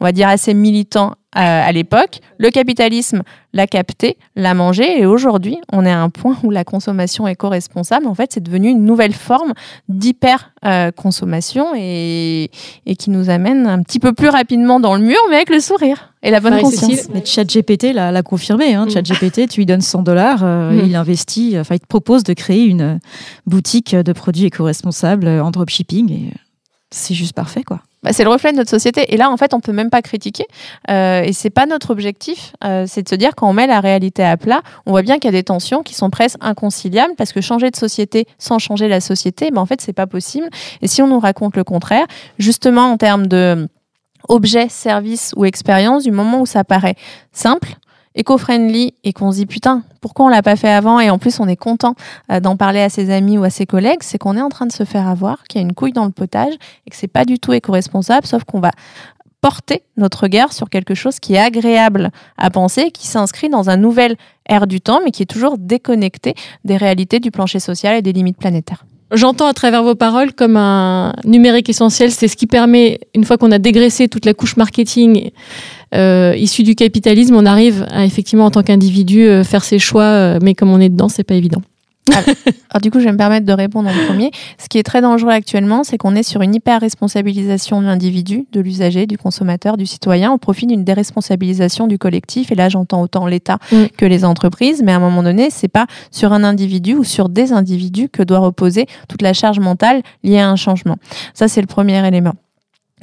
on 0.00 0.04
va 0.04 0.12
dire, 0.12 0.28
assez 0.28 0.54
militant 0.54 1.14
à 1.32 1.72
l'époque. 1.72 2.20
Le 2.38 2.50
capitalisme 2.50 3.22
l'a 3.54 3.66
capté, 3.66 4.16
l'a 4.36 4.54
mangé, 4.54 5.00
et 5.00 5.06
aujourd'hui, 5.06 5.58
on 5.72 5.84
est 5.84 5.90
à 5.90 6.00
un 6.00 6.08
point 6.08 6.36
où 6.42 6.50
la 6.50 6.64
consommation 6.64 7.26
éco-responsable, 7.28 8.06
en 8.06 8.14
fait, 8.14 8.32
c'est 8.32 8.42
devenu 8.42 8.68
une 8.68 8.84
nouvelle 8.84 9.12
forme 9.12 9.52
d'hyper-consommation 9.88 11.74
et, 11.76 12.50
et, 12.86 12.96
qui 12.96 13.10
nous 13.10 13.30
amène 13.30 13.66
un 13.66 13.82
petit 13.82 13.98
peu 13.98 14.12
plus 14.12 14.28
rapidement 14.28 14.80
dans 14.80 14.94
le 14.94 15.02
mur, 15.02 15.18
mais 15.30 15.36
avec 15.36 15.50
le 15.50 15.60
sourire 15.60 16.12
et 16.22 16.30
la 16.30 16.40
bonne 16.40 16.60
conscience. 16.60 17.08
Mais 17.12 17.24
ChatGPT 17.24 17.92
l'a 17.92 18.22
confirmé. 18.22 18.74
Hein. 18.74 18.86
Mm. 18.86 18.90
ChatGPT, 18.90 19.48
tu 19.48 19.60
lui 19.60 19.66
donnes 19.66 19.80
100 19.80 20.02
dollars, 20.02 20.40
euh, 20.42 20.70
mm. 20.70 20.86
il 20.86 20.96
investit, 20.96 21.58
enfin, 21.58 21.74
il 21.74 21.80
te 21.80 21.86
propose 21.86 22.24
de 22.24 22.32
créer 22.32 22.64
une 22.64 23.00
boutique 23.46 23.94
de 23.94 24.12
produits 24.12 24.46
éco-responsables 24.46 25.28
en 25.28 25.50
dropshipping, 25.50 26.12
et 26.12 26.32
c'est 26.92 27.14
juste 27.14 27.34
parfait, 27.34 27.62
quoi. 27.62 27.80
Bah, 28.02 28.12
c'est 28.12 28.24
le 28.24 28.30
reflet 28.30 28.50
de 28.50 28.56
notre 28.56 28.70
société. 28.70 29.14
Et 29.14 29.16
là, 29.16 29.30
en 29.30 29.36
fait, 29.36 29.54
on 29.54 29.60
peut 29.60 29.72
même 29.72 29.90
pas 29.90 30.02
critiquer. 30.02 30.44
Euh, 30.90 31.22
et 31.22 31.32
c'est 31.32 31.50
pas 31.50 31.66
notre 31.66 31.90
objectif. 31.90 32.52
Euh, 32.64 32.84
c'est 32.88 33.02
de 33.02 33.08
se 33.08 33.14
dire 33.14 33.34
quand 33.36 33.48
on 33.48 33.52
met 33.52 33.68
la 33.68 33.80
réalité 33.80 34.24
à 34.24 34.36
plat, 34.36 34.62
on 34.86 34.90
voit 34.90 35.02
bien 35.02 35.16
qu'il 35.16 35.26
y 35.26 35.28
a 35.28 35.38
des 35.38 35.44
tensions 35.44 35.82
qui 35.82 35.94
sont 35.94 36.10
presque 36.10 36.36
inconciliables 36.40 37.14
parce 37.16 37.32
que 37.32 37.40
changer 37.40 37.70
de 37.70 37.76
société 37.76 38.26
sans 38.38 38.58
changer 38.58 38.88
la 38.88 39.00
société, 39.00 39.50
ben, 39.52 39.60
en 39.60 39.66
fait, 39.66 39.80
c'est 39.80 39.92
pas 39.92 40.08
possible. 40.08 40.48
Et 40.80 40.88
si 40.88 41.00
on 41.00 41.06
nous 41.06 41.20
raconte 41.20 41.56
le 41.56 41.62
contraire, 41.62 42.06
justement 42.38 42.90
en 42.90 42.96
termes 42.96 43.28
de 43.28 43.68
objet, 44.28 44.68
service 44.68 45.32
ou 45.36 45.44
expérience, 45.44 46.02
du 46.02 46.10
moment 46.10 46.40
où 46.40 46.46
ça 46.46 46.64
paraît 46.64 46.96
simple, 47.32 47.76
éco-friendly 48.14 48.94
et 49.04 49.12
qu'on 49.12 49.32
se 49.32 49.38
dit 49.38 49.46
putain, 49.46 49.82
pourquoi 50.00 50.26
on 50.26 50.28
l'a 50.28 50.42
pas 50.42 50.56
fait 50.56 50.70
avant? 50.70 51.00
Et 51.00 51.10
en 51.10 51.18
plus 51.18 51.40
on 51.40 51.48
est 51.48 51.56
content 51.56 51.94
euh, 52.30 52.40
d'en 52.40 52.56
parler 52.56 52.80
à 52.80 52.88
ses 52.88 53.10
amis 53.10 53.38
ou 53.38 53.44
à 53.44 53.50
ses 53.50 53.66
collègues, 53.66 54.02
c'est 54.02 54.18
qu'on 54.18 54.36
est 54.36 54.42
en 54.42 54.48
train 54.48 54.66
de 54.66 54.72
se 54.72 54.84
faire 54.84 55.08
avoir, 55.08 55.44
qu'il 55.44 55.60
y 55.60 55.64
a 55.64 55.66
une 55.66 55.74
couille 55.74 55.92
dans 55.92 56.04
le 56.04 56.10
potage 56.10 56.54
et 56.86 56.90
que 56.90 56.96
c'est 56.96 57.08
pas 57.08 57.24
du 57.24 57.38
tout 57.38 57.52
éco-responsable, 57.52 58.26
sauf 58.26 58.44
qu'on 58.44 58.60
va 58.60 58.70
porter 59.40 59.82
notre 59.96 60.22
regard 60.22 60.52
sur 60.52 60.70
quelque 60.70 60.94
chose 60.94 61.18
qui 61.18 61.34
est 61.34 61.38
agréable 61.38 62.10
à 62.38 62.48
penser, 62.48 62.90
qui 62.92 63.08
s'inscrit 63.08 63.48
dans 63.48 63.70
un 63.70 63.76
nouvel 63.76 64.16
air 64.48 64.66
du 64.66 64.80
temps, 64.80 65.00
mais 65.04 65.10
qui 65.10 65.24
est 65.24 65.26
toujours 65.26 65.58
déconnecté 65.58 66.34
des 66.64 66.76
réalités 66.76 67.18
du 67.18 67.30
plancher 67.30 67.58
social 67.58 67.96
et 67.96 68.02
des 68.02 68.12
limites 68.12 68.38
planétaires. 68.38 68.84
J'entends 69.10 69.46
à 69.46 69.52
travers 69.52 69.82
vos 69.82 69.94
paroles 69.94 70.32
comme 70.32 70.56
un 70.56 71.12
numérique 71.24 71.68
essentiel, 71.68 72.12
c'est 72.12 72.28
ce 72.28 72.36
qui 72.36 72.46
permet, 72.46 73.00
une 73.14 73.24
fois 73.24 73.36
qu'on 73.36 73.50
a 73.50 73.58
dégraissé 73.58 74.08
toute 74.08 74.24
la 74.24 74.32
couche 74.32 74.56
marketing 74.56 75.32
euh, 75.94 76.34
issue 76.36 76.62
du 76.62 76.74
capitalisme, 76.74 77.34
on 77.36 77.46
arrive 77.46 77.86
à 77.90 78.04
effectivement 78.04 78.46
en 78.46 78.50
tant 78.50 78.62
qu'individu 78.62 79.26
euh, 79.26 79.44
faire 79.44 79.64
ses 79.64 79.78
choix, 79.78 80.04
euh, 80.04 80.38
mais 80.42 80.54
comme 80.54 80.70
on 80.70 80.80
est 80.80 80.88
dedans, 80.88 81.08
c'est 81.08 81.24
pas 81.24 81.34
évident. 81.34 81.62
Alors, 82.10 82.80
du 82.82 82.90
coup, 82.90 82.98
je 82.98 83.04
vais 83.04 83.12
me 83.12 83.16
permettre 83.16 83.46
de 83.46 83.52
répondre 83.52 83.88
en 83.88 84.06
premier. 84.06 84.32
Ce 84.58 84.68
qui 84.68 84.78
est 84.78 84.82
très 84.82 85.00
dangereux 85.00 85.30
actuellement, 85.30 85.84
c'est 85.84 85.98
qu'on 85.98 86.16
est 86.16 86.24
sur 86.24 86.42
une 86.42 86.54
hyper-responsabilisation 86.54 87.80
de 87.80 87.86
l'individu, 87.86 88.46
de 88.52 88.60
l'usager, 88.60 89.06
du 89.06 89.16
consommateur, 89.16 89.76
du 89.76 89.86
citoyen, 89.86 90.32
au 90.32 90.38
profit 90.38 90.66
d'une 90.66 90.82
déresponsabilisation 90.82 91.86
du 91.86 91.98
collectif. 91.98 92.50
Et 92.50 92.56
là, 92.56 92.68
j'entends 92.68 93.02
autant 93.02 93.26
l'État 93.26 93.58
mm. 93.70 93.84
que 93.96 94.04
les 94.04 94.24
entreprises. 94.24 94.82
Mais 94.84 94.92
à 94.92 94.96
un 94.96 95.00
moment 95.00 95.22
donné, 95.22 95.50
c'est 95.50 95.68
pas 95.68 95.86
sur 96.10 96.32
un 96.32 96.42
individu 96.42 96.94
ou 96.94 97.04
sur 97.04 97.28
des 97.28 97.52
individus 97.52 98.08
que 98.08 98.22
doit 98.24 98.40
reposer 98.40 98.86
toute 99.08 99.22
la 99.22 99.32
charge 99.32 99.60
mentale 99.60 100.02
liée 100.24 100.40
à 100.40 100.50
un 100.50 100.56
changement. 100.56 100.96
Ça, 101.34 101.46
c'est 101.46 101.60
le 101.60 101.68
premier 101.68 102.04
élément. 102.06 102.34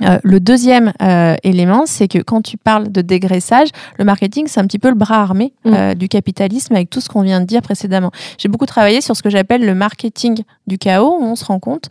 Euh, 0.01 0.19
le 0.23 0.39
deuxième 0.39 0.93
euh, 1.01 1.35
élément, 1.43 1.85
c'est 1.85 2.07
que 2.07 2.19
quand 2.19 2.41
tu 2.41 2.57
parles 2.57 2.91
de 2.91 3.01
dégraissage, 3.01 3.69
le 3.97 4.05
marketing, 4.05 4.47
c'est 4.47 4.59
un 4.59 4.65
petit 4.65 4.79
peu 4.79 4.89
le 4.89 4.95
bras 4.95 5.21
armé 5.21 5.53
mm. 5.65 5.73
euh, 5.73 5.93
du 5.93 6.07
capitalisme 6.07 6.75
avec 6.75 6.89
tout 6.89 7.01
ce 7.01 7.09
qu'on 7.09 7.21
vient 7.21 7.41
de 7.41 7.45
dire 7.45 7.62
précédemment. 7.62 8.12
J'ai 8.38 8.49
beaucoup 8.49 8.65
travaillé 8.65 9.01
sur 9.01 9.15
ce 9.15 9.23
que 9.23 9.29
j'appelle 9.29 9.65
le 9.65 9.75
marketing 9.75 10.43
du 10.67 10.77
chaos, 10.77 11.17
où 11.19 11.23
on 11.23 11.35
se 11.35 11.45
rend 11.45 11.59
compte 11.59 11.89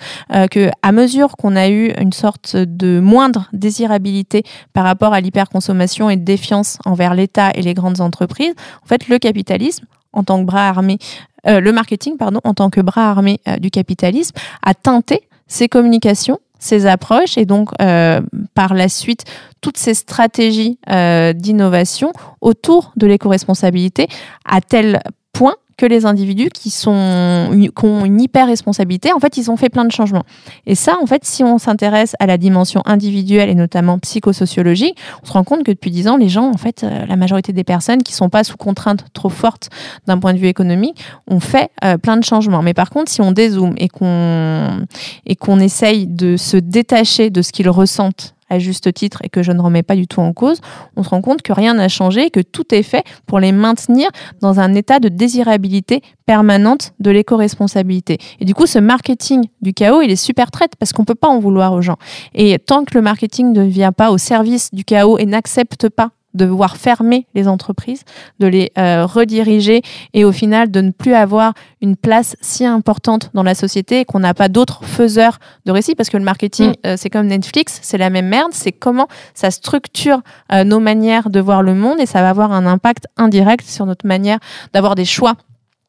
que 0.51 0.71
à 0.83 0.93
mesure 0.93 1.37
qu'on 1.37 1.57
a 1.57 1.69
eu 1.69 1.93
une 1.99 2.13
sorte 2.13 2.57
de 2.57 3.01
moindre 3.01 3.49
désirabilité 3.53 4.45
par 4.73 4.85
rapport 4.85 5.13
à 5.13 5.21
l'hyperconsommation 5.21 6.11
et 6.11 6.17
de 6.17 6.25
défiance 6.25 6.79
envers 6.85 7.15
l'État 7.15 7.51
et 7.55 7.63
les 7.63 7.75
grandes 7.75 8.01
entreprises, 8.01 8.55
en 8.85 8.87
fait, 8.87 9.09
le 9.09 9.19
capitalisme, 9.19 9.87
en 10.13 10.23
tant 10.23 10.41
que 10.41 10.45
bras 10.45 10.69
armé, 10.69 10.99
le 11.45 11.71
marketing, 11.73 12.17
pardon, 12.17 12.41
en 12.45 12.55
tant 12.55 12.71
que 12.71 12.81
bras 12.81 13.11
armé 13.11 13.41
du 13.59 13.71
capitalisme, 13.71 14.37
a 14.63 14.75
teinté 14.75 15.23
ses 15.49 15.69
communications 15.69 16.39
ces 16.59 16.87
approches 16.87 17.39
et 17.39 17.47
donc 17.47 17.71
euh, 17.81 18.21
par 18.55 18.75
la 18.75 18.89
suite 18.89 19.25
toutes 19.61 19.77
ces 19.77 19.95
stratégies 19.95 20.79
euh, 20.89 21.33
d'innovation 21.33 22.13
autour 22.41 22.93
de 22.97 23.07
l'éco-responsabilité 23.07 24.09
à 24.45 24.61
tel 24.61 25.01
point 25.33 25.57
que 25.79 25.87
les 25.87 26.05
individus 26.05 26.51
qui, 26.51 26.71
sont, 26.71 27.49
qui 27.53 27.85
ont 27.87 28.05
une 28.05 28.21
hyper-responsabilité, 28.21 29.13
en 29.13 29.21
fait, 29.21 29.39
ils 29.39 29.51
ont 29.51 29.57
fait 29.57 29.71
plein 29.71 29.85
de 29.85 29.93
changements. 29.93 30.25
Et 30.67 30.75
ça, 30.75 30.97
en 31.01 31.07
fait, 31.07 31.25
si 31.25 31.43
on 31.45 31.57
s'intéresse 31.57 32.15
à 32.19 32.27
la 32.27 32.37
dimension 32.37 32.83
individuelle 32.85 33.49
et 33.49 33.55
notamment 33.55 33.99
psychosociologique, 33.99 34.97
on 35.23 35.27
se 35.27 35.33
rend 35.33 35.45
compte 35.45 35.63
que 35.63 35.71
depuis 35.71 35.91
dix 35.91 36.09
ans, 36.09 36.17
les 36.17 36.29
gens, 36.29 36.51
en 36.51 36.57
fait, 36.57 36.83
euh, 36.83 37.07
la 37.07 37.17
majorité 37.17 37.53
des 37.53 37.65
personnes 37.65 38.03
qui 38.03 38.13
sont 38.13 38.29
pas 38.29 38.45
sous 38.45 38.57
contrainte 38.57 39.05
trop 39.15 39.29
forte 39.29 39.71
d'un 40.07 40.19
point 40.19 40.35
de 40.35 40.39
vue 40.39 40.49
économique, 40.49 41.01
ont 41.31 41.41
fait 41.41 41.71
euh, 41.85 41.97
plein 41.97 42.17
de 42.17 42.25
changements. 42.25 42.63
Mais 42.63 42.75
par 42.75 42.91
contre, 42.91 43.11
si 43.11 43.21
on 43.21 43.31
dézoome 43.31 43.75
et 43.77 43.89
qu'on 43.89 44.85
et 45.27 45.37
qu'on 45.37 45.61
essaye 45.61 46.07
de 46.07 46.37
se 46.37 46.57
détacher 46.57 47.31
de 47.31 47.41
ce 47.41 47.53
qu'ils 47.53 47.71
ressentent 47.71 48.35
à 48.49 48.59
juste 48.59 48.93
titre 48.93 49.21
et 49.23 49.29
que 49.29 49.43
je 49.43 49.53
ne 49.53 49.61
remets 49.61 49.83
pas 49.83 49.97
du 49.97 50.07
tout 50.07 50.21
en 50.21 50.33
cause, 50.33 50.61
on 50.97 51.03
se 51.03 51.09
rend 51.09 51.21
compte 51.21 51.43
que 51.43 51.53
rien 51.53 51.75
n'a 51.75 51.89
changé 51.89 52.31
que 52.31 52.41
tout 52.41 52.75
est 52.75 52.83
fait 52.83 53.05
pour 53.27 53.41
les 53.41 53.53
maintenir 53.53 54.09
dans 54.41 54.61
un 54.61 54.75
état 54.75 55.01
de 55.01 55.09
désirabilité 55.09 56.03
permanente 56.27 56.93
de 57.01 57.11
l'éco-responsabilité. 57.11 58.19
Et 58.41 58.45
du 58.45 58.55
coup, 58.55 58.67
ce 58.67 58.79
marketing 58.79 59.47
du 59.63 59.73
chaos, 59.73 60.03
il 60.03 60.11
est 60.11 60.17
super 60.17 60.51
traite 60.51 60.77
parce 60.77 60.93
qu'on 60.93 61.05
peut 61.05 61.15
pas 61.15 61.29
en 61.29 61.39
vouloir 61.39 61.73
aux 61.73 61.83
gens. 61.83 61.97
Et 62.35 62.59
tant 62.59 62.85
que 62.85 62.95
le 62.95 63.03
marketing 63.03 63.53
ne 63.53 63.63
vient 63.63 63.93
pas 63.93 64.11
au 64.11 64.19
service 64.19 64.71
du 64.73 64.85
chaos 64.85 65.19
et 65.19 65.27
n'accepte 65.27 65.89
pas 65.89 66.11
de 66.39 66.47
voir 66.47 66.79
fermer 66.79 67.27
les 67.35 67.47
entreprises, 67.49 68.05
de 68.39 68.47
les 68.47 68.73
euh, 68.79 69.05
rediriger 69.05 69.83
et 70.15 70.25
au 70.25 70.33
final 70.33 70.71
de 70.71 70.81
ne 70.81 70.91
plus 70.91 71.13
avoir 71.13 71.53
une 71.83 71.97
place 71.97 72.37
si 72.41 72.65
importante 72.65 73.31
dans 73.35 73.43
la 73.43 73.55
société 73.55 74.01
et 74.01 74.05
qu'on 74.07 74.21
n'a 74.21 74.33
pas 74.33 74.49
d'autres 74.49 74.85
faiseurs 74.85 75.39
de 75.67 75.73
récits 75.73 75.95
parce 75.95 76.09
que 76.09 76.17
le 76.17 76.25
marketing, 76.25 76.71
mm. 76.71 76.87
euh, 76.87 76.95
c'est 76.97 77.11
comme 77.11 77.27
Netflix, 77.27 77.81
c'est 77.83 77.99
la 77.99 78.09
même 78.09 78.29
merde, 78.29 78.53
c'est 78.53 78.73
comment 78.73 79.09
ça 79.35 79.51
structure 79.51 80.23
euh, 80.53 80.65
nos 80.65 80.81
manières 80.81 81.29
de 81.29 81.41
voir 81.41 81.63
le 81.63 81.75
monde 81.75 82.01
et 82.01 82.07
ça 82.07 82.23
va 82.23 82.31
avoir 82.31 82.53
un 82.53 82.65
impact 82.65 83.07
indirect 83.17 83.67
sur 83.67 83.85
notre 83.85 84.07
manière 84.07 84.39
d'avoir 84.73 84.95
des 84.95 85.05
choix 85.05 85.35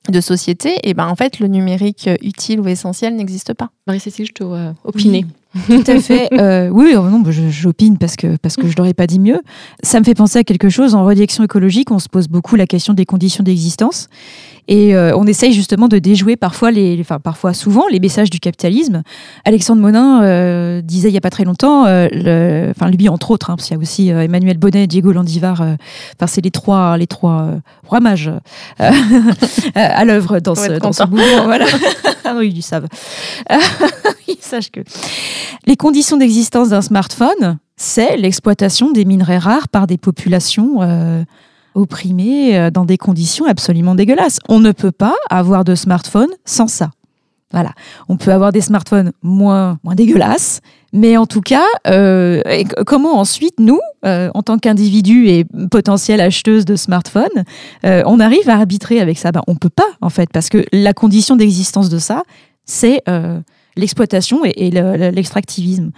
de 0.09 0.21
société, 0.21 0.77
et 0.83 0.93
ben 0.93 1.07
en 1.07 1.15
fait 1.15 1.39
le 1.39 1.47
numérique 1.47 2.09
utile 2.21 2.61
ou 2.61 2.67
essentiel 2.67 3.15
n'existe 3.15 3.53
pas. 3.53 3.69
Marie-Cécile, 3.85 4.25
je 4.25 4.31
te 4.31 4.43
vois 4.43 4.73
opiner. 4.83 5.25
Tout 5.67 5.83
à 5.87 5.99
fait. 5.99 6.29
Euh, 6.39 6.69
oui, 6.69 6.93
oh 6.95 7.01
non, 7.01 7.23
j'opine 7.49 7.97
parce 7.97 8.15
que 8.15 8.37
parce 8.37 8.55
que 8.55 8.67
je 8.67 8.75
l'aurais 8.77 8.93
pas 8.93 9.07
dit 9.07 9.19
mieux. 9.19 9.41
Ça 9.83 9.99
me 9.99 10.05
fait 10.05 10.13
penser 10.13 10.39
à 10.39 10.43
quelque 10.43 10.69
chose. 10.69 10.95
En 10.95 11.03
redirection 11.03 11.43
écologique, 11.43 11.91
on 11.91 11.99
se 11.99 12.07
pose 12.07 12.27
beaucoup 12.27 12.55
la 12.55 12.65
question 12.65 12.93
des 12.93 13.05
conditions 13.05 13.43
d'existence. 13.43 14.07
Et 14.67 14.95
euh, 14.95 15.17
on 15.17 15.25
essaye 15.25 15.51
justement 15.51 15.87
de 15.87 15.97
déjouer 15.97 16.35
parfois, 16.35 16.71
les, 16.71 16.97
enfin 17.01 17.19
parfois 17.19 17.53
souvent, 17.53 17.87
les 17.91 17.99
messages 17.99 18.29
du 18.29 18.39
capitalisme. 18.39 19.01
Alexandre 19.43 19.81
Monin 19.81 20.23
euh, 20.23 20.81
disait 20.81 21.09
il 21.09 21.13
y 21.13 21.17
a 21.17 21.21
pas 21.21 21.31
très 21.31 21.43
longtemps, 21.43 21.85
le, 21.87 22.67
enfin 22.69 22.89
lui 22.89 23.09
entre 23.09 23.31
autres, 23.31 23.49
hein, 23.49 23.55
parce 23.55 23.67
qu'il 23.67 23.75
y 23.75 23.79
a 23.79 23.81
aussi 23.81 24.09
Emmanuel 24.09 24.57
Bonnet, 24.57 24.87
Diego 24.87 25.11
Landivar. 25.11 25.61
Enfin 25.61 26.27
c'est 26.27 26.41
les 26.41 26.51
trois, 26.51 26.97
les 26.97 27.07
trois 27.07 27.55
rois 27.85 27.99
mages 27.99 28.31
à 29.75 30.05
l'œuvre 30.05 30.39
dans 30.39 30.55
ce 30.55 30.79
dans 30.79 30.93
ce 30.93 31.03
mouvement. 31.03 31.45
Voilà. 31.45 31.65
ah 32.25 32.35
oui, 32.37 32.53
ils 32.55 32.61
savent. 32.61 32.87
ils 34.27 34.37
sachent 34.39 34.71
que 34.71 34.81
les 35.65 35.75
conditions 35.75 36.17
d'existence 36.17 36.69
d'un 36.69 36.81
smartphone, 36.81 37.57
c'est 37.79 38.17
l'exploitation 38.17 38.91
des 38.91 39.05
minerais 39.05 39.37
rares 39.37 39.69
par 39.69 39.87
des 39.87 39.97
populations 39.97 40.81
euh, 40.81 41.23
opprimées 41.75 42.57
euh, 42.57 42.69
dans 42.69 42.83
des 42.83 42.97
conditions 42.97 43.45
absolument 43.45 43.95
dégueulasses. 43.95 44.39
On 44.49 44.59
ne 44.59 44.73
peut 44.73 44.91
pas 44.91 45.15
avoir 45.29 45.63
de 45.63 45.75
smartphone 45.75 46.27
sans 46.43 46.67
ça. 46.67 46.91
Voilà, 47.51 47.71
on 48.09 48.17
peut 48.17 48.31
avoir 48.31 48.51
des 48.51 48.61
smartphones 48.61 49.11
moins, 49.23 49.79
dégueulasses, 49.95 50.59
mais 50.93 51.17
en 51.17 51.25
tout 51.25 51.41
cas, 51.41 51.65
euh, 51.87 52.43
comment 52.85 53.17
ensuite, 53.17 53.59
nous, 53.59 53.79
en 54.03 54.43
tant 54.43 54.59
qu'individus 54.59 55.29
et 55.29 55.45
potentiels 55.71 56.21
acheteuses 56.21 56.65
de 56.65 56.75
smartphones, 56.75 57.43
on 57.83 58.19
arrive 58.19 58.47
à 58.49 58.53
arbitrer 58.53 58.99
avec 59.01 59.17
ça? 59.17 59.31
Ben, 59.31 59.41
On 59.47 59.55
peut 59.55 59.71
pas, 59.71 59.89
en 60.01 60.11
fait, 60.11 60.29
parce 60.31 60.49
que 60.49 60.63
la 60.71 60.93
condition 60.93 61.35
d'existence 61.35 61.89
de 61.89 61.97
ça, 61.97 62.21
c'est 62.65 63.01
l'exploitation 63.79 64.45
et, 64.45 64.53
et 64.57 64.69
le- 64.71 64.97
le- 64.97 65.09
l'extractivisme. 65.09 65.91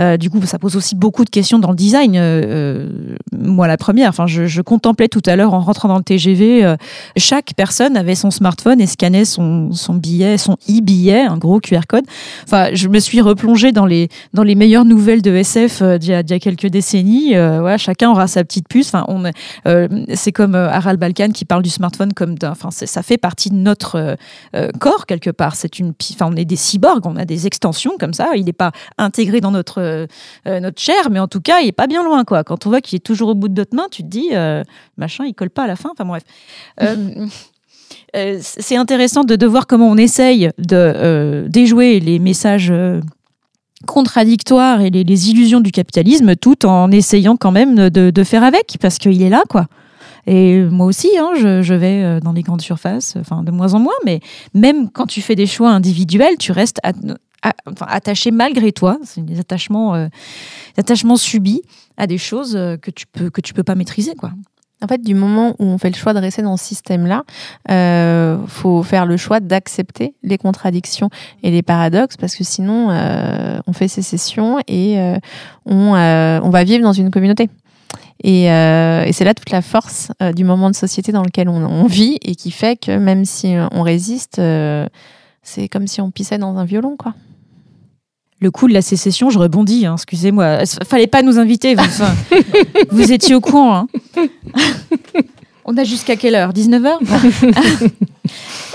Euh, 0.00 0.16
du 0.16 0.30
coup, 0.30 0.40
ça 0.44 0.58
pose 0.58 0.76
aussi 0.76 0.94
beaucoup 0.94 1.24
de 1.24 1.30
questions 1.30 1.58
dans 1.58 1.70
le 1.70 1.76
design. 1.76 2.16
Euh, 2.16 2.18
euh, 2.44 2.88
moi, 3.32 3.66
la 3.66 3.76
première, 3.76 4.08
enfin, 4.10 4.26
je, 4.26 4.60
contemplais 4.62 5.08
tout 5.08 5.22
à 5.26 5.36
l'heure 5.36 5.54
en 5.54 5.60
rentrant 5.60 5.88
dans 5.88 5.96
le 5.98 6.02
TGV, 6.02 6.74
chaque 7.16 7.52
personne 7.56 7.96
avait 7.96 8.14
son 8.16 8.30
smartphone 8.30 8.80
et 8.80 8.86
scannait 8.86 9.24
son, 9.24 9.70
billet, 9.94 10.36
son 10.36 10.54
e-billet, 10.68 11.22
un 11.22 11.38
gros 11.38 11.60
QR 11.60 11.82
code. 11.88 12.04
Enfin, 12.44 12.68
je 12.74 12.88
me 12.88 12.98
suis 12.98 13.20
replongée 13.20 13.72
dans 13.72 13.86
les, 13.86 14.08
dans 14.34 14.42
les 14.42 14.54
meilleures 14.54 14.84
nouvelles 14.84 15.22
de 15.22 15.30
SF 15.34 15.82
d'il 15.98 16.10
y, 16.10 16.14
a- 16.14 16.18
a 16.18 16.38
quelques 16.38 16.66
décennies. 16.66 17.34
Voilà, 17.34 17.78
chacun 17.78 18.10
aura 18.10 18.26
sa 18.26 18.44
petite 18.44 18.68
puce. 18.68 18.88
Enfin, 18.88 19.04
on, 19.08 19.22
c'est 20.14 20.32
comme 20.32 20.54
Harald 20.54 20.98
Balkan 21.00 21.28
qui 21.32 21.44
parle 21.44 21.62
du 21.62 21.70
smartphone 21.70 22.12
comme 22.12 22.36
d'un. 22.36 22.50
Enfin, 22.50 22.70
ça 22.70 23.02
fait 23.02 23.18
partie 23.18 23.50
de 23.50 23.56
notre 23.56 24.16
corps 24.80 25.06
quelque 25.06 25.30
part. 25.30 25.54
C'est 25.54 25.78
une. 25.78 25.92
Enfin, 26.14 26.28
on 26.32 26.36
est 26.36 26.44
des 26.44 26.56
cyborgs, 26.56 27.06
on 27.06 27.16
a 27.16 27.24
des 27.28 27.46
extensions 27.46 27.92
comme 27.98 28.12
ça. 28.12 28.30
Il 28.34 28.46
n'est 28.46 28.52
pas 28.52 28.72
intégré 28.96 29.40
dans 29.40 29.52
notre 29.52 29.80
euh, 29.80 30.06
euh, 30.46 30.58
notre 30.58 30.80
chair, 30.80 31.10
mais 31.10 31.20
en 31.20 31.28
tout 31.28 31.40
cas, 31.40 31.60
il 31.60 31.68
est 31.68 31.72
pas 31.72 31.86
bien 31.86 32.02
loin, 32.02 32.24
quoi. 32.24 32.42
Quand 32.42 32.66
on 32.66 32.70
voit 32.70 32.80
qu'il 32.80 32.96
est 32.96 33.00
toujours 33.00 33.28
au 33.28 33.34
bout 33.34 33.48
de 33.48 33.54
notre 33.54 33.76
main, 33.76 33.86
tu 33.90 34.02
te 34.02 34.08
dis, 34.08 34.30
euh, 34.32 34.64
machin, 34.96 35.24
il 35.24 35.34
colle 35.34 35.50
pas 35.50 35.64
à 35.64 35.66
la 35.68 35.76
fin. 35.76 35.90
Enfin, 35.92 36.04
bref. 36.04 36.24
Euh, 36.82 37.26
c'est 38.40 38.76
intéressant 38.76 39.22
de, 39.22 39.36
de 39.36 39.46
voir 39.46 39.66
comment 39.66 39.88
on 39.88 39.96
essaye 39.96 40.50
de 40.58 41.46
déjouer 41.48 42.00
les 42.00 42.18
messages 42.18 42.72
contradictoires 43.86 44.80
et 44.80 44.90
les, 44.90 45.04
les 45.04 45.30
illusions 45.30 45.60
du 45.60 45.70
capitalisme, 45.70 46.34
tout 46.34 46.66
en 46.66 46.90
essayant 46.90 47.36
quand 47.36 47.52
même 47.52 47.90
de, 47.90 48.10
de 48.10 48.24
faire 48.24 48.42
avec, 48.42 48.78
parce 48.80 48.98
qu'il 48.98 49.22
est 49.22 49.28
là, 49.28 49.42
quoi. 49.48 49.66
Et 50.30 50.60
moi 50.60 50.84
aussi, 50.84 51.08
hein, 51.18 51.30
je, 51.36 51.72
vais 51.72 52.04
euh, 52.04 52.20
dans 52.20 52.32
les 52.32 52.42
grandes 52.42 52.60
surfaces, 52.60 53.16
enfin 53.18 53.42
de 53.42 53.50
moins 53.50 53.72
en 53.72 53.78
moins, 53.78 53.94
mais 54.04 54.20
même 54.52 54.90
quand 54.90 55.06
tu 55.06 55.22
fais 55.22 55.34
des 55.34 55.46
choix 55.46 55.70
individuels, 55.70 56.36
tu 56.38 56.52
restes 56.52 56.80
attaché 57.80 58.30
malgré 58.30 58.72
toi. 58.72 58.98
C'est 59.04 59.24
des 59.24 59.40
attachements, 59.40 59.94
euh, 59.94 60.08
des 60.76 60.80
attachements 60.80 61.16
subis 61.16 61.62
à 61.96 62.06
des 62.06 62.18
choses 62.18 62.56
euh, 62.56 62.76
que 62.76 62.90
tu 62.90 63.06
peux 63.06 63.30
que 63.30 63.40
tu 63.40 63.54
peux 63.54 63.62
pas 63.62 63.74
maîtriser. 63.74 64.12
En 64.82 64.86
fait, 64.86 65.02
du 65.02 65.14
moment 65.14 65.56
où 65.58 65.64
on 65.64 65.78
fait 65.78 65.88
le 65.88 65.96
choix 65.96 66.12
de 66.12 66.18
rester 66.18 66.42
dans 66.42 66.58
ce 66.58 66.64
système-là, 66.66 67.24
euh, 67.70 68.36
faut 68.48 68.82
faire 68.82 69.06
le 69.06 69.16
choix 69.16 69.40
d'accepter 69.40 70.14
les 70.22 70.36
contradictions 70.36 71.08
et 71.42 71.50
les 71.50 71.62
paradoxes, 71.62 72.18
parce 72.18 72.36
que 72.36 72.44
sinon, 72.44 72.90
on 73.66 73.72
fait 73.72 73.88
sécession 73.88 74.58
et 74.68 74.98
on 75.64 76.50
va 76.50 76.64
vivre 76.64 76.82
dans 76.82 76.92
une 76.92 77.10
communauté. 77.10 77.48
Et, 78.24 78.50
euh, 78.50 79.04
et 79.04 79.12
c'est 79.12 79.24
là 79.24 79.32
toute 79.34 79.50
la 79.50 79.62
force 79.62 80.10
euh, 80.22 80.32
du 80.32 80.42
moment 80.44 80.70
de 80.70 80.74
société 80.74 81.12
dans 81.12 81.22
lequel 81.22 81.48
on, 81.48 81.64
on 81.64 81.86
vit 81.86 82.18
et 82.22 82.34
qui 82.34 82.50
fait 82.50 82.76
que 82.76 82.96
même 82.98 83.24
si 83.24 83.54
euh, 83.54 83.66
on 83.72 83.82
résiste, 83.82 84.38
euh, 84.40 84.86
c'est 85.42 85.68
comme 85.68 85.86
si 85.86 86.00
on 86.00 86.10
pissait 86.10 86.38
dans 86.38 86.56
un 86.56 86.64
violon, 86.64 86.96
quoi. 86.96 87.14
Le 88.40 88.50
coup 88.52 88.68
de 88.68 88.72
la 88.72 88.82
sécession, 88.82 89.30
je 89.30 89.38
rebondis, 89.38 89.86
hein, 89.86 89.94
excusez-moi. 89.94 90.60
Il 90.62 90.86
fallait 90.86 91.06
pas 91.08 91.22
nous 91.22 91.38
inviter, 91.40 91.74
vous, 91.74 91.80
enfin, 91.84 92.14
vous 92.90 93.12
étiez 93.12 93.34
au 93.34 93.40
courant. 93.40 93.74
hein. 94.16 94.28
On 95.64 95.76
a 95.76 95.84
jusqu'à 95.84 96.16
quelle 96.16 96.34
heure? 96.34 96.52
19h 96.52 96.98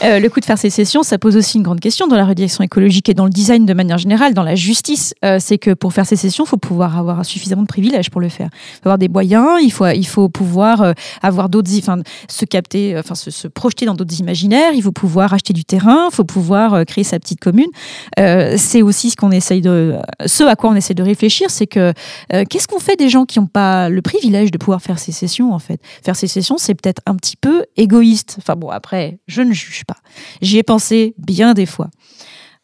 Euh, 0.03 0.19
le 0.19 0.29
coup 0.29 0.39
de 0.39 0.45
faire 0.45 0.57
sécession, 0.57 1.03
ça 1.03 1.17
pose 1.17 1.37
aussi 1.37 1.57
une 1.57 1.63
grande 1.63 1.79
question 1.79 2.07
dans 2.07 2.15
la 2.15 2.25
redirection 2.25 2.63
écologique 2.63 3.09
et 3.09 3.13
dans 3.13 3.25
le 3.25 3.31
design 3.31 3.65
de 3.65 3.73
manière 3.73 3.97
générale, 3.97 4.33
dans 4.33 4.43
la 4.43 4.55
justice. 4.55 5.13
Euh, 5.23 5.37
c'est 5.39 5.57
que 5.57 5.73
pour 5.73 5.93
faire 5.93 6.05
sécession, 6.05 6.43
il 6.45 6.47
faut 6.47 6.57
pouvoir 6.57 6.97
avoir 6.97 7.25
suffisamment 7.25 7.61
de 7.61 7.67
privilèges 7.67 8.09
pour 8.09 8.21
le 8.21 8.29
faire. 8.29 8.49
Il 8.53 8.83
faut 8.83 8.89
avoir 8.89 8.97
des 8.97 9.09
moyens, 9.09 9.59
il 9.61 9.71
faut, 9.71 9.87
il 9.87 10.07
faut 10.07 10.29
pouvoir 10.29 10.81
euh, 10.81 10.93
avoir 11.21 11.49
d'autres, 11.49 11.71
enfin, 11.77 11.99
se 12.27 12.45
capter, 12.45 12.97
enfin, 12.97 13.15
se, 13.15 13.31
se 13.31 13.47
projeter 13.47 13.85
dans 13.85 13.95
d'autres 13.95 14.19
imaginaires. 14.19 14.73
Il 14.73 14.81
faut 14.81 14.91
pouvoir 14.91 15.33
acheter 15.33 15.53
du 15.53 15.65
terrain, 15.65 16.07
il 16.11 16.15
faut 16.15 16.23
pouvoir 16.23 16.85
créer 16.85 17.03
sa 17.03 17.19
petite 17.19 17.39
commune. 17.39 17.69
C'est 18.17 18.81
aussi 18.81 19.09
ce 19.09 19.15
qu'on 19.15 19.31
essaye 19.31 19.61
de, 19.61 19.95
ce 20.25 20.43
à 20.43 20.55
quoi 20.55 20.69
on 20.69 20.75
essaie 20.75 20.93
de 20.93 21.03
réfléchir, 21.03 21.49
c'est 21.49 21.67
que 21.67 21.93
qu'est-ce 22.29 22.67
qu'on 22.67 22.79
fait 22.79 22.95
des 22.95 23.09
gens 23.09 23.25
qui 23.25 23.39
n'ont 23.39 23.47
pas 23.47 23.89
le 23.89 24.01
privilège 24.01 24.51
de 24.51 24.57
pouvoir 24.57 24.81
faire 24.81 24.99
sécession 24.99 25.53
en 25.53 25.59
fait? 25.59 25.79
Faire 26.03 26.15
sécession, 26.15 26.57
c'est 26.57 26.75
peut-être 26.75 27.01
un 27.05 27.15
petit 27.15 27.35
peu 27.35 27.65
égoïste. 27.77 28.35
Enfin 28.39 28.55
bon, 28.55 28.69
après, 28.69 29.19
je 29.27 29.41
ne 29.45 29.53
juge 29.53 29.83
pas. 29.85 29.97
J'y 30.41 30.57
ai 30.57 30.63
pensé 30.63 31.15
bien 31.17 31.53
des 31.53 31.65
fois. 31.65 31.89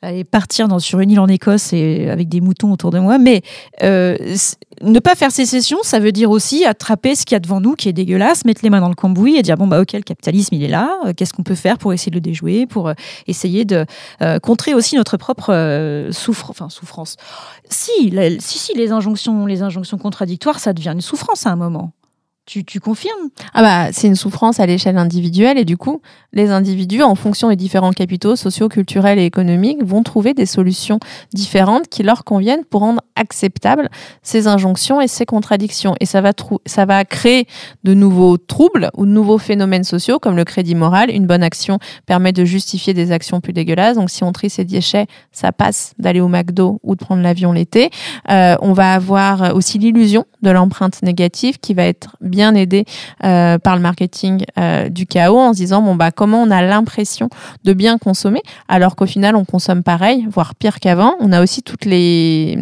Aller 0.01 0.23
partir 0.23 0.67
sur 0.80 1.01
une 1.01 1.11
île 1.11 1.19
en 1.19 1.27
Écosse 1.27 1.73
et 1.73 2.09
avec 2.09 2.30
des 2.30 2.39
moutons 2.39 2.71
autour 2.71 2.89
de 2.89 2.99
moi, 2.99 3.17
mais 3.17 3.41
euh, 3.84 4.15
ne 4.82 4.99
pas 4.99 5.13
faire 5.13 5.30
sécession, 5.30 5.80
ça 5.84 5.99
veut 5.99 6.13
dire 6.13 6.32
aussi 6.32 6.63
attraper 6.63 7.15
ce 7.15 7.25
qu'il 7.25 7.36
y 7.36 7.38
a 7.38 7.41
devant 7.41 7.59
nous 7.59 7.75
qui 7.75 7.89
est 7.89 7.93
dégueulasse, 7.93 8.45
mettre 8.45 8.61
les 8.63 8.69
mains 8.69 8.80
dans 8.80 8.88
le 8.88 8.95
cambouis 8.95 9.36
et 9.36 9.41
dire 9.41 9.57
bon 9.57 9.67
bah 9.67 9.82
ok 9.82 9.91
le 9.91 10.03
capitalisme 10.03 10.55
il 10.55 10.63
est 10.63 10.69
là, 10.69 10.89
euh, 11.05 11.11
qu'est-ce 11.13 11.34
qu'on 11.34 11.43
peut 11.43 11.53
faire 11.53 11.77
pour 11.77 11.91
essayer 11.91 12.11
de 12.11 12.15
le 12.15 12.21
déjouer, 12.21 12.65
pour 12.65 12.88
euh, 12.88 12.93
essayer 13.27 13.65
de 13.65 13.86
contrer 14.41 14.73
aussi 14.73 14.95
notre 14.95 15.17
propre 15.17 16.07
souffre, 16.11 16.49
enfin 16.49 16.69
souffrance. 16.69 17.17
Si, 17.69 18.13
si, 18.39 18.57
si, 18.57 18.73
les 18.77 18.93
injonctions, 18.93 19.45
les 19.45 19.63
injonctions 19.63 19.97
contradictoires, 19.97 20.59
ça 20.59 20.71
devient 20.71 20.93
une 20.93 21.01
souffrance 21.01 21.45
à 21.45 21.51
un 21.51 21.55
moment. 21.57 21.91
Tu, 22.49 22.79
confirmes 22.79 23.29
Ah 23.53 23.61
bah, 23.61 23.91
c'est 23.91 24.07
une 24.07 24.15
souffrance 24.15 24.59
à 24.59 24.65
l'échelle 24.65 24.97
individuelle 24.97 25.59
et 25.59 25.65
du 25.65 25.77
coup, 25.77 26.01
les 26.33 26.49
individus, 26.49 27.03
en 27.03 27.13
fonction 27.13 27.49
des 27.49 27.55
différents 27.55 27.91
capitaux 27.91 28.35
sociaux, 28.35 28.69
culturels 28.69 29.19
et 29.19 29.25
économiques, 29.25 29.83
vont 29.83 30.01
trouver 30.01 30.33
des 30.33 30.47
solutions 30.47 30.97
différentes 31.31 31.89
qui 31.89 32.01
leur 32.01 32.23
conviennent 32.23 32.65
pour 32.65 32.81
rendre 32.81 33.01
acceptables 33.15 33.87
ces 34.23 34.47
injonctions 34.47 34.99
et 34.99 35.07
ces 35.07 35.27
contradictions. 35.27 35.93
Et 35.99 36.07
ça 36.07 36.21
va, 36.21 36.31
ça 36.65 36.85
va 36.85 37.05
créer 37.05 37.45
de 37.83 37.93
nouveaux 37.93 38.37
troubles 38.37 38.89
ou 38.97 39.05
de 39.05 39.11
nouveaux 39.11 39.37
phénomènes 39.37 39.83
sociaux 39.83 40.17
comme 40.17 40.35
le 40.35 40.43
crédit 40.43 40.73
moral. 40.73 41.11
Une 41.11 41.27
bonne 41.27 41.43
action 41.43 41.77
permet 42.07 42.31
de 42.31 42.45
justifier 42.45 42.95
des 42.95 43.11
actions 43.11 43.41
plus 43.41 43.53
dégueulasses. 43.53 43.95
Donc 43.97 44.09
si 44.09 44.23
on 44.23 44.31
trie 44.31 44.49
ses 44.49 44.65
déchets, 44.65 45.05
ça 45.31 45.51
passe 45.51 45.93
d'aller 45.99 46.19
au 46.19 46.27
McDo 46.27 46.79
ou 46.81 46.95
de 46.95 46.99
prendre 46.99 47.21
l'avion 47.21 47.51
l'été. 47.51 47.91
Euh, 48.31 48.55
on 48.61 48.73
va 48.73 48.95
avoir 48.95 49.55
aussi 49.55 49.77
l'illusion 49.77 50.25
de 50.41 50.49
l'empreinte 50.49 51.03
négative 51.03 51.59
qui 51.59 51.75
va 51.75 51.83
être 51.83 52.15
bien 52.21 52.38
aidée 52.55 52.85
euh, 53.23 53.57
par 53.57 53.75
le 53.75 53.81
marketing 53.81 54.45
euh, 54.57 54.89
du 54.89 55.05
chaos 55.05 55.37
en 55.37 55.53
se 55.53 55.57
disant 55.57 55.81
bon 55.81 55.95
bah 55.95 56.11
comment 56.11 56.41
on 56.41 56.51
a 56.51 56.61
l'impression 56.61 57.29
de 57.63 57.73
bien 57.73 57.97
consommer 57.97 58.41
alors 58.67 58.95
qu'au 58.95 59.05
final 59.05 59.35
on 59.35 59.45
consomme 59.45 59.83
pareil 59.83 60.27
voire 60.31 60.55
pire 60.55 60.79
qu'avant. 60.79 61.15
On 61.19 61.31
a 61.31 61.41
aussi 61.41 61.61
toutes 61.63 61.85
les 61.85 62.57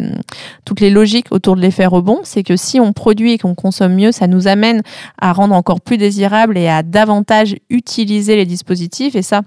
toutes 0.64 0.80
les 0.80 0.90
logiques 0.90 1.28
autour 1.30 1.56
de 1.56 1.60
l'effet 1.60 1.86
rebond. 1.86 2.20
C'est 2.24 2.42
que 2.42 2.56
si 2.56 2.80
on 2.80 2.92
produit 2.92 3.32
et 3.32 3.38
qu'on 3.38 3.54
consomme 3.54 3.94
mieux 3.94 4.12
ça 4.12 4.26
nous 4.26 4.48
amène 4.48 4.82
à 5.20 5.32
rendre 5.32 5.54
encore 5.54 5.80
plus 5.80 5.98
désirable 5.98 6.58
et 6.58 6.68
à 6.68 6.82
davantage 6.82 7.56
utiliser 7.70 8.36
les 8.36 8.46
dispositifs. 8.46 9.14
Et 9.14 9.22
ça 9.22 9.42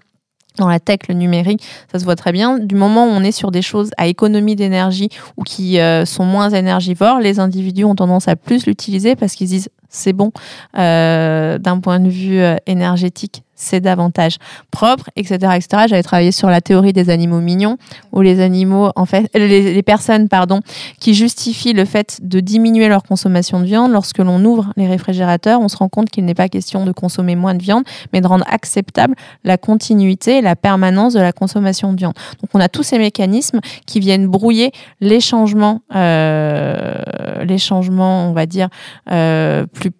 dans 0.57 0.67
la 0.67 0.79
tech, 0.79 0.99
le 1.07 1.15
numérique, 1.15 1.63
ça 1.91 1.99
se 1.99 2.03
voit 2.03 2.15
très 2.15 2.31
bien. 2.31 2.59
Du 2.59 2.75
moment 2.75 3.05
où 3.05 3.09
on 3.09 3.23
est 3.23 3.31
sur 3.31 3.51
des 3.51 3.61
choses 3.61 3.91
à 3.97 4.07
économie 4.07 4.55
d'énergie 4.55 5.09
ou 5.37 5.43
qui 5.43 5.79
euh, 5.79 6.05
sont 6.05 6.25
moins 6.25 6.49
énergivores, 6.49 7.19
les 7.19 7.39
individus 7.39 7.85
ont 7.85 7.95
tendance 7.95 8.27
à 8.27 8.35
plus 8.35 8.65
l'utiliser 8.65 9.15
parce 9.15 9.33
qu'ils 9.33 9.47
disent 9.47 9.69
c'est 9.89 10.13
bon 10.13 10.31
euh, 10.77 11.57
d'un 11.57 11.79
point 11.79 11.99
de 11.99 12.09
vue 12.09 12.41
euh, 12.41 12.55
énergétique, 12.65 13.43
c'est 13.61 13.79
davantage 13.79 14.37
propre, 14.71 15.09
etc., 15.15 15.35
etc. 15.55 15.85
J'avais 15.87 16.03
travaillé 16.03 16.31
sur 16.31 16.49
la 16.49 16.61
théorie 16.61 16.93
des 16.93 17.09
animaux 17.09 17.39
mignons, 17.39 17.77
où 18.11 18.21
les 18.21 18.39
animaux, 18.39 18.91
en 18.95 19.05
fait, 19.05 19.29
les, 19.33 19.73
les 19.73 19.83
personnes, 19.83 20.27
pardon, 20.29 20.61
qui 20.99 21.13
justifient 21.13 21.73
le 21.73 21.85
fait 21.85 22.19
de 22.21 22.39
diminuer 22.39 22.87
leur 22.87 23.03
consommation 23.03 23.59
de 23.59 23.65
viande, 23.65 23.91
lorsque 23.91 24.19
l'on 24.19 24.43
ouvre 24.43 24.73
les 24.77 24.87
réfrigérateurs, 24.87 25.61
on 25.61 25.67
se 25.67 25.77
rend 25.77 25.89
compte 25.89 26.09
qu'il 26.09 26.25
n'est 26.25 26.33
pas 26.33 26.49
question 26.49 26.85
de 26.85 26.91
consommer 26.91 27.35
moins 27.35 27.55
de 27.55 27.61
viande, 27.61 27.83
mais 28.13 28.21
de 28.21 28.27
rendre 28.27 28.45
acceptable 28.49 29.15
la 29.43 29.57
continuité 29.57 30.37
et 30.37 30.41
la 30.41 30.55
permanence 30.55 31.13
de 31.13 31.19
la 31.19 31.31
consommation 31.31 31.93
de 31.93 31.97
viande. 31.97 32.13
Donc, 32.41 32.49
on 32.53 32.59
a 32.59 32.69
tous 32.69 32.83
ces 32.83 32.97
mécanismes 32.97 33.59
qui 33.85 33.99
viennent 33.99 34.27
brouiller 34.27 34.71
les 34.99 35.19
changements, 35.19 35.81
euh, 35.95 36.95
les 37.43 37.57
changements, 37.57 38.29
on 38.29 38.33
va 38.33 38.45
dire, 38.45 38.69
euh, 39.11 39.65
plus 39.67 39.91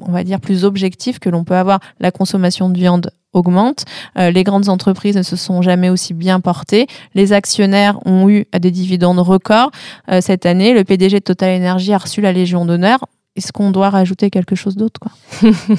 on 0.00 0.12
va 0.12 0.24
dire 0.24 0.40
plus 0.40 0.64
objectifs 0.64 1.18
que 1.18 1.28
l'on 1.28 1.44
peut 1.44 1.56
avoir. 1.56 1.80
La 2.00 2.10
consommation 2.10 2.68
de 2.68 2.78
viande 2.78 3.10
augmente, 3.32 3.84
euh, 4.18 4.30
les 4.30 4.44
grandes 4.44 4.68
entreprises 4.68 5.16
ne 5.16 5.22
se 5.22 5.36
sont 5.36 5.60
jamais 5.60 5.90
aussi 5.90 6.14
bien 6.14 6.40
portées, 6.40 6.86
les 7.14 7.32
actionnaires 7.32 7.98
ont 8.06 8.28
eu 8.28 8.46
des 8.58 8.70
dividendes 8.70 9.18
records 9.18 9.70
Euh, 10.10 10.20
cette 10.20 10.46
année, 10.46 10.72
le 10.72 10.84
PDG 10.84 11.18
de 11.18 11.24
Total 11.24 11.60
Energy 11.60 11.92
a 11.92 11.98
reçu 11.98 12.20
la 12.20 12.32
Légion 12.32 12.64
d'honneur. 12.64 13.06
Est-ce 13.36 13.52
qu'on 13.52 13.70
doit 13.72 13.90
rajouter 13.90 14.30
quelque 14.30 14.54
chose 14.54 14.76
d'autre 14.76 15.00
quoi? 15.00 15.12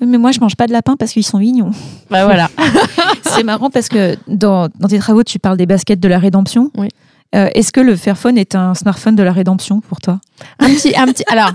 Oui, 0.00 0.06
mais 0.06 0.18
moi 0.18 0.30
je 0.32 0.38
mange 0.38 0.54
pas 0.54 0.66
de 0.66 0.72
lapin 0.72 0.96
parce 0.96 1.12
qu'ils 1.12 1.24
sont 1.24 1.38
mignons. 1.38 1.72
Bah 2.10 2.24
voilà. 2.24 2.50
C'est 3.22 3.42
marrant 3.42 3.68
parce 3.70 3.88
que 3.88 4.16
dans, 4.28 4.68
dans 4.78 4.86
tes 4.88 4.98
travaux, 4.98 5.24
tu 5.24 5.38
parles 5.38 5.56
des 5.56 5.66
baskets 5.66 5.98
de 5.98 6.08
la 6.08 6.18
rédemption. 6.18 6.70
Oui. 6.76 6.88
Euh, 7.34 7.48
Est-ce 7.54 7.72
que 7.72 7.80
le 7.80 7.96
Fairphone 7.96 8.38
est 8.38 8.54
un 8.54 8.74
smartphone 8.74 9.16
de 9.16 9.22
la 9.22 9.32
rédemption 9.32 9.80
pour 9.80 10.00
toi? 10.00 10.20
Un 10.60 10.68
petit, 10.68 10.94
un 10.96 11.06
petit. 11.06 11.24
Alors, 11.30 11.50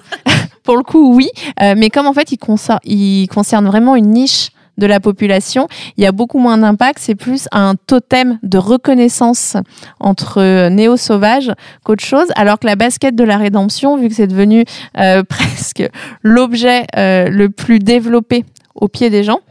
pour 0.63 0.77
le 0.77 0.83
coup, 0.83 1.13
oui, 1.15 1.29
euh, 1.61 1.75
mais 1.77 1.89
comme 1.89 2.07
en 2.07 2.13
fait, 2.13 2.31
il, 2.31 2.37
concer- 2.37 2.77
il 2.83 3.27
concerne 3.27 3.65
vraiment 3.67 3.95
une 3.95 4.11
niche 4.11 4.49
de 4.79 4.87
la 4.87 4.99
population, 4.99 5.67
il 5.97 6.03
y 6.03 6.07
a 6.07 6.11
beaucoup 6.11 6.39
moins 6.39 6.57
d'impact. 6.57 6.97
C'est 6.99 7.13
plus 7.13 7.47
un 7.51 7.75
totem 7.75 8.39
de 8.41 8.57
reconnaissance 8.57 9.55
entre 9.99 10.67
néo-sauvages 10.69 11.51
qu'autre 11.83 12.03
chose. 12.03 12.27
Alors 12.35 12.57
que 12.57 12.65
la 12.65 12.75
basket 12.75 13.15
de 13.15 13.23
la 13.23 13.37
rédemption, 13.37 13.97
vu 13.97 14.07
que 14.09 14.15
c'est 14.15 14.25
devenu 14.25 14.65
euh, 14.97 15.21
presque 15.29 15.83
l'objet 16.23 16.85
euh, 16.97 17.27
le 17.29 17.49
plus 17.49 17.77
développé 17.77 18.45
au 18.73 18.87
pied 18.87 19.11
des 19.11 19.23
gens, 19.23 19.41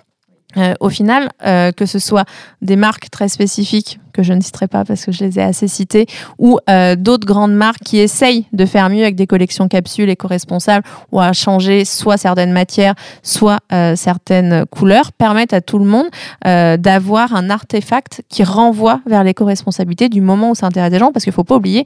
euh, 0.57 0.75
au 0.81 0.89
final, 0.91 1.31
euh, 1.47 1.71
que 1.73 1.87
ce 1.87 1.99
soit 2.01 2.25
des 2.61 2.77
marques 2.77 3.09
très 3.11 3.29
spécifiques 3.29 4.01
que 4.13 4.23
je 4.23 4.33
ne 4.33 4.41
citerai 4.41 4.69
pas 4.69 4.85
parce 4.85 5.05
que 5.05 5.13
je 5.13 5.25
les 5.25 5.39
ai 5.39 5.43
assez 5.43 5.69
citées, 5.69 6.07
ou 6.39 6.59
euh, 6.69 6.97
d'autres 6.97 7.27
grandes 7.27 7.55
marques 7.55 7.83
qui 7.85 7.99
essayent 7.99 8.47
de 8.53 8.67
faire 8.67 8.89
mieux 8.91 9.03
avec 9.03 9.15
des 9.17 9.27
collections 9.27 9.69
capsules 9.69 10.09
éco-responsables 10.09 10.85
ou 11.13 11.21
à 11.21 11.33
changer 11.33 11.85
soit 11.85 12.17
certaines 12.17 12.53
matières, 12.53 12.95
soit 13.23 13.59
certaines 13.95 14.67
couleurs, 14.67 15.13
permettent 15.13 15.53
à 15.53 15.61
tout 15.61 15.79
le 15.79 15.85
monde 15.85 16.07
d'avoir 16.45 17.35
un 17.35 17.51
artefact 17.51 18.23
qui 18.29 18.45
renvoie 18.45 19.01
vers 19.07 19.25
l'éco-responsabilité 19.25 20.09
du 20.09 20.21
moment 20.21 20.51
où 20.51 20.55
ça 20.55 20.67
intéresse 20.67 20.91
des 20.91 20.99
gens, 20.99 21.13
parce 21.13 21.25
qu'il 21.25 21.31
ne 21.31 21.35
faut 21.35 21.45
pas 21.45 21.57
oublier 21.57 21.85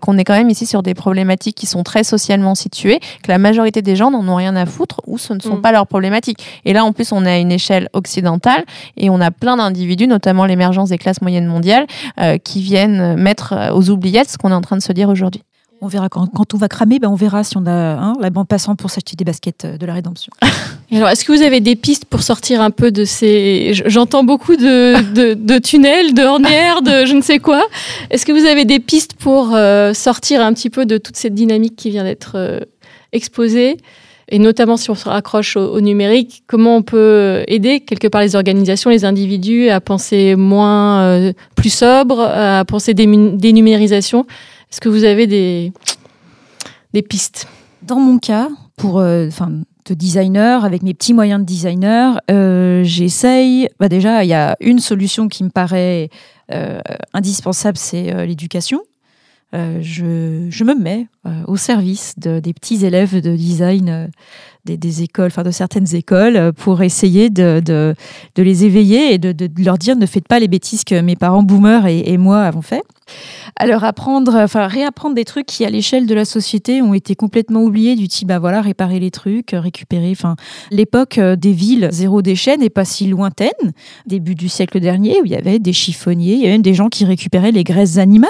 qu'on 0.00 0.16
est 0.18 0.24
quand 0.24 0.34
même 0.34 0.50
ici 0.50 0.66
sur 0.66 0.82
des 0.82 0.94
problématiques 0.94 1.56
qui 1.56 1.66
sont 1.66 1.82
très 1.82 2.04
socialement 2.04 2.54
situées, 2.54 3.00
que 3.22 3.30
la 3.30 3.38
majorité 3.38 3.82
des 3.82 3.96
gens 3.96 4.10
n'en 4.10 4.26
ont 4.28 4.36
rien 4.36 4.56
à 4.56 4.66
foutre 4.66 5.00
ou 5.06 5.18
ce 5.18 5.32
ne 5.32 5.40
sont 5.40 5.56
Mm. 5.56 5.62
pas 5.62 5.72
leurs 5.72 5.86
problématiques. 5.86 6.38
Et 6.64 6.72
là, 6.72 6.84
en 6.84 6.92
plus, 6.92 7.12
on 7.12 7.24
est 7.24 7.30
à 7.30 7.38
une 7.38 7.52
échelle 7.52 7.88
occidentale 7.92 8.64
et 8.96 9.10
on 9.10 9.20
a 9.20 9.30
plein 9.30 9.56
d'individus, 9.56 10.06
notamment 10.06 10.46
l'émergence 10.46 10.88
des 10.90 10.98
classes 10.98 11.20
moyennes 11.20 11.46
mondiales, 11.46 11.58
euh, 12.20 12.38
qui 12.38 12.60
viennent 12.60 13.16
mettre 13.16 13.52
euh, 13.52 13.72
aux 13.72 13.90
oubliettes 13.90 14.30
ce 14.30 14.38
qu'on 14.38 14.50
est 14.50 14.54
en 14.54 14.60
train 14.60 14.76
de 14.76 14.82
se 14.82 14.92
dire 14.92 15.08
aujourd'hui. 15.08 15.42
On 15.80 15.86
verra 15.86 16.08
quand, 16.08 16.26
quand 16.26 16.54
on 16.54 16.56
va 16.56 16.66
cramer, 16.68 16.98
ben 16.98 17.08
on 17.08 17.14
verra 17.14 17.44
si 17.44 17.56
on 17.56 17.64
a 17.66 17.70
hein, 17.70 18.14
la 18.20 18.30
bande 18.30 18.48
passante 18.48 18.78
pour 18.78 18.90
s'acheter 18.90 19.14
des 19.14 19.24
baskets 19.24 19.64
euh, 19.64 19.76
de 19.76 19.86
la 19.86 19.94
rédemption. 19.94 20.32
Et 20.90 20.96
alors, 20.96 21.08
est-ce 21.08 21.24
que 21.24 21.30
vous 21.30 21.42
avez 21.42 21.60
des 21.60 21.76
pistes 21.76 22.04
pour 22.04 22.22
sortir 22.22 22.60
un 22.60 22.70
peu 22.70 22.90
de 22.90 23.04
ces... 23.04 23.72
J'entends 23.86 24.24
beaucoup 24.24 24.56
de, 24.56 25.12
de, 25.12 25.34
de 25.34 25.58
tunnels, 25.58 26.14
de 26.14 26.22
ornières, 26.22 26.82
de 26.82 27.06
je 27.06 27.14
ne 27.14 27.20
sais 27.20 27.38
quoi. 27.38 27.64
Est-ce 28.10 28.26
que 28.26 28.32
vous 28.32 28.44
avez 28.44 28.64
des 28.64 28.80
pistes 28.80 29.14
pour 29.14 29.54
euh, 29.54 29.94
sortir 29.94 30.42
un 30.42 30.52
petit 30.52 30.70
peu 30.70 30.84
de 30.84 30.98
toute 30.98 31.16
cette 31.16 31.34
dynamique 31.34 31.76
qui 31.76 31.90
vient 31.90 32.04
d'être 32.04 32.32
euh, 32.34 32.60
exposée 33.12 33.76
et 34.30 34.38
notamment 34.38 34.76
si 34.76 34.90
on 34.90 34.94
se 34.94 35.08
raccroche 35.08 35.56
au, 35.56 35.80
numérique, 35.80 36.42
comment 36.46 36.76
on 36.76 36.82
peut 36.82 37.44
aider 37.48 37.80
quelque 37.80 38.08
part 38.08 38.20
les 38.20 38.36
organisations, 38.36 38.90
les 38.90 39.04
individus 39.04 39.70
à 39.70 39.80
penser 39.80 40.36
moins, 40.36 41.02
euh, 41.02 41.32
plus 41.54 41.72
sobre, 41.72 42.20
à 42.20 42.64
penser 42.66 42.92
dému- 42.92 43.36
dénumérisation 43.36 44.26
Est-ce 44.70 44.80
que 44.80 44.88
vous 44.88 45.04
avez 45.04 45.26
des, 45.26 45.72
des 46.92 47.02
pistes? 47.02 47.48
Dans 47.82 47.98
mon 47.98 48.18
cas, 48.18 48.48
pour 48.76 48.98
euh, 48.98 49.28
de 49.86 49.94
designer, 49.94 50.64
avec 50.64 50.82
mes 50.82 50.92
petits 50.92 51.14
moyens 51.14 51.40
de 51.40 51.46
designer, 51.46 52.20
euh, 52.30 52.82
j'essaye. 52.84 53.68
Bah 53.80 53.88
déjà, 53.88 54.24
il 54.24 54.28
y 54.28 54.34
a 54.34 54.56
une 54.60 54.78
solution 54.78 55.28
qui 55.28 55.42
me 55.42 55.48
paraît 55.48 56.10
euh, 56.52 56.80
indispensable, 57.14 57.78
c'est 57.78 58.26
l'éducation. 58.26 58.82
Euh, 59.54 59.78
je, 59.80 60.46
je 60.50 60.64
me 60.64 60.74
mets 60.78 61.06
euh, 61.26 61.30
au 61.46 61.56
service 61.56 62.18
de- 62.18 62.38
des 62.38 62.52
petits 62.52 62.84
élèves 62.84 63.20
de 63.22 63.34
design 63.34 63.88
euh, 63.88 64.06
des, 64.76 65.02
écoles, 65.02 65.28
enfin 65.28 65.42
de 65.42 65.50
certaines 65.50 65.94
écoles, 65.94 66.36
euh, 66.36 66.52
pour 66.52 66.82
essayer 66.82 67.30
de, 67.30 67.60
de, 67.64 67.94
les 68.36 68.64
éveiller 68.64 69.14
et 69.14 69.18
de, 69.18 69.34
leur 69.62 69.78
dire 69.78 69.96
ne 69.96 70.06
faites 70.06 70.28
pas 70.28 70.38
les 70.38 70.48
bêtises 70.48 70.84
que 70.84 71.00
mes 71.00 71.16
parents 71.16 71.42
boomers 71.42 71.86
et, 71.86 72.16
moi 72.18 72.42
avons 72.42 72.62
fait. 72.62 72.82
Leur 73.64 73.84
apprendre, 73.84 74.34
enfin 74.36 74.66
réapprendre 74.66 75.14
des 75.14 75.24
trucs 75.24 75.46
qui 75.46 75.64
à 75.64 75.70
l'échelle 75.70 76.06
de 76.06 76.14
la 76.14 76.24
société 76.24 76.82
ont 76.82 76.92
été 76.92 77.14
complètement 77.14 77.62
oubliés 77.62 77.96
du 77.96 78.06
type 78.06 78.28
bah 78.28 78.38
voilà 78.38 78.60
réparer 78.60 79.00
les 79.00 79.10
trucs, 79.10 79.50
récupérer. 79.52 80.10
Enfin 80.10 80.36
l'époque 80.70 81.16
euh, 81.16 81.34
des 81.34 81.52
villes 81.52 81.88
zéro 81.90 82.20
déchet 82.20 82.56
n'est 82.58 82.68
pas 82.68 82.84
si 82.84 83.06
lointaine, 83.06 83.72
début 84.06 84.34
du 84.34 84.48
siècle 84.48 84.78
dernier 84.80 85.20
où 85.22 85.24
il 85.24 85.30
y 85.30 85.36
avait 85.36 85.58
des 85.58 85.72
chiffonniers, 85.72 86.34
il 86.34 86.40
y 86.40 86.44
avait 86.44 86.52
même 86.52 86.62
des 86.62 86.74
gens 86.74 86.88
qui 86.88 87.04
récupéraient 87.06 87.52
les 87.52 87.64
graisses 87.64 87.96
animales 87.96 88.28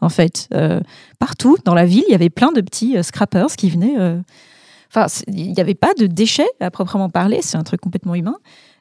en 0.00 0.10
fait. 0.10 0.48
Euh, 0.52 0.80
partout 1.18 1.56
dans 1.64 1.74
la 1.74 1.86
ville, 1.86 2.04
il 2.08 2.12
y 2.12 2.14
avait 2.14 2.30
plein 2.30 2.52
de 2.52 2.60
petits 2.60 2.96
scrappers 3.02 3.56
qui 3.56 3.70
venaient. 3.70 3.96
Enfin, 4.90 5.06
il 5.28 5.52
n'y 5.52 5.60
avait 5.60 5.74
pas 5.74 5.92
de 5.98 6.06
déchets 6.06 6.48
à 6.60 6.70
proprement 6.70 7.10
parler, 7.10 7.40
c'est 7.42 7.56
un 7.56 7.62
truc 7.62 7.80
complètement 7.80 8.14
humain. 8.14 8.36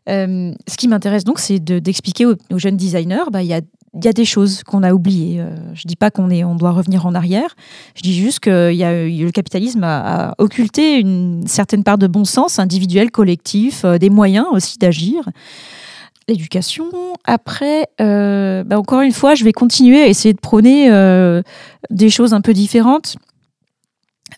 Euh, 0.09 0.53
ce 0.67 0.77
qui 0.77 0.87
m'intéresse 0.87 1.23
donc, 1.23 1.39
c'est 1.39 1.59
de- 1.59 1.79
d'expliquer 1.79 2.25
aux, 2.25 2.35
jeunes 2.55 2.77
designers, 2.77 3.29
bah, 3.31 3.43
il 3.43 3.49
y, 3.49 3.53
a, 3.53 4.13
des 4.13 4.25
choses 4.25 4.63
qu'on 4.63 4.83
a 4.83 4.93
oubliées. 4.93 5.41
Euh, 5.41 5.55
je 5.73 5.83
dis 5.85 5.95
pas 5.95 6.11
qu'on 6.11 6.31
on 6.31 6.55
doit 6.55 6.71
revenir 6.71 7.05
en 7.05 7.13
arrière. 7.13 7.55
Je 7.95 8.03
dis 8.03 8.15
juste 8.15 8.39
que 8.39 8.71
le 8.71 9.31
capitalisme 9.31 9.83
a, 9.83 10.33
occulté 10.37 10.99
une 10.99 11.45
certaine 11.47 11.83
part 11.83 11.97
de 11.97 12.07
bon 12.07 12.23
sens 12.23 12.59
individuel, 12.59 13.11
collectif, 13.11 13.83
euh, 13.83 13.97
des 13.97 14.09
moyens 14.09 14.45
aussi 14.51 14.77
d'agir. 14.77 15.27
L'éducation. 16.29 16.85
Après, 17.23 17.87
bah, 17.97 18.77
encore 18.77 19.01
une 19.01 19.13
fois, 19.13 19.33
je 19.33 19.45
vais 19.45 19.53
continuer 19.53 20.01
à 20.01 20.07
essayer 20.07 20.33
de 20.33 20.39
prôner 20.39 20.89
des 21.89 22.09
choses 22.09 22.33
un 22.33 22.41
peu 22.41 22.53
différentes. 22.53 23.15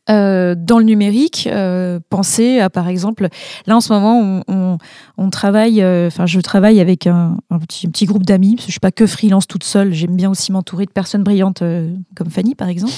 Euh, 0.09 0.55
dans 0.57 0.77
le 0.79 0.85
numérique, 0.85 1.47
euh, 1.51 1.99
penser 2.09 2.59
à 2.59 2.69
par 2.69 2.87
exemple, 2.87 3.27
là 3.67 3.75
en 3.75 3.81
ce 3.81 3.91
moment, 3.93 4.19
on, 4.19 4.43
on- 4.53 4.77
on 5.17 5.29
travaille, 5.29 5.81
euh, 5.81 6.07
enfin 6.07 6.25
je 6.25 6.39
travaille 6.39 6.79
avec 6.79 7.05
un, 7.07 7.37
un 7.49 7.59
petit, 7.59 7.87
un 7.87 7.89
petit 7.91 8.05
groupe 8.05 8.23
d'amis, 8.25 8.55
parce 8.55 8.65
que 8.65 8.69
je 8.69 8.73
suis 8.73 8.79
pas 8.79 8.91
que 8.91 9.05
freelance 9.07 9.47
toute 9.47 9.63
seule, 9.63 9.93
j'aime 9.93 10.15
bien 10.15 10.29
aussi 10.29 10.51
m'entourer 10.51 10.85
de 10.85 10.91
personnes 10.91 11.23
brillantes 11.23 11.61
euh, 11.61 11.93
comme 12.15 12.29
Fanny 12.29 12.55
par 12.55 12.69
exemple, 12.69 12.93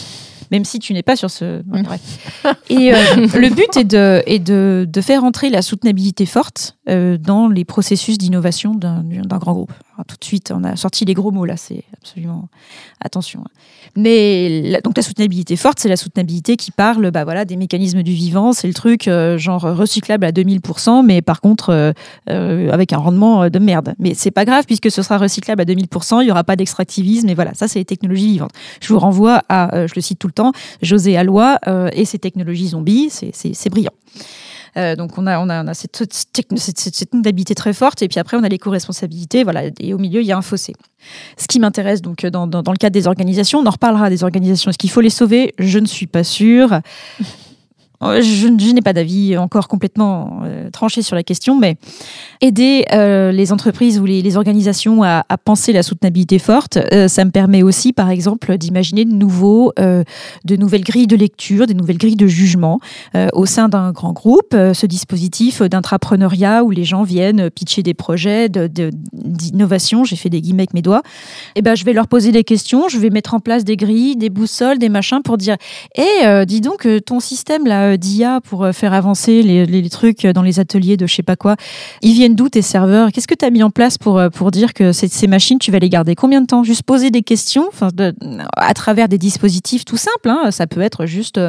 même 0.52 0.66
si 0.66 0.80
tu 0.80 0.94
n'es 0.94 1.04
pas 1.04 1.16
sur 1.16 1.30
ce. 1.32 1.62
ouais. 1.72 2.52
Et 2.70 2.92
le 3.16 3.50
but 3.56 3.78
est, 3.78 3.84
de, 3.86 4.22
est 4.26 4.40
de, 4.40 4.86
de 4.90 5.02
faire 5.02 5.24
entrer 5.24 5.50
la 5.50 5.62
soutenabilité 5.62 6.26
forte 6.26 6.78
dans 6.88 7.48
les 7.48 7.64
processus 7.66 8.18
d'innovation 8.18 8.76
d'un 8.76 9.04
d'un 9.04 9.38
grand 9.38 9.54
groupe. 9.54 9.72
Alors, 9.96 10.06
tout 10.06 10.18
de 10.20 10.26
suite, 10.26 10.52
on 10.54 10.64
a 10.66 10.76
sorti 10.76 11.06
les 11.06 11.14
gros 11.14 11.32
mots 11.32 11.46
là, 11.46 11.56
c'est 11.58 11.84
absolument 11.98 12.50
attention. 13.00 13.42
hein. 13.46 13.50
Mais 13.96 14.80
donc 14.84 14.96
la 14.96 15.04
soutenabilité 15.04 15.56
forte, 15.56 15.80
c'est 15.80 15.90
la 15.90 15.98
soutenabilité 15.98 16.56
qui 16.56 16.72
parle 16.72 17.12
bah, 17.12 17.24
voilà, 17.24 17.46
des 17.46 17.56
mécanismes 17.56 18.04
du 18.04 18.14
vivant, 18.14 18.54
c'est 18.54 18.68
le 18.68 18.74
truc 18.74 19.08
euh, 19.08 19.38
genre 19.38 19.62
recyclable 19.62 20.26
à 20.26 20.32
2000%, 20.32 21.06
mais 21.06 21.22
par 21.22 21.42
contre 21.42 21.70
euh, 21.70 21.92
euh, 22.30 22.72
avec 22.72 22.94
un 22.94 22.98
rendement 22.98 23.50
de 23.50 23.60
merde. 23.60 23.94
Mais 24.00 24.14
c'est 24.14 24.32
pas 24.32 24.46
grave 24.46 24.66
puisque 24.66 24.92
ce 24.92 25.02
sera 25.02 25.18
recyclable 25.18 25.62
à 25.62 25.66
2000%, 25.66 26.22
il 26.22 26.28
y 26.28 26.32
aura 26.32 26.44
pas 26.44 26.56
d'extractivisme, 26.56 27.30
et 27.30 27.34
voilà, 27.34 27.54
ça 27.54 27.68
c'est 27.68 27.80
les 27.80 27.86
technologies 27.86 28.32
vivantes. 28.32 28.52
Je 28.82 28.94
vous 28.94 29.00
renvoie 29.00 29.42
à, 29.50 29.88
je 29.88 29.94
le 29.96 30.02
cite 30.02 30.20
tout 30.20 30.28
le 30.28 30.34
temps, 30.34 30.52
José 30.82 31.18
euh, 31.18 31.90
et 31.94 32.06
ses 32.06 32.20
technologies 32.20 32.70
zombies, 32.70 33.10
c'est 33.10 33.70
brillant. 33.70 33.92
Euh, 34.78 34.96
donc 34.96 35.18
on 35.18 35.28
a, 35.28 35.40
on 35.40 35.50
a, 35.50 35.74
cette, 35.74 35.98
cette, 35.98 36.40
cette, 36.60 37.56
très 37.56 37.74
forte 37.74 38.02
et 38.02 38.08
puis 38.08 38.20
après 38.20 38.38
on 38.38 38.44
a 38.44 38.50
l'éco-responsabilité, 38.50 39.44
voilà, 39.44 39.64
et 39.80 39.94
au 39.94 39.98
milieu 39.98 40.22
il 40.22 40.28
y 40.28 40.32
a 40.32 40.38
un 40.38 40.42
fossé. 40.42 40.74
Ce 41.38 41.48
qui 41.48 41.60
m'intéresse 41.60 42.02
donc 42.02 42.26
dans, 42.26 42.48
dans, 42.48 42.64
dans 42.64 42.72
le 42.72 42.78
cadre 42.78 42.94
des 42.94 43.08
organisations, 43.08 43.60
on 43.60 43.66
en 43.66 43.72
reparlera 43.72 44.10
des 44.10 44.24
organisations. 44.24 44.70
Est-ce 44.70 44.78
qu'il 44.78 44.92
faut 44.92 45.02
les 45.02 45.10
sauver? 45.10 45.54
Je 45.60 45.80
ne 45.80 45.88
suis 45.88 46.08
pas 46.08 46.24
sûre. 46.24 46.82
Euh, 48.04 48.22
Je, 48.22 48.48
n'ai 48.48 48.82
pas 48.82 48.94
d'avis 48.94 49.38
encore 49.38 49.68
complètement 49.68 50.42
euh, 50.44 50.70
tranché 50.70 51.02
sur 51.02 51.16
la 51.16 51.24
question, 51.24 51.60
mais 51.60 51.76
aider 52.42 52.86
euh, 52.94 53.32
les 53.32 53.52
entreprises 53.52 54.00
ou 54.00 54.06
les, 54.06 54.38
organisations 54.38 55.04
à, 55.04 55.24
penser 55.44 55.74
la 55.74 55.84
soutenabilité 55.84 56.40
forte, 56.40 56.80
ça 57.08 57.26
me 57.26 57.32
permet 57.32 57.64
aussi, 57.64 57.92
par 57.92 58.10
exemple, 58.10 58.58
d'imaginer 58.58 59.04
de 59.04 59.12
nouveaux, 59.12 59.74
de 59.78 60.56
nouvelles 60.56 60.84
grilles 60.84 61.08
de 61.08 61.18
lecture, 61.18 61.68
des 61.68 61.74
nouvelles 61.74 61.98
grilles 61.98 62.16
de 62.16 62.28
jugement 62.28 62.80
au 63.34 63.46
sein 63.46 63.68
d'un 63.68 63.92
grand 63.92 64.14
groupe. 64.14 64.52
ce 64.54 64.86
dispositif 64.86 65.62
d'intrapreneuriat 65.62 66.64
où 66.64 66.72
les 66.72 66.86
gens 66.86 67.04
viennent 67.04 67.50
pitcher 67.50 67.84
des 67.84 67.94
projets 67.94 68.48
d'innovation, 68.50 70.06
j'ai 70.06 70.16
fait 70.16 70.30
des 70.30 70.40
guillemets 70.40 70.62
avec 70.62 70.74
mes 70.74 70.82
doigts. 70.82 71.02
Et 71.56 71.62
ben, 71.62 71.76
je 71.76 71.84
vais 71.84 71.94
leur 71.94 72.08
poser 72.08 72.32
des 72.32 72.46
questions, 72.46 72.88
je 72.88 72.98
vais 72.98 73.10
mettre 73.10 73.34
en 73.34 73.42
place 73.42 73.66
des 73.66 73.76
grilles, 73.76 74.16
des 74.16 74.30
boussoles, 74.30 74.80
des 74.80 74.90
machins 74.90 75.22
pour 75.24 75.38
dire, 75.38 75.58
eh, 75.98 76.46
dis 76.46 76.62
donc, 76.62 76.88
ton 77.06 77.20
système 77.20 77.68
là 77.68 77.91
euh, 77.92 77.98
d'IA 77.98 78.42
pour 78.42 78.64
euh, 78.64 78.72
faire 78.72 78.94
avancer 78.94 79.44
les, 79.44 79.90
trucs 79.90 80.26
dans 80.26 80.42
les 80.42 80.60
ateliers 80.60 80.98
de 80.98 81.06
je 81.06 81.16
sais 81.16 81.24
pas 81.24 81.36
quoi, 81.36 81.56
ils 82.02 82.14
viennent 82.14 82.36
d'où 82.36 82.50
tes 82.50 82.62
serveurs? 82.62 83.12
Qu'est-ce 83.12 83.28
que 83.28 83.36
tu 83.36 83.46
as 83.46 83.50
mis 83.50 83.64
en 83.64 83.70
place 83.70 83.98
pour, 83.98 84.18
euh, 84.18 84.30
pour 84.30 84.52
dire 84.52 84.74
que 84.74 84.92
ces, 84.92 85.28
machines, 85.28 85.60
tu 85.60 85.72
vas 85.72 85.80
les 85.80 85.90
garder 85.90 86.16
combien 86.16 86.42
de 86.42 86.48
temps? 86.48 86.64
Juste 86.64 86.84
poser 86.84 87.12
des 87.12 87.22
questions 87.22 87.70
de- 87.94 88.14
à 88.56 88.74
travers 88.74 89.08
des 89.08 89.18
dispositifs 89.18 89.86
tout 89.86 89.98
simples. 89.98 90.30
hein. 90.30 90.52
Ça 90.52 90.68
peut 90.68 90.82
être 90.82 91.06
juste 91.06 91.40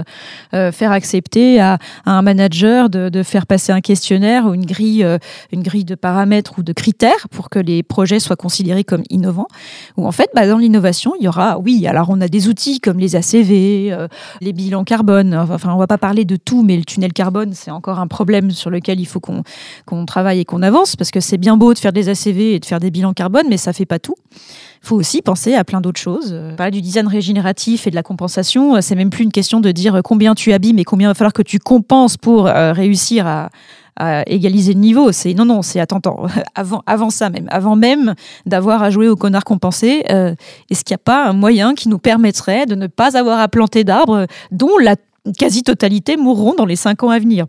faire 0.52 0.92
accepter 0.92 1.60
à, 1.60 1.78
un 2.04 2.22
manager 2.22 2.90
de, 2.90 3.22
faire 3.22 3.46
passer 3.46 3.72
un 3.72 3.80
questionnaire 3.80 4.46
ou 4.46 4.54
une 4.54 4.66
grille, 4.66 5.06
une 5.52 5.62
grille 5.62 5.84
de 5.84 5.94
paramètres 5.94 6.54
ou 6.58 6.62
de 6.62 6.72
critères 6.72 7.28
pour 7.30 7.50
que 7.50 7.58
les 7.58 7.82
projets 7.82 8.20
soient 8.20 8.36
considérés 8.36 8.84
comme 8.84 9.02
innovants. 9.10 9.48
Ou 9.96 10.06
en 10.06 10.12
fait, 10.12 10.30
bah, 10.34 10.46
dans 10.46 10.58
l'innovation, 10.58 11.12
il 11.18 11.24
y 11.24 11.28
aura, 11.28 11.58
oui, 11.58 11.86
alors 11.86 12.10
on 12.10 12.20
a 12.20 12.28
des 12.28 12.48
outils 12.48 12.80
comme 12.80 12.98
les 12.98 13.16
ACV, 13.16 13.96
les 14.40 14.52
bilans 14.52 14.84
carbone. 14.84 15.34
Enfin, 15.34 15.72
on 15.72 15.78
va 15.78 15.86
pas 15.86 15.98
parler 15.98 16.24
de 16.24 16.31
tout, 16.36 16.62
mais 16.62 16.76
le 16.76 16.84
tunnel 16.84 17.12
carbone, 17.12 17.52
c'est 17.54 17.70
encore 17.70 17.98
un 17.98 18.06
problème 18.06 18.50
sur 18.50 18.70
lequel 18.70 19.00
il 19.00 19.06
faut 19.06 19.20
qu'on 19.20 19.42
qu'on 19.86 20.06
travaille 20.06 20.40
et 20.40 20.44
qu'on 20.44 20.62
avance, 20.62 20.96
parce 20.96 21.10
que 21.10 21.20
c'est 21.20 21.38
bien 21.38 21.56
beau 21.56 21.74
de 21.74 21.78
faire 21.78 21.92
des 21.92 22.08
ACV 22.08 22.54
et 22.54 22.60
de 22.60 22.64
faire 22.64 22.80
des 22.80 22.90
bilans 22.90 23.12
carbone, 23.12 23.46
mais 23.48 23.56
ça 23.56 23.72
fait 23.72 23.86
pas 23.86 23.98
tout. 23.98 24.14
Il 24.84 24.88
faut 24.88 24.96
aussi 24.96 25.22
penser 25.22 25.54
à 25.54 25.62
plein 25.64 25.80
d'autres 25.80 26.00
choses. 26.00 26.30
Euh, 26.32 26.56
Parler 26.56 26.72
du 26.72 26.80
design 26.80 27.06
régénératif 27.06 27.86
et 27.86 27.90
de 27.90 27.94
la 27.94 28.02
compensation, 28.02 28.76
euh, 28.76 28.80
c'est 28.80 28.96
même 28.96 29.10
plus 29.10 29.22
une 29.24 29.32
question 29.32 29.60
de 29.60 29.70
dire 29.70 30.00
combien 30.02 30.34
tu 30.34 30.52
abîmes 30.52 30.78
et 30.78 30.84
combien 30.84 31.08
il 31.08 31.10
va 31.10 31.14
falloir 31.14 31.32
que 31.32 31.42
tu 31.42 31.58
compenses 31.58 32.16
pour 32.16 32.48
euh, 32.48 32.72
réussir 32.72 33.26
à, 33.26 33.50
à 33.96 34.28
égaliser 34.28 34.72
le 34.74 34.80
niveau. 34.80 35.12
C'est 35.12 35.34
non, 35.34 35.44
non, 35.44 35.62
c'est 35.62 35.78
attends, 35.78 36.00
avant, 36.56 36.82
avant 36.86 37.10
ça 37.10 37.30
même, 37.30 37.46
avant 37.50 37.76
même 37.76 38.14
d'avoir 38.46 38.82
à 38.82 38.90
jouer 38.90 39.08
au 39.08 39.14
connard 39.16 39.44
compensé. 39.44 40.02
euh, 40.10 40.34
Est-ce 40.70 40.82
qu'il 40.84 40.94
n'y 40.94 41.00
a 41.00 41.04
pas 41.04 41.28
un 41.28 41.32
moyen 41.32 41.74
qui 41.74 41.88
nous 41.88 41.98
permettrait 41.98 42.66
de 42.66 42.74
ne 42.74 42.88
pas 42.88 43.16
avoir 43.16 43.38
à 43.38 43.46
planter 43.48 43.84
d'arbres 43.84 44.26
dont 44.50 44.78
la 44.78 44.96
quasi-totalité 45.38 46.16
mourront 46.16 46.54
dans 46.54 46.66
les 46.66 46.76
cinq 46.76 47.02
ans 47.02 47.10
à 47.10 47.18
venir. 47.18 47.46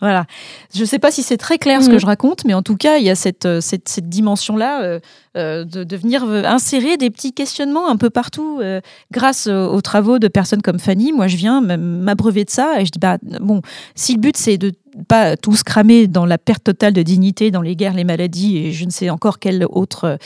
Voilà. 0.00 0.26
Je 0.74 0.80
ne 0.80 0.86
sais 0.86 0.98
pas 0.98 1.10
si 1.10 1.22
c'est 1.22 1.36
très 1.36 1.58
clair 1.58 1.82
ce 1.82 1.88
que 1.88 1.98
je 1.98 2.06
raconte, 2.06 2.44
mais 2.44 2.54
en 2.54 2.62
tout 2.62 2.76
cas, 2.76 2.98
il 2.98 3.04
y 3.04 3.10
a 3.10 3.14
cette, 3.14 3.46
euh, 3.46 3.60
cette, 3.60 3.88
cette 3.88 4.08
dimension-là 4.08 4.82
euh, 4.82 5.00
euh, 5.36 5.64
de, 5.64 5.84
de 5.84 5.96
venir 5.96 6.24
insérer 6.24 6.96
des 6.96 7.10
petits 7.10 7.32
questionnements 7.32 7.88
un 7.88 7.96
peu 7.96 8.10
partout 8.10 8.58
euh, 8.60 8.80
grâce 9.12 9.46
aux 9.46 9.80
travaux 9.80 10.18
de 10.18 10.28
personnes 10.28 10.62
comme 10.62 10.80
Fanny. 10.80 11.12
Moi, 11.12 11.28
je 11.28 11.36
viens 11.36 11.60
m'abreuver 11.60 12.44
de 12.44 12.50
ça 12.50 12.80
et 12.80 12.86
je 12.86 12.90
dis, 12.90 12.98
bah, 12.98 13.18
bon, 13.40 13.62
si 13.94 14.14
le 14.14 14.20
but 14.20 14.36
c'est 14.36 14.58
de 14.58 14.72
pas 15.08 15.36
tous 15.36 15.62
cramer 15.62 16.06
dans 16.06 16.26
la 16.26 16.38
perte 16.38 16.64
totale 16.64 16.92
de 16.92 17.02
dignité, 17.02 17.50
dans 17.50 17.62
les 17.62 17.76
guerres, 17.76 17.94
les 17.94 18.04
maladies 18.04 18.58
et 18.58 18.72
je 18.72 18.84
ne 18.84 18.90
sais 18.90 19.08
encore 19.10 19.38
quel 19.38 19.64
autre 19.70 20.18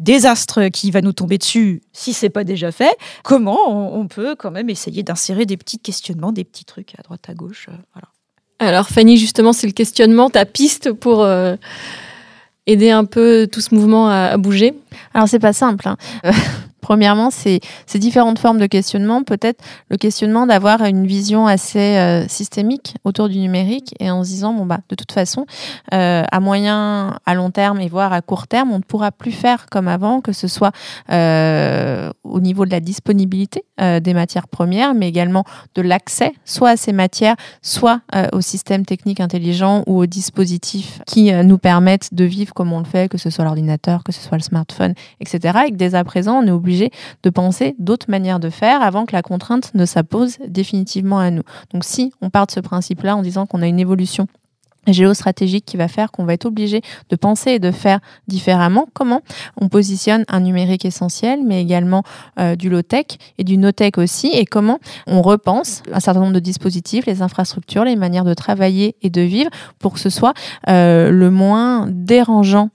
désastre 0.00 0.68
qui 0.68 0.90
va 0.90 1.02
nous 1.02 1.12
tomber 1.12 1.38
dessus 1.38 1.82
si 1.92 2.12
c'est 2.12 2.30
pas 2.30 2.42
déjà 2.42 2.72
fait, 2.72 2.96
comment 3.22 3.58
on, 3.68 4.00
on 4.00 4.08
peut 4.08 4.34
quand 4.34 4.50
même 4.50 4.68
essayer 4.68 5.02
d'insérer 5.04 5.46
des 5.46 5.56
petits 5.56 5.78
questionnements, 5.78 6.32
des 6.32 6.44
petits 6.44 6.64
trucs 6.64 6.94
à 6.98 7.02
droite 7.02 7.24
à 7.28 7.34
gauche. 7.34 7.68
euh, 7.68 7.76
voilà. 7.94 8.08
Alors 8.58 8.88
Fanny, 8.88 9.16
justement, 9.16 9.52
c'est 9.52 9.66
le 9.66 9.72
questionnement, 9.72 10.28
ta 10.28 10.44
piste 10.44 10.92
pour 10.92 11.22
euh, 11.22 11.56
aider 12.66 12.90
un 12.90 13.04
peu 13.04 13.48
tout 13.50 13.60
ce 13.60 13.74
mouvement 13.74 14.08
à, 14.08 14.32
à 14.32 14.36
bouger? 14.36 14.74
Alors 15.14 15.28
c'est 15.28 15.38
pas 15.38 15.52
simple. 15.52 15.88
hein. 15.88 15.96
Premièrement, 16.80 17.30
ces 17.30 17.60
différentes 17.94 18.38
formes 18.38 18.58
de 18.58 18.66
questionnement. 18.66 19.22
Peut-être 19.22 19.62
le 19.88 19.96
questionnement 19.96 20.46
d'avoir 20.46 20.82
une 20.82 21.06
vision 21.06 21.46
assez 21.46 21.96
euh, 21.96 22.26
systémique 22.28 22.94
autour 23.04 23.28
du 23.28 23.38
numérique 23.38 23.94
et 24.00 24.10
en 24.10 24.24
se 24.24 24.30
disant 24.30 24.52
bon 24.52 24.66
bah 24.66 24.80
de 24.88 24.94
toute 24.94 25.12
façon, 25.12 25.46
euh, 25.92 26.22
à 26.30 26.40
moyen, 26.40 27.18
à 27.26 27.34
long 27.34 27.50
terme 27.50 27.80
et 27.80 27.88
voire 27.88 28.12
à 28.12 28.22
court 28.22 28.46
terme, 28.46 28.72
on 28.72 28.78
ne 28.78 28.82
pourra 28.82 29.12
plus 29.12 29.32
faire 29.32 29.66
comme 29.70 29.88
avant, 29.88 30.20
que 30.20 30.32
ce 30.32 30.48
soit 30.48 30.72
euh, 31.10 32.10
au 32.24 32.40
niveau 32.40 32.64
de 32.64 32.70
la 32.70 32.80
disponibilité 32.80 33.64
des 33.78 34.12
matières 34.12 34.46
premières, 34.46 34.92
mais 34.92 35.08
également 35.08 35.44
de 35.74 35.80
l'accès 35.80 36.32
soit 36.44 36.70
à 36.70 36.76
ces 36.76 36.92
matières, 36.92 37.36
soit 37.62 38.02
aux 38.34 38.42
systèmes 38.42 38.84
techniques 38.84 39.20
intelligents 39.20 39.84
ou 39.86 39.98
aux 40.00 40.06
dispositifs 40.06 41.00
qui 41.06 41.32
nous 41.32 41.56
permettent 41.56 42.12
de 42.12 42.24
vivre 42.24 42.52
comme 42.52 42.74
on 42.74 42.80
le 42.80 42.84
fait, 42.84 43.10
que 43.10 43.16
ce 43.16 43.30
soit 43.30 43.44
l'ordinateur, 43.44 44.04
que 44.04 44.12
ce 44.12 44.20
soit 44.20 44.36
le 44.36 44.42
smartphone, 44.42 44.92
etc. 45.20 45.60
Et 45.66 45.70
que 45.70 45.76
dès 45.76 45.94
à 45.94 46.04
présent, 46.04 46.42
on 46.42 46.46
est 46.46 46.50
obligé 46.50 46.69
de 47.22 47.30
penser 47.30 47.74
d'autres 47.78 48.10
manières 48.10 48.40
de 48.40 48.50
faire 48.50 48.82
avant 48.82 49.06
que 49.06 49.12
la 49.12 49.22
contrainte 49.22 49.72
ne 49.74 49.84
s'impose 49.84 50.38
définitivement 50.46 51.18
à 51.18 51.30
nous. 51.30 51.42
Donc 51.72 51.84
si 51.84 52.12
on 52.20 52.30
part 52.30 52.46
de 52.46 52.52
ce 52.52 52.60
principe-là 52.60 53.16
en 53.16 53.22
disant 53.22 53.46
qu'on 53.46 53.62
a 53.62 53.66
une 53.66 53.80
évolution 53.80 54.26
géostratégique 54.86 55.64
qui 55.66 55.76
va 55.76 55.88
faire 55.88 56.10
qu'on 56.10 56.24
va 56.24 56.34
être 56.34 56.46
obligé 56.46 56.82
de 57.10 57.16
penser 57.16 57.52
et 57.52 57.58
de 57.58 57.70
faire 57.70 58.00
différemment. 58.28 58.86
Comment 58.94 59.20
on 59.60 59.68
positionne 59.68 60.24
un 60.28 60.40
numérique 60.40 60.84
essentiel, 60.84 61.40
mais 61.44 61.60
également 61.60 62.02
euh, 62.38 62.56
du 62.56 62.70
low-tech 62.70 63.06
et 63.38 63.44
du 63.44 63.58
no-tech 63.58 63.98
aussi, 63.98 64.28
et 64.28 64.46
comment 64.46 64.78
on 65.06 65.22
repense 65.22 65.82
un 65.92 66.00
certain 66.00 66.20
nombre 66.20 66.32
de 66.32 66.40
dispositifs, 66.40 67.06
les 67.06 67.22
infrastructures, 67.22 67.84
les 67.84 67.96
manières 67.96 68.24
de 68.24 68.34
travailler 68.34 68.96
et 69.02 69.10
de 69.10 69.20
vivre 69.20 69.50
pour 69.78 69.94
que 69.94 70.00
ce 70.00 70.10
soit 70.10 70.34
euh, 70.68 71.10
le 71.10 71.30
moins 71.30 71.86
dérangeant 71.88 72.70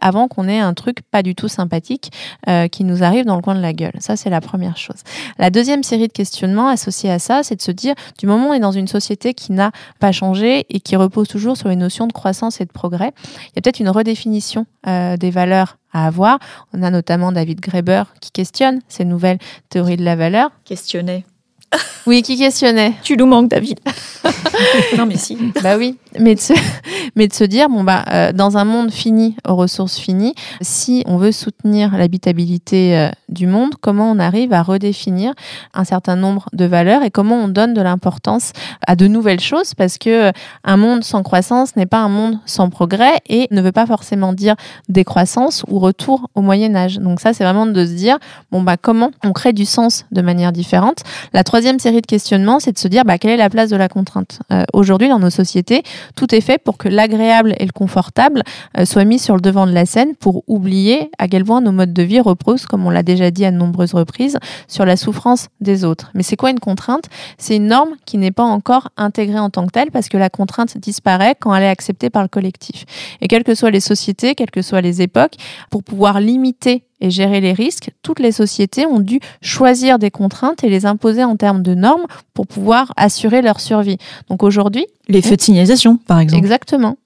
avant 0.00 0.28
qu'on 0.28 0.48
ait 0.48 0.60
un 0.60 0.74
truc 0.74 0.98
pas 1.10 1.22
du 1.22 1.34
tout 1.34 1.48
sympathique 1.48 2.12
euh, 2.48 2.68
qui 2.68 2.84
nous 2.84 3.02
arrive 3.02 3.24
dans 3.24 3.36
le 3.36 3.42
coin 3.42 3.54
de 3.54 3.60
la 3.60 3.72
gueule. 3.72 3.94
Ça, 4.00 4.16
c'est 4.16 4.30
la 4.30 4.40
première 4.40 4.76
chose. 4.76 5.02
La 5.38 5.50
deuxième 5.50 5.82
série 5.82 6.08
de 6.08 6.12
questionnements 6.12 6.68
associés 6.68 7.10
à 7.10 7.18
ça, 7.18 7.42
c'est 7.42 7.56
de 7.56 7.62
se 7.62 7.72
dire, 7.72 7.94
du 8.18 8.26
moment 8.26 8.48
où 8.48 8.50
on 8.50 8.54
est 8.54 8.60
dans 8.60 8.72
une 8.72 8.88
société 8.88 9.34
qui 9.34 9.52
n'a 9.52 9.72
pas 10.00 10.12
changé 10.12 10.66
et 10.70 10.80
qui 10.80 10.96
repose 10.96 11.28
toujours 11.28 11.56
sur 11.56 11.68
les 11.68 11.76
notions 11.76 12.06
de 12.06 12.12
croissance 12.12 12.60
et 12.60 12.64
de 12.64 12.72
progrès, 12.72 13.12
il 13.26 13.52
y 13.56 13.58
a 13.58 13.62
peut-être 13.62 13.80
une 13.80 13.90
redéfinition 13.90 14.66
euh, 14.86 15.16
des 15.16 15.30
valeurs 15.30 15.78
à 15.92 16.06
avoir. 16.06 16.38
On 16.72 16.82
a 16.82 16.90
notamment 16.90 17.32
David 17.32 17.60
Graeber 17.60 18.04
qui 18.20 18.30
questionne 18.30 18.80
ces 18.88 19.04
nouvelles 19.04 19.38
théories 19.68 19.96
de 19.96 20.04
la 20.04 20.16
valeur. 20.16 20.50
Questionner. 20.64 21.24
Oui, 22.06 22.22
qui 22.22 22.36
questionnait? 22.36 22.94
Tu 23.02 23.16
nous 23.16 23.26
manques, 23.26 23.48
David. 23.48 23.78
non, 24.98 25.06
mais 25.06 25.16
si. 25.16 25.38
Bah 25.62 25.76
oui, 25.78 25.98
mais 26.18 26.34
de 26.34 26.40
se, 26.40 26.52
mais 27.16 27.28
de 27.28 27.32
se 27.32 27.44
dire, 27.44 27.68
bon, 27.68 27.84
bah, 27.84 28.04
euh, 28.10 28.32
dans 28.32 28.56
un 28.56 28.64
monde 28.64 28.90
fini, 28.90 29.36
aux 29.48 29.54
ressources 29.54 29.98
finies, 29.98 30.34
si 30.60 31.04
on 31.06 31.16
veut 31.16 31.30
soutenir 31.30 31.96
l'habitabilité 31.96 32.98
euh, 32.98 33.08
du 33.28 33.46
monde, 33.46 33.74
comment 33.80 34.10
on 34.10 34.18
arrive 34.18 34.52
à 34.52 34.62
redéfinir 34.62 35.32
un 35.74 35.84
certain 35.84 36.16
nombre 36.16 36.48
de 36.52 36.64
valeurs 36.64 37.04
et 37.04 37.12
comment 37.12 37.36
on 37.36 37.48
donne 37.48 37.72
de 37.72 37.80
l'importance 37.80 38.52
à 38.84 38.96
de 38.96 39.06
nouvelles 39.06 39.40
choses? 39.40 39.74
Parce 39.74 39.96
que 39.96 40.28
euh, 40.28 40.32
un 40.64 40.76
monde 40.76 41.04
sans 41.04 41.22
croissance 41.22 41.76
n'est 41.76 41.86
pas 41.86 41.98
un 41.98 42.08
monde 42.08 42.40
sans 42.46 42.68
progrès 42.68 43.20
et 43.28 43.46
ne 43.52 43.62
veut 43.62 43.72
pas 43.72 43.86
forcément 43.86 44.32
dire 44.32 44.56
décroissance 44.88 45.64
ou 45.68 45.78
retour 45.78 46.28
au 46.34 46.42
Moyen 46.42 46.74
Âge. 46.74 46.98
Donc 46.98 47.20
ça, 47.20 47.32
c'est 47.32 47.44
vraiment 47.44 47.66
de 47.66 47.86
se 47.86 47.92
dire, 47.92 48.18
bon, 48.50 48.60
bah, 48.62 48.76
comment 48.76 49.12
on 49.24 49.32
crée 49.32 49.52
du 49.52 49.66
sens 49.66 50.04
de 50.10 50.20
manière 50.20 50.50
différente. 50.50 51.04
La 51.32 51.44
troisième 51.44 51.61
série 51.78 52.00
de 52.00 52.06
questionnements, 52.06 52.60
c'est 52.60 52.72
de 52.72 52.78
se 52.78 52.88
dire, 52.88 53.04
bah, 53.04 53.18
quelle 53.18 53.32
est 53.32 53.36
la 53.36 53.50
place 53.50 53.70
de 53.70 53.76
la 53.76 53.88
contrainte 53.88 54.40
Euh, 54.52 54.64
Aujourd'hui, 54.72 55.08
dans 55.08 55.18
nos 55.18 55.30
sociétés, 55.30 55.82
tout 56.16 56.34
est 56.34 56.40
fait 56.40 56.58
pour 56.58 56.76
que 56.78 56.88
l'agréable 56.88 57.54
et 57.58 57.66
le 57.66 57.72
confortable 57.72 58.42
euh, 58.78 58.84
soient 58.84 59.04
mis 59.04 59.18
sur 59.18 59.34
le 59.34 59.40
devant 59.40 59.66
de 59.66 59.72
la 59.72 59.86
scène 59.86 60.14
pour 60.16 60.44
oublier 60.46 61.10
à 61.18 61.28
quel 61.28 61.44
point 61.44 61.60
nos 61.60 61.72
modes 61.72 61.92
de 61.92 62.02
vie 62.02 62.20
reposent, 62.20 62.66
comme 62.66 62.86
on 62.86 62.90
l'a 62.90 63.02
déjà 63.02 63.30
dit 63.30 63.44
à 63.44 63.50
de 63.50 63.56
nombreuses 63.56 63.94
reprises, 63.94 64.38
sur 64.68 64.84
la 64.84 64.96
souffrance 64.96 65.48
des 65.60 65.84
autres. 65.84 66.10
Mais 66.14 66.22
c'est 66.22 66.36
quoi 66.36 66.50
une 66.50 66.60
contrainte? 66.60 67.04
C'est 67.38 67.56
une 67.56 67.66
norme 67.66 67.90
qui 68.06 68.18
n'est 68.18 68.30
pas 68.30 68.44
encore 68.44 68.88
intégrée 68.96 69.38
en 69.38 69.50
tant 69.50 69.66
que 69.66 69.72
telle 69.72 69.90
parce 69.90 70.08
que 70.08 70.16
la 70.16 70.30
contrainte 70.30 70.76
disparaît 70.78 71.34
quand 71.38 71.54
elle 71.54 71.64
est 71.64 71.68
acceptée 71.68 72.10
par 72.10 72.22
le 72.22 72.28
collectif. 72.28 72.84
Et 73.20 73.28
quelles 73.28 73.44
que 73.44 73.54
soient 73.54 73.70
les 73.70 73.80
sociétés, 73.80 74.34
quelles 74.34 74.50
que 74.50 74.62
soient 74.62 74.80
les 74.80 75.02
époques, 75.02 75.34
pour 75.70 75.82
pouvoir 75.82 76.20
limiter 76.20 76.84
et 77.02 77.10
gérer 77.10 77.40
les 77.40 77.52
risques, 77.52 77.90
toutes 78.02 78.20
les 78.20 78.32
sociétés 78.32 78.86
ont 78.86 79.00
dû 79.00 79.20
choisir 79.42 79.98
des 79.98 80.10
contraintes 80.10 80.62
et 80.64 80.70
les 80.70 80.86
imposer 80.86 81.24
en 81.24 81.36
termes 81.36 81.62
de 81.62 81.74
normes 81.74 82.06
pour 82.32 82.46
pouvoir 82.46 82.92
assurer 82.96 83.42
leur 83.42 83.60
survie. 83.60 83.98
Donc 84.30 84.42
aujourd'hui, 84.44 84.86
Les 85.08 85.20
feux 85.20 85.36
de 85.36 85.42
signalisation, 85.42 85.96
par 86.06 86.20
exemple. 86.20 86.42
exactement. 86.42 86.96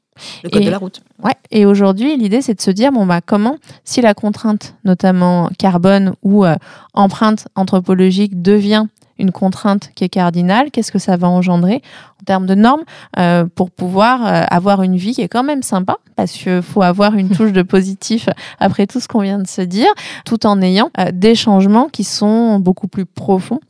Le 0.45 0.51
code 0.51 0.63
Et- 0.63 0.67
de 0.67 0.71
la 0.71 0.79
route. 0.79 1.01
Ouais. 1.23 1.33
Et 1.51 1.67
aujourd'hui, 1.67 2.17
l'idée, 2.17 2.41
c'est 2.43 2.55
de 2.55 2.61
se 2.61 2.71
dire, 2.71 2.93
bon, 2.93 3.05
bah, 3.07 3.21
comment, 3.25 3.57
si 3.85 4.01
la 4.01 4.15
contrainte, 4.15 4.75
notamment 4.85 5.51
carbone 5.59 6.15
ou 6.23 6.45
euh, 6.45 6.57
empreinte 6.95 7.49
anthropologique, 7.55 8.41
devient 8.43 8.87
une 9.19 9.33
contrainte 9.33 9.91
qui 9.95 10.05
est 10.05 10.09
cardinale, 10.09 10.71
qu'est-ce 10.71 10.93
que 10.93 10.99
ça 10.99 11.17
va 11.17 11.29
engendrer 11.29 11.83
en 12.21 12.25
termes 12.25 12.47
de 12.47 12.55
normes 12.55 12.85
euh, 13.19 13.47
pour 13.55 13.71
pouvoir 13.71 14.27
euh, 14.27 14.43
avoir 14.49 14.83
une 14.83 14.97
vie 14.97 15.15
qui 15.15 15.23
est 15.23 15.29
quand 15.29 15.45
même 15.45 15.63
sympa, 15.63 15.99
parce 16.17 16.33
qu'il 16.33 16.63
faut 16.63 16.83
avoir 16.83 17.15
une 17.15 17.31
touche 17.37 17.53
de 17.53 17.63
positif 17.63 18.29
après 18.59 18.87
tout 18.87 19.01
ce 19.01 19.09
qu'on 19.09 19.21
vient 19.21 19.39
de 19.39 19.47
se 19.47 19.63
dire, 19.63 19.91
tout 20.25 20.47
en 20.47 20.61
ayant 20.63 20.91
euh, 20.99 21.11
des 21.13 21.35
changements 21.35 21.89
qui 21.89 22.05
sont 22.05 22.59
beaucoup 22.59 22.89
plus 22.89 23.07
profonds 23.07 23.61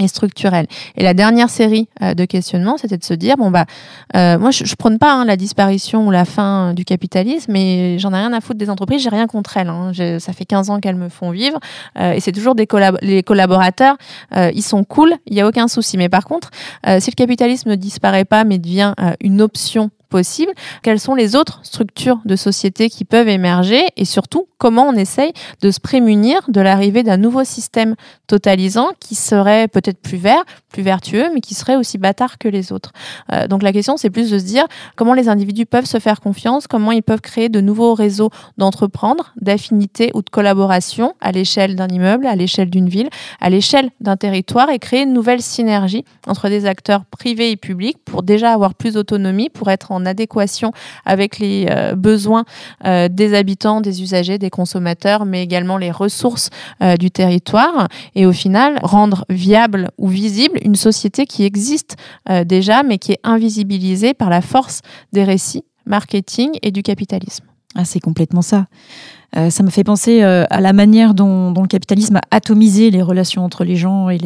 et. 0.00 0.66
Et 0.96 1.02
la 1.02 1.14
dernière 1.14 1.50
série 1.50 1.88
euh, 2.02 2.14
de 2.14 2.24
questionnements, 2.24 2.76
c'était 2.76 2.96
de 2.96 3.04
se 3.04 3.14
dire, 3.14 3.36
bon, 3.36 3.50
bah, 3.50 3.66
euh, 4.16 4.38
moi, 4.38 4.50
je, 4.50 4.64
je 4.64 4.74
prône 4.74 4.98
pas 4.98 5.12
hein, 5.12 5.24
la 5.24 5.36
disparition 5.36 6.06
ou 6.06 6.10
la 6.10 6.24
fin 6.24 6.70
euh, 6.70 6.72
du 6.72 6.84
capitalisme, 6.84 7.52
mais 7.52 7.98
j'en 7.98 8.12
ai 8.12 8.16
rien 8.16 8.32
à 8.32 8.40
foutre 8.40 8.58
des 8.58 8.70
entreprises, 8.70 9.02
j'ai 9.02 9.08
rien 9.10 9.26
contre 9.26 9.56
elles. 9.56 9.68
hein. 9.68 9.92
Ça 10.18 10.32
fait 10.32 10.44
15 10.44 10.70
ans 10.70 10.80
qu'elles 10.80 10.96
me 10.96 11.08
font 11.08 11.30
vivre, 11.30 11.58
euh, 11.98 12.12
et 12.12 12.20
c'est 12.20 12.32
toujours 12.32 12.54
des 12.54 12.66
les 13.02 13.22
collaborateurs, 13.22 13.96
ils 14.34 14.62
sont 14.62 14.84
cool, 14.84 15.12
il 15.26 15.34
y 15.34 15.40
a 15.40 15.46
aucun 15.46 15.68
souci. 15.68 15.96
Mais 15.98 16.08
par 16.08 16.24
contre, 16.24 16.50
si 16.98 17.10
le 17.10 17.14
capitalisme 17.14 17.70
ne 17.70 17.74
disparaît 17.74 18.24
pas, 18.24 18.44
mais 18.44 18.58
devient 18.58 18.94
une 19.20 19.42
option 19.42 19.90
possible, 20.12 20.52
quelles 20.82 21.00
sont 21.00 21.14
les 21.14 21.34
autres 21.34 21.60
structures 21.62 22.20
de 22.26 22.36
société 22.36 22.90
qui 22.90 23.04
peuvent 23.04 23.28
émerger, 23.28 23.82
et 23.96 24.04
surtout, 24.04 24.46
comment 24.58 24.86
on 24.86 24.92
essaye 24.92 25.32
de 25.62 25.70
se 25.70 25.80
prémunir 25.80 26.42
de 26.48 26.60
l'arrivée 26.60 27.02
d'un 27.02 27.16
nouveau 27.16 27.44
système 27.44 27.96
totalisant 28.26 28.90
qui 29.00 29.14
serait 29.14 29.66
peut-être 29.68 30.00
plus 30.00 30.18
vert, 30.18 30.44
plus 30.68 30.82
vertueux, 30.82 31.30
mais 31.32 31.40
qui 31.40 31.54
serait 31.54 31.76
aussi 31.76 31.96
bâtard 31.98 32.38
que 32.38 32.46
les 32.46 32.72
autres? 32.72 32.92
Euh, 33.32 33.48
donc 33.48 33.62
la 33.62 33.72
question, 33.72 33.96
c'est 33.96 34.10
plus 34.10 34.30
de 34.30 34.38
se 34.38 34.44
dire 34.44 34.66
comment 34.96 35.14
les 35.14 35.28
individus 35.28 35.66
peuvent 35.66 35.86
se 35.86 35.98
faire 35.98 36.20
confiance, 36.20 36.66
comment 36.66 36.92
ils 36.92 37.02
peuvent 37.02 37.22
créer 37.22 37.48
de 37.48 37.60
nouveaux 37.60 37.94
réseaux 37.94 38.30
d'entreprendre, 38.58 39.32
d'affinités 39.40 40.10
ou 40.14 40.20
de 40.22 40.30
collaboration 40.30 41.14
à 41.20 41.32
l'échelle 41.32 41.74
d'un 41.74 41.88
immeuble, 41.88 42.26
à 42.26 42.36
l'échelle 42.36 42.68
d'une 42.68 42.88
ville, 42.88 43.08
à 43.40 43.48
l'échelle 43.48 43.90
d'un 44.00 44.16
territoire 44.16 44.68
et 44.68 44.78
créer 44.78 45.02
une 45.02 45.14
nouvelle 45.14 45.42
synergie 45.42 46.04
entre 46.26 46.48
des 46.50 46.66
acteurs 46.66 47.04
privés 47.06 47.50
et 47.50 47.56
publics 47.56 47.98
pour 48.04 48.22
déjà 48.22 48.52
avoir 48.52 48.74
plus 48.74 48.94
d'autonomie, 48.94 49.48
pour 49.48 49.70
être 49.70 49.90
en 49.90 50.01
adéquation 50.06 50.72
avec 51.04 51.38
les 51.38 51.66
euh, 51.70 51.94
besoins 51.94 52.44
euh, 52.84 53.08
des 53.08 53.34
habitants, 53.34 53.80
des 53.80 54.02
usagers, 54.02 54.38
des 54.38 54.50
consommateurs, 54.50 55.24
mais 55.24 55.42
également 55.42 55.78
les 55.78 55.90
ressources 55.90 56.50
euh, 56.82 56.96
du 56.96 57.10
territoire 57.10 57.88
et 58.14 58.26
au 58.26 58.32
final 58.32 58.78
rendre 58.82 59.24
viable 59.28 59.90
ou 59.98 60.08
visible 60.08 60.58
une 60.62 60.76
société 60.76 61.26
qui 61.26 61.44
existe 61.44 61.96
déjà 62.44 62.82
mais 62.82 62.98
qui 62.98 63.12
est 63.12 63.20
invisibilisée 63.24 64.14
par 64.14 64.30
la 64.30 64.40
force 64.40 64.80
des 65.12 65.24
récits, 65.24 65.64
marketing 65.86 66.58
et 66.62 66.70
du 66.70 66.82
capitalisme. 66.82 67.44
Ah, 67.74 67.84
c'est 67.84 68.00
complètement 68.00 68.42
ça. 68.42 68.66
Euh, 69.34 69.48
ça 69.48 69.62
me 69.62 69.70
fait 69.70 69.84
penser 69.84 70.22
euh, 70.22 70.44
à 70.50 70.60
la 70.60 70.74
manière 70.74 71.14
dont, 71.14 71.54
le 71.54 71.66
capitalisme 71.66 72.16
a 72.16 72.22
atomisé 72.30 72.90
les 72.90 73.00
relations 73.00 73.42
entre 73.44 73.64
les 73.64 73.76
gens 73.76 74.10
et, 74.10 74.18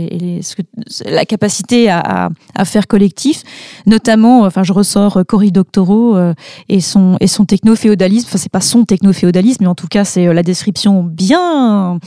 la 1.05 1.25
capacité 1.25 1.89
à, 1.91 2.31
faire 2.65 2.89
collectif. 2.89 3.43
Notamment, 3.87 4.41
enfin, 4.41 4.65
je 4.65 4.73
ressors 4.73 5.21
Cory 5.29 5.53
Doctorow 5.53 6.17
euh, 6.17 6.35
et 6.69 6.81
son, 6.81 7.17
et 7.21 7.29
son 7.29 7.45
techno-féodalisme. 7.45 8.27
Enfin, 8.29 8.39
c'est 8.39 8.51
pas 8.51 8.61
son 8.61 8.85
techno-féodalisme, 8.85 9.59
mais 9.63 9.69
en 9.69 9.75
tout 9.75 9.87
cas, 9.87 10.05
c'est 10.05 10.33
la 10.33 10.43
description 10.43 11.05
bien, 11.05 11.99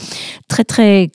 très, 0.48 0.64
très 0.64 1.10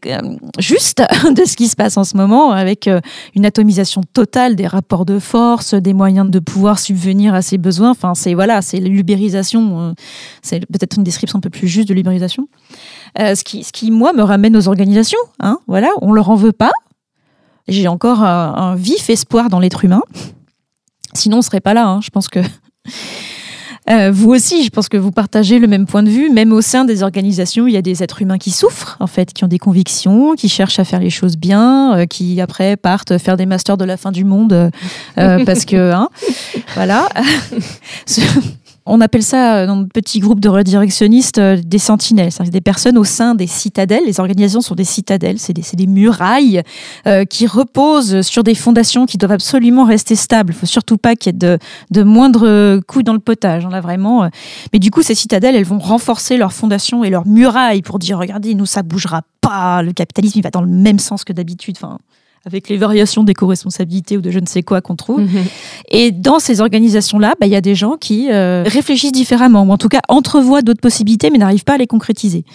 juste 0.57 1.03
de 1.35 1.45
ce 1.45 1.55
qui 1.55 1.67
se 1.67 1.75
passe 1.75 1.97
en 1.97 2.03
ce 2.03 2.17
moment 2.17 2.51
avec 2.51 2.89
une 3.35 3.45
atomisation 3.45 4.01
totale 4.13 4.55
des 4.55 4.67
rapports 4.67 5.05
de 5.05 5.19
force, 5.19 5.73
des 5.75 5.93
moyens 5.93 6.29
de 6.29 6.39
pouvoir 6.39 6.79
subvenir 6.79 7.33
à 7.33 7.41
ses 7.41 7.57
besoins. 7.57 7.91
Enfin, 7.91 8.15
c'est 8.15 8.33
voilà, 8.33 8.61
c'est 8.61 8.79
l'ubérisation. 8.79 9.93
c'est 10.41 10.65
peut-être 10.65 10.97
une 10.97 11.03
description 11.03 11.37
un 11.37 11.41
peu 11.41 11.49
plus 11.49 11.67
juste 11.75 11.89
de 11.89 11.93
libéralisation. 11.93 12.47
Euh, 13.19 13.35
ce, 13.35 13.43
qui, 13.43 13.63
ce 13.63 13.71
qui, 13.71 13.91
moi, 13.91 14.13
me 14.13 14.23
ramène 14.23 14.57
aux 14.57 14.67
organisations. 14.67 15.19
Hein, 15.39 15.59
voilà, 15.67 15.89
on 16.01 16.11
leur 16.11 16.29
en 16.29 16.35
veut 16.35 16.51
pas. 16.51 16.71
J'ai 17.67 17.87
encore 17.87 18.23
un, 18.23 18.75
vif 18.75 19.09
espoir 19.09 19.49
dans 19.49 19.59
l'être 19.59 19.85
humain. 19.85 20.01
Sinon, 21.13 21.37
on 21.37 21.41
serait 21.41 21.61
pas 21.61 21.73
là. 21.73 21.87
Hein. 21.87 21.99
Je 22.01 22.09
pense 22.09 22.27
que 22.27 22.39
euh, 23.89 24.11
vous 24.11 24.29
aussi, 24.29 24.63
je 24.63 24.69
pense 24.69 24.87
que 24.87 24.97
vous 24.97 25.11
partagez 25.11 25.57
le 25.57 25.67
même 25.67 25.87
point 25.87 26.03
de 26.03 26.09
vue. 26.09 26.29
Même 26.29 26.53
au 26.53 26.61
sein 26.61 26.85
des 26.85 27.01
organisations, 27.01 27.65
il 27.65 27.73
y 27.73 27.77
a 27.77 27.81
des 27.81 28.03
êtres 28.03 28.21
humains 28.21 28.37
qui 28.37 28.51
souffrent, 28.51 28.97
en 28.99 29.07
fait, 29.07 29.33
qui 29.33 29.43
ont 29.43 29.47
des 29.47 29.57
convictions, 29.57 30.35
qui 30.35 30.47
cherchent 30.47 30.79
à 30.79 30.83
faire 30.83 30.99
les 30.99 31.09
choses 31.09 31.37
bien, 31.37 31.95
euh, 31.97 32.05
qui 32.05 32.39
après 32.39 32.77
partent 32.77 33.17
faire 33.17 33.37
des 33.37 33.47
masters 33.47 33.77
de 33.77 33.85
la 33.85 33.97
fin 33.97 34.11
du 34.11 34.25
monde 34.25 34.71
euh, 35.17 35.45
parce 35.45 35.65
que, 35.65 35.91
hein, 35.91 36.09
voilà. 36.75 37.09
On 38.87 39.01
appelle 39.01 39.23
ça 39.23 39.55
euh, 39.55 39.67
dans 39.67 39.77
notre 39.77 39.91
petit 39.91 40.19
groupe 40.19 40.39
de 40.39 40.47
redirectionnistes 40.47 41.39
euh, 41.39 41.57
des 41.63 41.79
sentinelles, 41.79 42.31
c'est 42.31 42.49
des 42.51 42.61
personnes 42.61 42.99
au 42.99 43.03
sein 43.03 43.33
des 43.33 43.47
citadelles. 43.47 44.03
Les 44.05 44.19
organisations 44.19 44.61
sont 44.61 44.75
des 44.75 44.83
citadelles, 44.83 45.39
c'est 45.39 45.53
des, 45.53 45.63
des, 45.73 45.87
murailles 45.87 46.61
euh, 47.07 47.25
qui 47.25 47.47
reposent 47.47 48.21
sur 48.21 48.43
des 48.43 48.53
fondations 48.53 49.07
qui 49.07 49.17
doivent 49.17 49.31
absolument 49.31 49.85
rester 49.85 50.15
stables. 50.15 50.53
Il 50.53 50.55
faut 50.55 50.67
surtout 50.67 50.97
pas 50.97 51.15
qu'il 51.15 51.33
y 51.33 51.35
ait 51.35 51.39
de, 51.39 51.57
de 51.89 52.03
moindres 52.03 52.79
coups 52.85 53.03
dans 53.03 53.13
le 53.13 53.19
potage. 53.19 53.65
On 53.65 53.71
a 53.71 53.81
vraiment. 53.81 54.29
Mais 54.71 54.79
du 54.79 54.91
coup, 54.91 55.01
ces 55.01 55.15
citadelles, 55.15 55.55
elles 55.55 55.65
vont 55.65 55.79
renforcer 55.79 56.37
leurs 56.37 56.53
fondations 56.53 57.03
et 57.03 57.09
leurs 57.09 57.25
murailles 57.25 57.81
pour 57.81 57.97
dire 57.97 58.19
regardez, 58.19 58.53
nous 58.53 58.67
ça 58.67 58.83
bougera 58.83 59.23
pas. 59.41 59.81
Le 59.81 59.93
capitalisme, 59.93 60.37
il 60.37 60.41
va 60.43 60.51
dans 60.51 60.61
le 60.61 60.67
même 60.67 60.99
sens 60.99 61.23
que 61.23 61.33
d'habitude. 61.33 61.75
Enfin, 61.77 61.97
avec 62.45 62.69
les 62.69 62.77
variations 62.77 63.23
d'éco-responsabilité 63.23 64.17
ou 64.17 64.21
de 64.21 64.29
je 64.29 64.39
ne 64.39 64.45
sais 64.45 64.61
quoi 64.61 64.79
qu'on 64.79 64.95
trouve. 64.95 65.21
Mhm. 65.21 65.45
Et 65.89 66.11
dans 66.11 66.37
ces 66.37 66.61
organisations-là, 66.61 67.33
bah, 67.39 67.47
il 67.47 67.51
y 67.51 67.55
a 67.55 67.61
des 67.61 67.73
gens 67.73 67.97
qui 67.97 68.31
euh, 68.31 68.63
réfléchissent 68.65 69.11
différemment, 69.11 69.63
ou 69.63 69.71
en 69.71 69.77
tout 69.77 69.89
cas 69.89 70.01
entrevoient 70.09 70.61
d'autres 70.61 70.81
possibilités, 70.81 71.31
mais 71.31 71.39
n'arrivent 71.39 71.63
pas 71.63 71.73
à 71.73 71.77
les 71.77 71.87
concrétiser. 71.87 72.45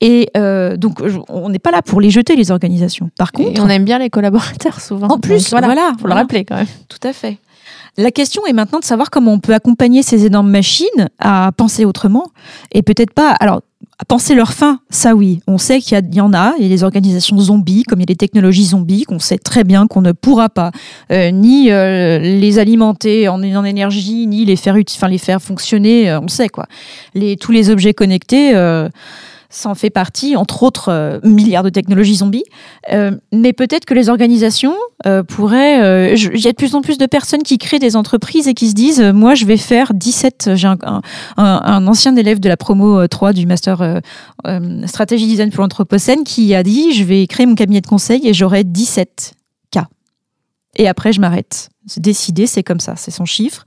Et 0.00 0.28
euh, 0.36 0.76
donc, 0.76 1.00
on 1.28 1.48
n'est 1.48 1.60
pas 1.60 1.70
là 1.70 1.80
pour 1.80 2.00
les 2.00 2.10
jeter, 2.10 2.34
les 2.34 2.50
organisations. 2.50 3.10
Par 3.16 3.30
contre... 3.30 3.60
Et 3.60 3.62
on 3.62 3.68
aime 3.68 3.84
bien 3.84 3.98
les 3.98 4.10
collaborateurs, 4.10 4.80
souvent. 4.80 5.06
En 5.06 5.18
plus, 5.18 5.50
voilà, 5.50 5.68
voilà, 5.68 5.92
faut 6.00 6.08
le 6.08 6.14
rappeler 6.14 6.44
quand 6.44 6.56
même. 6.56 6.66
Tout 6.88 7.06
à 7.06 7.12
fait. 7.12 7.38
La 7.98 8.10
question 8.10 8.44
est 8.46 8.52
maintenant 8.52 8.78
de 8.78 8.84
savoir 8.84 9.10
comment 9.10 9.32
on 9.32 9.38
peut 9.38 9.54
accompagner 9.54 10.02
ces 10.02 10.26
énormes 10.26 10.50
machines 10.50 11.08
à 11.18 11.50
penser 11.56 11.84
autrement 11.86 12.26
et 12.72 12.82
peut-être 12.82 13.14
pas. 13.14 13.30
Alors, 13.30 13.62
à 13.98 14.04
penser 14.04 14.34
leur 14.34 14.52
fin, 14.52 14.80
ça 14.90 15.14
oui. 15.14 15.40
On 15.46 15.56
sait 15.56 15.80
qu'il 15.80 15.98
y, 16.12 16.20
en 16.20 16.34
a, 16.34 16.52
il 16.58 16.64
y 16.64 16.66
a 16.66 16.68
des 16.68 16.84
organisations 16.84 17.38
zombies, 17.38 17.82
comme 17.84 17.98
il 18.00 18.02
y 18.02 18.04
a 18.04 18.06
des 18.06 18.16
technologies 18.16 18.66
zombies, 18.66 19.04
qu'on 19.04 19.18
sait 19.18 19.38
très 19.38 19.64
bien 19.64 19.86
qu'on 19.86 20.02
ne 20.02 20.12
pourra 20.12 20.50
pas 20.50 20.70
euh, 21.10 21.30
ni 21.30 21.70
euh, 21.70 22.18
les 22.18 22.58
alimenter 22.58 23.26
en, 23.28 23.42
énergie, 23.42 24.26
ni 24.26 24.44
les 24.44 24.56
faire, 24.56 25.40
fonctionner, 25.40 26.10
euh, 26.10 26.20
on 26.20 26.28
sait 26.28 26.50
quoi. 26.50 26.66
Tous 27.40 27.52
les 27.52 27.70
objets 27.70 27.94
connectés 27.94 28.52
ça 29.56 29.70
en 29.70 29.74
fait 29.74 29.90
partie, 29.90 30.36
entre 30.36 30.62
autres 30.62 30.90
euh, 30.90 31.18
milliards 31.22 31.62
de 31.62 31.70
technologies 31.70 32.16
zombies. 32.16 32.44
Euh, 32.92 33.12
mais 33.32 33.52
peut-être 33.52 33.86
que 33.86 33.94
les 33.94 34.08
organisations 34.08 34.74
euh, 35.06 35.22
pourraient. 35.22 36.14
Il 36.14 36.40
y 36.40 36.46
a 36.46 36.52
de 36.52 36.56
plus 36.56 36.74
en 36.74 36.82
plus 36.82 36.98
de 36.98 37.06
personnes 37.06 37.42
qui 37.42 37.58
créent 37.58 37.78
des 37.78 37.96
entreprises 37.96 38.48
et 38.48 38.54
qui 38.54 38.68
se 38.68 38.74
disent 38.74 39.00
Moi, 39.00 39.34
je 39.34 39.46
vais 39.46 39.56
faire 39.56 39.94
17. 39.94 40.50
J'ai 40.54 40.68
un, 40.68 41.00
un, 41.36 41.86
ancien 41.86 42.14
élève 42.16 42.38
de 42.38 42.48
la 42.48 42.56
promo 42.56 43.06
3 43.06 43.32
du 43.32 43.46
Master 43.46 44.00
Stratégie 44.84 45.26
Design 45.26 45.50
pour 45.50 45.62
l'Anthropocène 45.62 46.24
qui 46.24 46.54
a 46.54 46.62
dit 46.62 46.92
Je 46.92 47.04
vais 47.04 47.26
créer 47.26 47.46
mon 47.46 47.54
cabinet 47.54 47.80
de 47.80 47.86
conseil 47.86 48.26
et 48.28 48.34
j'aurai 48.34 48.62
17 48.64 49.32
cas. 49.70 49.86
Et 50.76 50.86
après, 50.86 51.12
je 51.12 51.20
m'arrête. 51.20 51.70
Décidé, 51.96 52.46
c'est 52.46 52.62
comme 52.62 52.80
ça, 52.80 52.94
c'est 52.96 53.10
son 53.10 53.24
chiffre. 53.24 53.64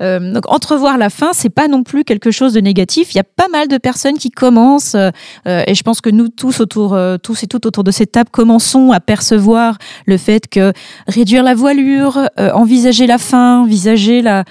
Euh, 0.00 0.32
donc 0.32 0.50
entrevoir 0.50 0.98
la 0.98 1.10
fin, 1.10 1.30
c'est 1.32 1.50
pas 1.50 1.68
non 1.68 1.82
plus 1.82 2.04
quelque 2.04 2.30
chose 2.30 2.52
de 2.52 2.60
négatif. 2.60 3.14
Il 3.14 3.16
y 3.16 3.20
a 3.20 3.24
pas 3.24 3.48
mal 3.48 3.68
de 3.68 3.78
personnes 3.78 4.18
qui 4.18 4.30
commencent, 4.30 4.94
euh, 4.94 5.10
et 5.44 5.74
je 5.74 5.82
pense 5.82 6.00
que 6.00 6.10
nous 6.10 6.28
tous 6.28 6.60
autour, 6.60 6.94
euh, 6.94 7.16
tous 7.16 7.42
et 7.42 7.46
toutes 7.46 7.66
autour 7.66 7.84
de 7.84 7.90
cette 7.90 8.12
table, 8.12 8.30
commençons 8.30 8.92
à 8.92 9.00
percevoir 9.00 9.78
le 10.06 10.16
fait 10.16 10.48
que 10.48 10.72
réduire 11.06 11.42
la 11.42 11.54
voilure, 11.54 12.28
envisager 12.38 13.06
la 13.06 13.18
fin, 13.18 13.60
envisager 13.60 14.22
la, 14.22 14.44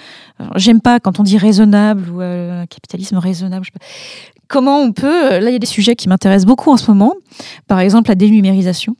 j'aime 0.55 0.81
pas 0.81 0.99
quand 0.99 1.19
on 1.19 1.23
dit 1.23 1.37
raisonnable 1.37 2.09
ou 2.09 2.19
capitalisme 2.69 3.17
raisonnable. 3.17 3.65
Comment 4.47 4.79
on 4.79 4.91
peut, 4.91 5.39
là 5.39 5.49
il 5.49 5.53
y 5.53 5.55
a 5.55 5.59
des 5.59 5.65
sujets 5.65 5.95
qui 5.95 6.09
m'intéressent 6.09 6.45
beaucoup 6.45 6.71
en 6.71 6.77
ce 6.77 6.89
moment, 6.89 7.13
par 7.67 7.79
exemple 7.79 8.09
la 8.09 8.15
dénumérisation. 8.15 8.95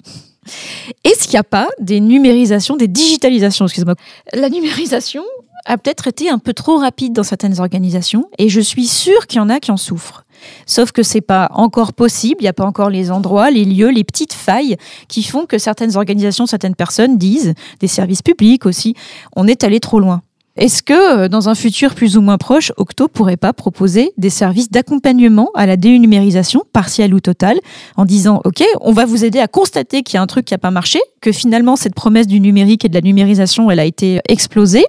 Est-ce 1.03 1.23
qu'il 1.23 1.33
n'y 1.33 1.39
a 1.39 1.43
pas 1.43 1.67
des 1.79 1.99
numérisations, 1.99 2.75
des 2.75 2.87
digitalisations, 2.87 3.65
excusez-moi 3.65 3.95
La 4.33 4.49
numérisation, 4.49 5.23
a 5.65 5.77
peut-être 5.77 6.07
été 6.07 6.29
un 6.29 6.39
peu 6.39 6.53
trop 6.53 6.77
rapide 6.77 7.13
dans 7.13 7.23
certaines 7.23 7.59
organisations 7.59 8.25
et 8.37 8.49
je 8.49 8.59
suis 8.59 8.87
sûre 8.87 9.27
qu'il 9.27 9.37
y 9.37 9.41
en 9.41 9.49
a 9.49 9.59
qui 9.59 9.71
en 9.71 9.77
souffrent. 9.77 10.25
Sauf 10.65 10.91
que 10.91 11.03
c'est 11.03 11.21
pas 11.21 11.49
encore 11.53 11.93
possible, 11.93 12.41
il 12.41 12.43
n'y 12.43 12.49
a 12.49 12.53
pas 12.53 12.65
encore 12.65 12.89
les 12.89 13.11
endroits, 13.11 13.49
les 13.49 13.65
lieux, 13.65 13.89
les 13.89 14.03
petites 14.03 14.33
failles 14.33 14.77
qui 15.07 15.23
font 15.23 15.45
que 15.45 15.57
certaines 15.57 15.95
organisations, 15.95 16.45
certaines 16.45 16.75
personnes 16.75 17.17
disent, 17.17 17.53
des 17.79 17.87
services 17.87 18.21
publics 18.21 18.65
aussi, 18.65 18.95
on 19.35 19.47
est 19.47 19.63
allé 19.63 19.79
trop 19.79 19.99
loin. 19.99 20.21
Est-ce 20.55 20.83
que 20.83 21.23
euh, 21.23 21.27
dans 21.29 21.49
un 21.49 21.55
futur 21.55 21.95
plus 21.95 22.15
ou 22.15 22.21
moins 22.21 22.37
proche, 22.37 22.71
Octo 22.77 23.07
pourrait 23.07 23.37
pas 23.37 23.53
proposer 23.53 24.11
des 24.17 24.29
services 24.29 24.69
d'accompagnement 24.69 25.49
à 25.55 25.65
la 25.65 25.77
dénumérisation 25.77 26.61
partielle 26.71 27.15
ou 27.15 27.19
totale 27.19 27.57
en 27.97 28.05
disant 28.05 28.39
OK, 28.45 28.63
on 28.81 28.91
va 28.91 29.05
vous 29.05 29.25
aider 29.25 29.39
à 29.39 29.47
constater 29.47 30.03
qu'il 30.03 30.15
y 30.15 30.17
a 30.19 30.21
un 30.21 30.27
truc 30.27 30.45
qui 30.45 30.53
n'a 30.53 30.59
pas 30.59 30.69
marché, 30.69 30.99
que 31.21 31.31
finalement 31.31 31.75
cette 31.75 31.95
promesse 31.95 32.27
du 32.27 32.39
numérique 32.39 32.85
et 32.85 32.89
de 32.89 32.93
la 32.93 33.01
numérisation, 33.01 33.71
elle 33.71 33.79
a 33.79 33.85
été 33.85 34.19
explosée 34.29 34.85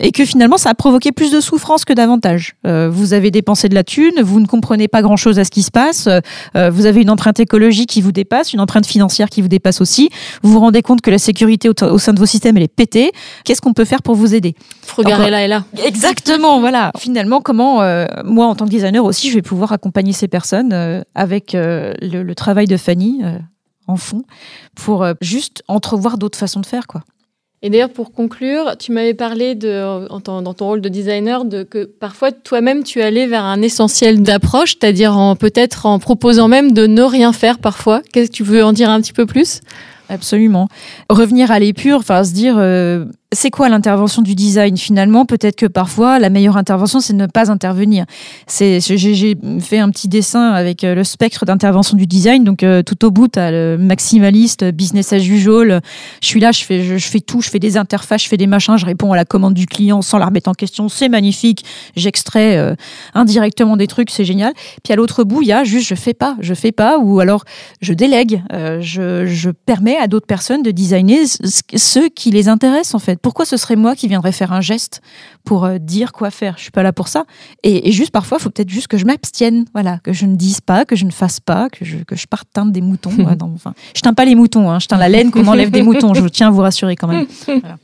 et 0.00 0.12
que 0.12 0.24
finalement 0.24 0.56
ça 0.56 0.70
a 0.70 0.74
provoqué 0.74 1.12
plus 1.12 1.30
de 1.30 1.40
souffrance 1.40 1.84
que 1.84 1.92
d'avantages? 1.92 2.54
Euh, 2.66 2.88
vous 2.90 3.12
avez 3.12 3.30
dépensé 3.30 3.68
de 3.68 3.74
la 3.74 3.84
thune, 3.84 4.22
vous 4.22 4.40
ne 4.40 4.46
comprenez 4.46 4.88
pas 4.88 5.02
grand-chose 5.02 5.38
à 5.38 5.44
ce 5.44 5.50
qui 5.50 5.62
se 5.62 5.70
passe, 5.70 6.08
euh, 6.56 6.70
vous 6.70 6.86
avez 6.86 7.02
une 7.02 7.10
empreinte 7.10 7.38
écologique 7.38 7.90
qui 7.90 8.00
vous 8.00 8.12
dépasse, 8.12 8.54
une 8.54 8.60
empreinte 8.60 8.86
financière 8.86 9.28
qui 9.28 9.42
vous 9.42 9.48
dépasse 9.48 9.82
aussi, 9.82 10.08
vous 10.42 10.52
vous 10.52 10.60
rendez 10.60 10.80
compte 10.80 11.02
que 11.02 11.10
la 11.10 11.18
sécurité 11.18 11.68
au, 11.68 11.74
au 11.84 11.98
sein 11.98 12.14
de 12.14 12.18
vos 12.18 12.24
systèmes 12.24 12.56
elle 12.56 12.62
est 12.62 12.74
pétée. 12.74 13.10
Qu'est-ce 13.44 13.60
qu'on 13.60 13.74
peut 13.74 13.84
faire 13.84 14.00
pour 14.00 14.14
vous 14.14 14.34
aider? 14.34 14.54
Regarder 15.04 15.30
là 15.30 15.44
et 15.44 15.48
là. 15.48 15.64
Exactement, 15.84 16.60
voilà. 16.60 16.90
Finalement, 16.98 17.40
comment 17.40 17.82
euh, 17.82 18.06
moi, 18.24 18.46
en 18.46 18.54
tant 18.54 18.64
que 18.64 18.70
designer 18.70 19.04
aussi, 19.04 19.30
je 19.30 19.34
vais 19.34 19.42
pouvoir 19.42 19.72
accompagner 19.72 20.12
ces 20.12 20.28
personnes 20.28 20.72
euh, 20.72 21.02
avec 21.14 21.54
euh, 21.54 21.94
le, 22.00 22.22
le, 22.22 22.34
travail 22.34 22.66
de 22.66 22.76
Fanny 22.76 23.20
euh, 23.22 23.38
en 23.86 23.96
fond 23.96 24.22
pour 24.74 25.02
euh, 25.02 25.14
juste 25.20 25.62
entrevoir 25.68 26.18
d'autres 26.18 26.38
façons 26.38 26.60
de 26.60 26.66
faire, 26.66 26.86
quoi. 26.86 27.02
Et 27.64 27.70
d'ailleurs, 27.70 27.90
pour 27.90 28.12
conclure, 28.12 28.76
tu 28.76 28.90
m'avais 28.90 29.14
parlé 29.14 29.54
de, 29.54 30.08
dans 30.08 30.54
ton 30.54 30.66
rôle 30.66 30.80
de 30.80 30.88
designer 30.88 31.44
de 31.44 31.62
que 31.62 31.84
parfois 31.84 32.32
toi-même 32.32 32.82
tu 32.82 33.00
allais 33.00 33.28
vers 33.28 33.44
un 33.44 33.62
essentiel 33.62 34.20
d'approche, 34.20 34.76
c'est-à-dire 34.80 35.16
en 35.16 35.36
peut-être 35.36 35.86
en 35.86 36.00
proposant 36.00 36.48
même 36.48 36.72
de 36.72 36.88
ne 36.88 37.02
rien 37.02 37.32
faire 37.32 37.60
parfois. 37.60 38.02
Qu'est-ce 38.12 38.32
que 38.32 38.36
tu 38.36 38.42
veux 38.42 38.64
en 38.64 38.72
dire 38.72 38.90
un 38.90 39.00
petit 39.00 39.12
peu 39.12 39.26
plus? 39.26 39.60
Absolument. 40.08 40.66
Revenir 41.08 41.52
à 41.52 41.60
l'épure, 41.60 41.98
enfin 41.98 42.24
se 42.24 42.32
dire 42.32 42.56
euh, 42.58 43.04
c'est 43.32 43.50
quoi 43.50 43.68
l'intervention 43.68 44.22
du 44.22 44.34
design 44.34 44.76
finalement? 44.76 45.24
Peut-être 45.24 45.56
que 45.56 45.66
parfois 45.66 46.18
la 46.18 46.28
meilleure 46.28 46.56
intervention 46.56 47.00
c'est 47.00 47.14
ne 47.14 47.26
pas 47.26 47.50
intervenir. 47.50 48.04
C'est 48.46 48.80
j'ai 48.80 49.36
fait 49.60 49.78
un 49.78 49.90
petit 49.90 50.08
dessin 50.08 50.50
avec 50.50 50.84
euh, 50.84 50.94
le 50.94 51.02
spectre 51.02 51.46
d'intervention 51.46 51.96
du 51.96 52.06
design. 52.06 52.44
Donc 52.44 52.62
euh, 52.62 52.82
tout 52.82 53.04
au 53.04 53.10
bout 53.10 53.28
tu 53.28 53.38
as 53.38 53.50
le 53.50 53.78
maximaliste, 53.78 54.64
business 54.64 55.12
as 55.12 55.18
usual. 55.18 55.80
Je 56.20 56.26
suis 56.26 56.40
là, 56.40 56.52
je 56.52 56.64
fais 56.64 56.98
je, 56.98 57.08
fais 57.08 57.20
tout, 57.20 57.40
je 57.40 57.48
fais 57.48 57.58
des 57.58 57.76
interfaces, 57.76 58.22
je 58.22 58.28
fais 58.28 58.36
des 58.36 58.46
machins, 58.46 58.76
je 58.76 58.84
réponds 58.84 59.12
à 59.12 59.16
la 59.16 59.24
commande 59.24 59.54
du 59.54 59.66
client 59.66 60.02
sans 60.02 60.18
la 60.18 60.26
remettre 60.26 60.50
en 60.50 60.54
question. 60.54 60.88
C'est 60.88 61.08
magnifique. 61.08 61.64
J'extrais 61.96 62.56
euh, 62.58 62.74
indirectement 63.14 63.76
des 63.76 63.86
trucs, 63.86 64.10
c'est 64.10 64.24
génial. 64.24 64.52
Puis 64.84 64.92
à 64.92 64.96
l'autre 64.96 65.24
bout 65.24 65.40
il 65.42 65.48
y 65.48 65.52
a 65.52 65.64
juste 65.64 65.88
je 65.88 65.94
fais 65.94 66.14
pas, 66.14 66.36
je 66.40 66.52
fais 66.52 66.72
pas 66.72 66.98
ou 66.98 67.20
alors 67.20 67.44
je 67.80 67.94
délègue. 67.94 68.42
Je, 68.80 69.26
je 69.26 69.50
permets 69.50 69.96
à 69.96 70.06
d'autres 70.06 70.26
personnes 70.26 70.62
de 70.62 70.70
designer 70.70 71.26
ce 71.26 72.08
qui 72.08 72.30
les 72.30 72.48
intéresse 72.48 72.94
en 72.94 72.98
fait 72.98 73.21
pourquoi 73.22 73.44
ce 73.44 73.56
serait 73.56 73.76
moi 73.76 73.94
qui 73.94 74.08
viendrais 74.08 74.32
faire 74.32 74.52
un 74.52 74.60
geste 74.60 75.00
pour 75.44 75.64
euh, 75.64 75.78
dire 75.78 76.12
quoi 76.12 76.30
faire? 76.30 76.54
Je 76.56 76.62
suis 76.62 76.70
pas 76.70 76.82
là 76.82 76.92
pour 76.92 77.08
ça. 77.08 77.24
Et, 77.62 77.88
et 77.88 77.92
juste 77.92 78.10
parfois, 78.10 78.38
il 78.38 78.42
faut 78.42 78.50
peut-être 78.50 78.68
juste 78.68 78.88
que 78.88 78.98
je 78.98 79.06
m'abstienne, 79.06 79.64
voilà, 79.72 79.98
que 80.02 80.12
je 80.12 80.26
ne 80.26 80.36
dise 80.36 80.60
pas, 80.60 80.84
que 80.84 80.96
je 80.96 81.04
ne 81.04 81.10
fasse 81.10 81.40
pas, 81.40 81.70
que 81.70 81.84
je, 81.84 81.98
que 81.98 82.16
je 82.16 82.26
parte 82.26 82.48
teindre 82.52 82.72
des 82.72 82.80
moutons. 82.80 83.12
ouais, 83.12 83.36
dans, 83.36 83.50
enfin, 83.54 83.74
je 83.94 84.00
teins 84.00 84.14
pas 84.14 84.24
les 84.24 84.34
moutons, 84.34 84.70
hein, 84.70 84.78
je 84.80 84.86
teins 84.88 84.98
la 84.98 85.08
laine 85.08 85.30
qu'on 85.30 85.46
enlève 85.46 85.70
des 85.70 85.82
moutons. 85.82 86.14
Je 86.14 86.26
tiens 86.28 86.48
à 86.48 86.50
vous 86.50 86.60
rassurer 86.60 86.96
quand 86.96 87.08
même. 87.08 87.26
Voilà. 87.46 87.78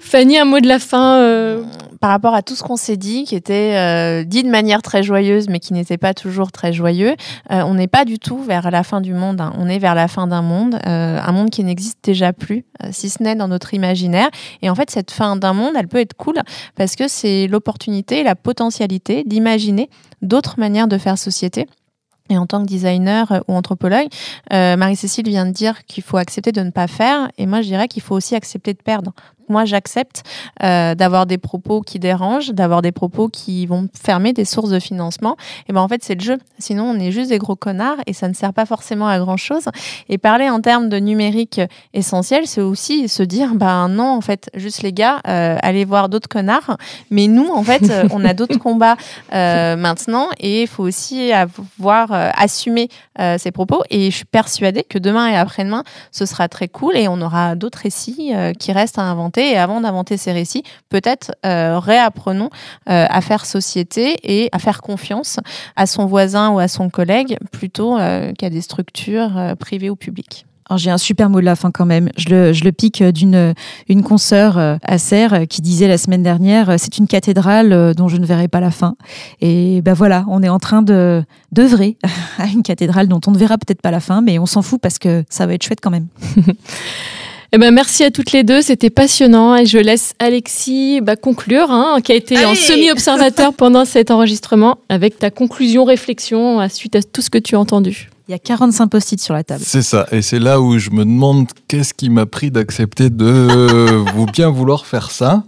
Fanny, 0.00 0.38
un 0.38 0.44
mot 0.44 0.60
de 0.60 0.68
la 0.68 0.78
fin. 0.78 1.16
Euh... 1.16 1.64
par 2.00 2.10
rapport 2.10 2.34
à 2.34 2.42
tout 2.42 2.56
ce 2.56 2.62
qu'on 2.62 2.76
s'est 2.76 2.96
dit, 2.96 3.24
qui 3.24 3.34
était 3.36 3.76
euh, 3.76 4.24
dit 4.24 4.42
de 4.42 4.48
manière 4.48 4.80
très 4.80 5.02
joyeuse, 5.02 5.48
mais 5.48 5.60
qui 5.60 5.74
n'était 5.74 5.98
pas 5.98 6.14
toujours 6.14 6.50
très 6.50 6.72
joyeux, 6.72 7.14
euh, 7.50 7.62
on 7.62 7.74
n'est 7.74 7.88
pas 7.88 8.06
du 8.06 8.18
tout 8.18 8.42
vers 8.42 8.70
la 8.70 8.82
fin 8.82 9.02
du 9.02 9.12
monde. 9.12 9.40
hein. 9.40 9.52
On 9.58 9.68
est 9.68 9.78
vers 9.78 9.94
la 9.94 10.08
fin 10.08 10.26
d'un 10.26 10.42
monde, 10.42 10.78
euh, 10.86 11.20
un 11.20 11.32
monde 11.32 11.50
qui 11.50 11.62
n'existe 11.62 11.98
déjà 12.02 12.32
plus, 12.32 12.64
euh, 12.82 12.88
si 12.90 13.10
ce 13.10 13.22
n'est 13.22 13.34
dans 13.34 13.48
notre 13.48 13.74
imaginaire. 13.74 14.30
Et 14.62 14.70
en 14.70 14.74
fait, 14.74 14.90
cette 14.90 15.10
fin 15.10 15.36
d'un 15.36 15.52
monde, 15.52 15.74
elle 15.76 15.88
peut 15.88 16.00
être 16.00 16.14
cool 16.14 16.40
parce 16.74 16.96
que 16.96 17.06
c'est 17.06 17.46
l'opportunité, 17.46 18.22
la 18.22 18.34
potentialité 18.34 19.22
d'imaginer 19.24 19.90
d'autres 20.22 20.58
manières 20.58 20.88
de 20.88 20.96
faire 20.96 21.18
société. 21.18 21.66
Et 22.30 22.38
en 22.38 22.46
tant 22.46 22.62
que 22.62 22.66
designer 22.66 23.30
euh, 23.32 23.40
ou 23.48 23.54
anthropologue, 23.54 24.06
euh, 24.52 24.76
Marie-Cécile 24.76 25.28
vient 25.28 25.46
de 25.46 25.50
dire 25.50 25.84
qu'il 25.84 26.02
faut 26.02 26.16
accepter 26.16 26.52
de 26.52 26.62
ne 26.62 26.70
pas 26.70 26.86
faire. 26.86 27.28
Et 27.36 27.46
moi, 27.46 27.60
je 27.60 27.66
dirais 27.66 27.88
qu'il 27.88 28.02
faut 28.02 28.14
aussi 28.14 28.34
accepter 28.34 28.72
de 28.72 28.80
perdre. 28.82 29.12
Moi, 29.50 29.64
j'accepte 29.64 30.22
euh, 30.62 30.94
d'avoir 30.94 31.26
des 31.26 31.38
propos 31.38 31.82
qui 31.82 31.98
dérangent, 31.98 32.50
d'avoir 32.50 32.80
des 32.82 32.92
propos 32.92 33.28
qui 33.28 33.66
vont 33.66 33.88
fermer 34.00 34.32
des 34.32 34.44
sources 34.44 34.70
de 34.70 34.78
financement. 34.80 35.36
Et 35.68 35.72
ben 35.72 35.80
en 35.80 35.88
fait, 35.88 36.02
c'est 36.02 36.14
le 36.14 36.20
jeu. 36.20 36.38
Sinon, 36.58 36.84
on 36.84 36.98
est 36.98 37.10
juste 37.10 37.30
des 37.30 37.38
gros 37.38 37.56
connards 37.56 37.98
et 38.06 38.12
ça 38.12 38.28
ne 38.28 38.34
sert 38.34 38.52
pas 38.52 38.66
forcément 38.66 39.08
à 39.08 39.18
grand 39.18 39.36
chose. 39.36 39.64
Et 40.08 40.18
parler 40.18 40.48
en 40.48 40.60
termes 40.60 40.88
de 40.88 40.96
numérique 40.96 41.60
essentiel, 41.92 42.46
c'est 42.46 42.60
aussi 42.60 43.08
se 43.08 43.22
dire, 43.22 43.54
ben 43.54 43.88
non, 43.88 44.08
en 44.08 44.20
fait, 44.20 44.50
juste 44.54 44.82
les 44.82 44.92
gars, 44.92 45.20
euh, 45.28 45.56
allez 45.62 45.84
voir 45.84 46.08
d'autres 46.08 46.28
connards. 46.28 46.76
Mais 47.10 47.26
nous, 47.26 47.48
en 47.48 47.62
fait, 47.62 47.90
euh, 47.90 48.08
on 48.10 48.24
a 48.24 48.34
d'autres 48.34 48.58
combats 48.58 48.96
euh, 49.32 49.76
maintenant 49.76 50.28
et 50.38 50.62
il 50.62 50.68
faut 50.68 50.84
aussi 50.84 51.32
avoir 51.32 52.12
assumé 52.12 52.88
euh, 53.18 53.36
ces 53.38 53.50
propos. 53.50 53.82
Et 53.90 54.10
je 54.10 54.16
suis 54.16 54.24
persuadée 54.24 54.84
que 54.84 54.98
demain 54.98 55.28
et 55.28 55.36
après-demain, 55.36 55.84
ce 56.12 56.26
sera 56.26 56.48
très 56.48 56.68
cool 56.68 56.96
et 56.96 57.08
on 57.08 57.20
aura 57.20 57.54
d'autres 57.54 57.80
récits 57.82 58.32
qui 58.58 58.72
restent 58.72 58.98
à 58.98 59.02
inventer. 59.02 59.39
Et 59.40 59.56
avant 59.56 59.80
d'inventer 59.80 60.16
ces 60.16 60.32
récits, 60.32 60.62
peut-être 60.88 61.32
euh, 61.46 61.78
réapprenons 61.78 62.50
euh, 62.88 63.06
à 63.08 63.20
faire 63.20 63.46
société 63.46 64.16
et 64.22 64.48
à 64.52 64.58
faire 64.58 64.82
confiance 64.82 65.38
à 65.76 65.86
son 65.86 66.06
voisin 66.06 66.50
ou 66.50 66.58
à 66.58 66.68
son 66.68 66.90
collègue 66.90 67.38
plutôt 67.52 67.98
euh, 67.98 68.32
qu'à 68.32 68.50
des 68.50 68.60
structures 68.60 69.36
euh, 69.36 69.54
privées 69.54 69.90
ou 69.90 69.96
publiques. 69.96 70.46
Alors, 70.68 70.78
j'ai 70.78 70.90
un 70.90 70.98
super 70.98 71.30
mot 71.30 71.40
de 71.40 71.44
la 71.44 71.56
fin 71.56 71.72
quand 71.72 71.86
même. 71.86 72.10
Je 72.16 72.28
le, 72.28 72.52
je 72.52 72.62
le 72.62 72.70
pique 72.70 73.02
d'une 73.02 73.54
une 73.88 74.04
consoeur 74.04 74.56
à 74.56 74.98
Serres 74.98 75.48
qui 75.48 75.62
disait 75.62 75.88
la 75.88 75.98
semaine 75.98 76.22
dernière 76.22 76.78
c'est 76.78 76.96
une 76.96 77.08
cathédrale 77.08 77.92
dont 77.96 78.06
je 78.06 78.18
ne 78.18 78.24
verrai 78.24 78.46
pas 78.46 78.60
la 78.60 78.70
fin. 78.70 78.94
Et 79.40 79.82
ben 79.82 79.94
voilà, 79.94 80.24
on 80.28 80.44
est 80.44 80.48
en 80.48 80.60
train 80.60 80.82
de 80.82 81.24
d'œuvrer 81.50 81.96
à 82.38 82.46
une 82.46 82.62
cathédrale 82.62 83.08
dont 83.08 83.20
on 83.26 83.32
ne 83.32 83.38
verra 83.38 83.58
peut-être 83.58 83.82
pas 83.82 83.90
la 83.90 83.98
fin, 83.98 84.20
mais 84.20 84.38
on 84.38 84.46
s'en 84.46 84.62
fout 84.62 84.80
parce 84.80 85.00
que 85.00 85.24
ça 85.28 85.44
va 85.44 85.54
être 85.54 85.64
chouette 85.64 85.80
quand 85.82 85.90
même. 85.90 86.06
Eh 87.52 87.58
ben, 87.58 87.74
merci 87.74 88.04
à 88.04 88.12
toutes 88.12 88.30
les 88.30 88.44
deux, 88.44 88.62
c'était 88.62 88.90
passionnant 88.90 89.56
et 89.56 89.66
je 89.66 89.78
laisse 89.78 90.14
Alexis 90.20 91.00
bah, 91.00 91.16
conclure, 91.16 91.72
hein, 91.72 91.98
qui 92.02 92.12
a 92.12 92.14
été 92.14 92.44
en 92.44 92.54
semi-observateur 92.54 93.52
pendant 93.56 93.84
cet 93.84 94.12
enregistrement, 94.12 94.78
avec 94.88 95.18
ta 95.18 95.32
conclusion, 95.32 95.84
réflexion 95.84 96.60
à 96.60 96.68
suite 96.68 96.94
à 96.94 97.02
tout 97.02 97.22
ce 97.22 97.28
que 97.28 97.38
tu 97.38 97.56
as 97.56 97.60
entendu. 97.60 98.08
Il 98.28 98.30
y 98.30 98.34
a 98.34 98.38
45 98.38 98.86
post-it 98.86 99.20
sur 99.20 99.34
la 99.34 99.42
table. 99.42 99.64
C'est 99.66 99.82
ça, 99.82 100.06
et 100.12 100.22
c'est 100.22 100.38
là 100.38 100.60
où 100.60 100.78
je 100.78 100.90
me 100.90 101.04
demande 101.04 101.48
qu'est-ce 101.66 101.92
qui 101.92 102.08
m'a 102.08 102.24
pris 102.24 102.52
d'accepter 102.52 103.10
de 103.10 104.04
vous 104.14 104.26
bien 104.26 104.48
vouloir 104.48 104.86
faire 104.86 105.10
ça. 105.10 105.42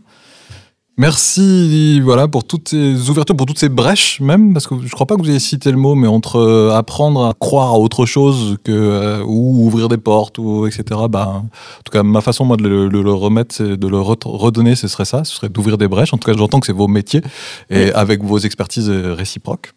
Merci 0.99 2.01
voilà, 2.01 2.28
pour 2.28 2.45
toutes 2.45 2.68
ces 2.68 3.09
ouvertures, 3.09 3.34
pour 3.34 3.47
toutes 3.47 3.59
ces 3.59 3.70
brèches 3.70 4.20
même, 4.20 4.53
parce 4.53 4.66
que 4.66 4.74
je 4.84 4.90
crois 4.93 5.07
pas 5.07 5.16
que 5.16 5.22
vous 5.22 5.30
ayez 5.30 5.38
cité 5.38 5.70
le 5.70 5.78
mot, 5.78 5.95
mais 5.95 6.07
entre 6.07 6.36
euh, 6.36 6.76
apprendre 6.76 7.24
à 7.24 7.32
croire 7.32 7.70
à 7.70 7.78
autre 7.78 8.05
chose 8.05 8.59
que, 8.62 8.72
euh, 8.72 9.24
ou 9.24 9.64
ouvrir 9.66 9.88
des 9.88 9.97
portes, 9.97 10.36
ou 10.38 10.66
etc. 10.66 11.01
Bah, 11.09 11.28
en 11.36 11.82
tout 11.82 11.90
cas, 11.90 12.03
ma 12.03 12.20
façon 12.20 12.45
moi 12.45 12.59
de 12.59 12.68
le, 12.68 12.88
de 12.90 12.99
le 12.99 13.12
remettre, 13.12 13.62
de 13.62 13.88
le 13.88 13.97
re- 13.97 14.18
redonner, 14.28 14.76
ce 14.76 14.86
serait 14.86 15.07
ça, 15.07 15.24
ce 15.24 15.34
serait 15.34 15.49
d'ouvrir 15.49 15.78
des 15.78 15.88
brèches. 15.88 16.12
En 16.12 16.18
tout 16.18 16.30
cas, 16.30 16.36
j'entends 16.36 16.61
que 16.61 16.66
c'est 16.66 16.74
vos 16.74 16.88
métiers, 16.88 17.22
et 17.70 17.90
avec 17.95 18.22
vos 18.22 18.38
expertises 18.38 18.90
euh, 18.90 19.14
réciproques. 19.14 19.72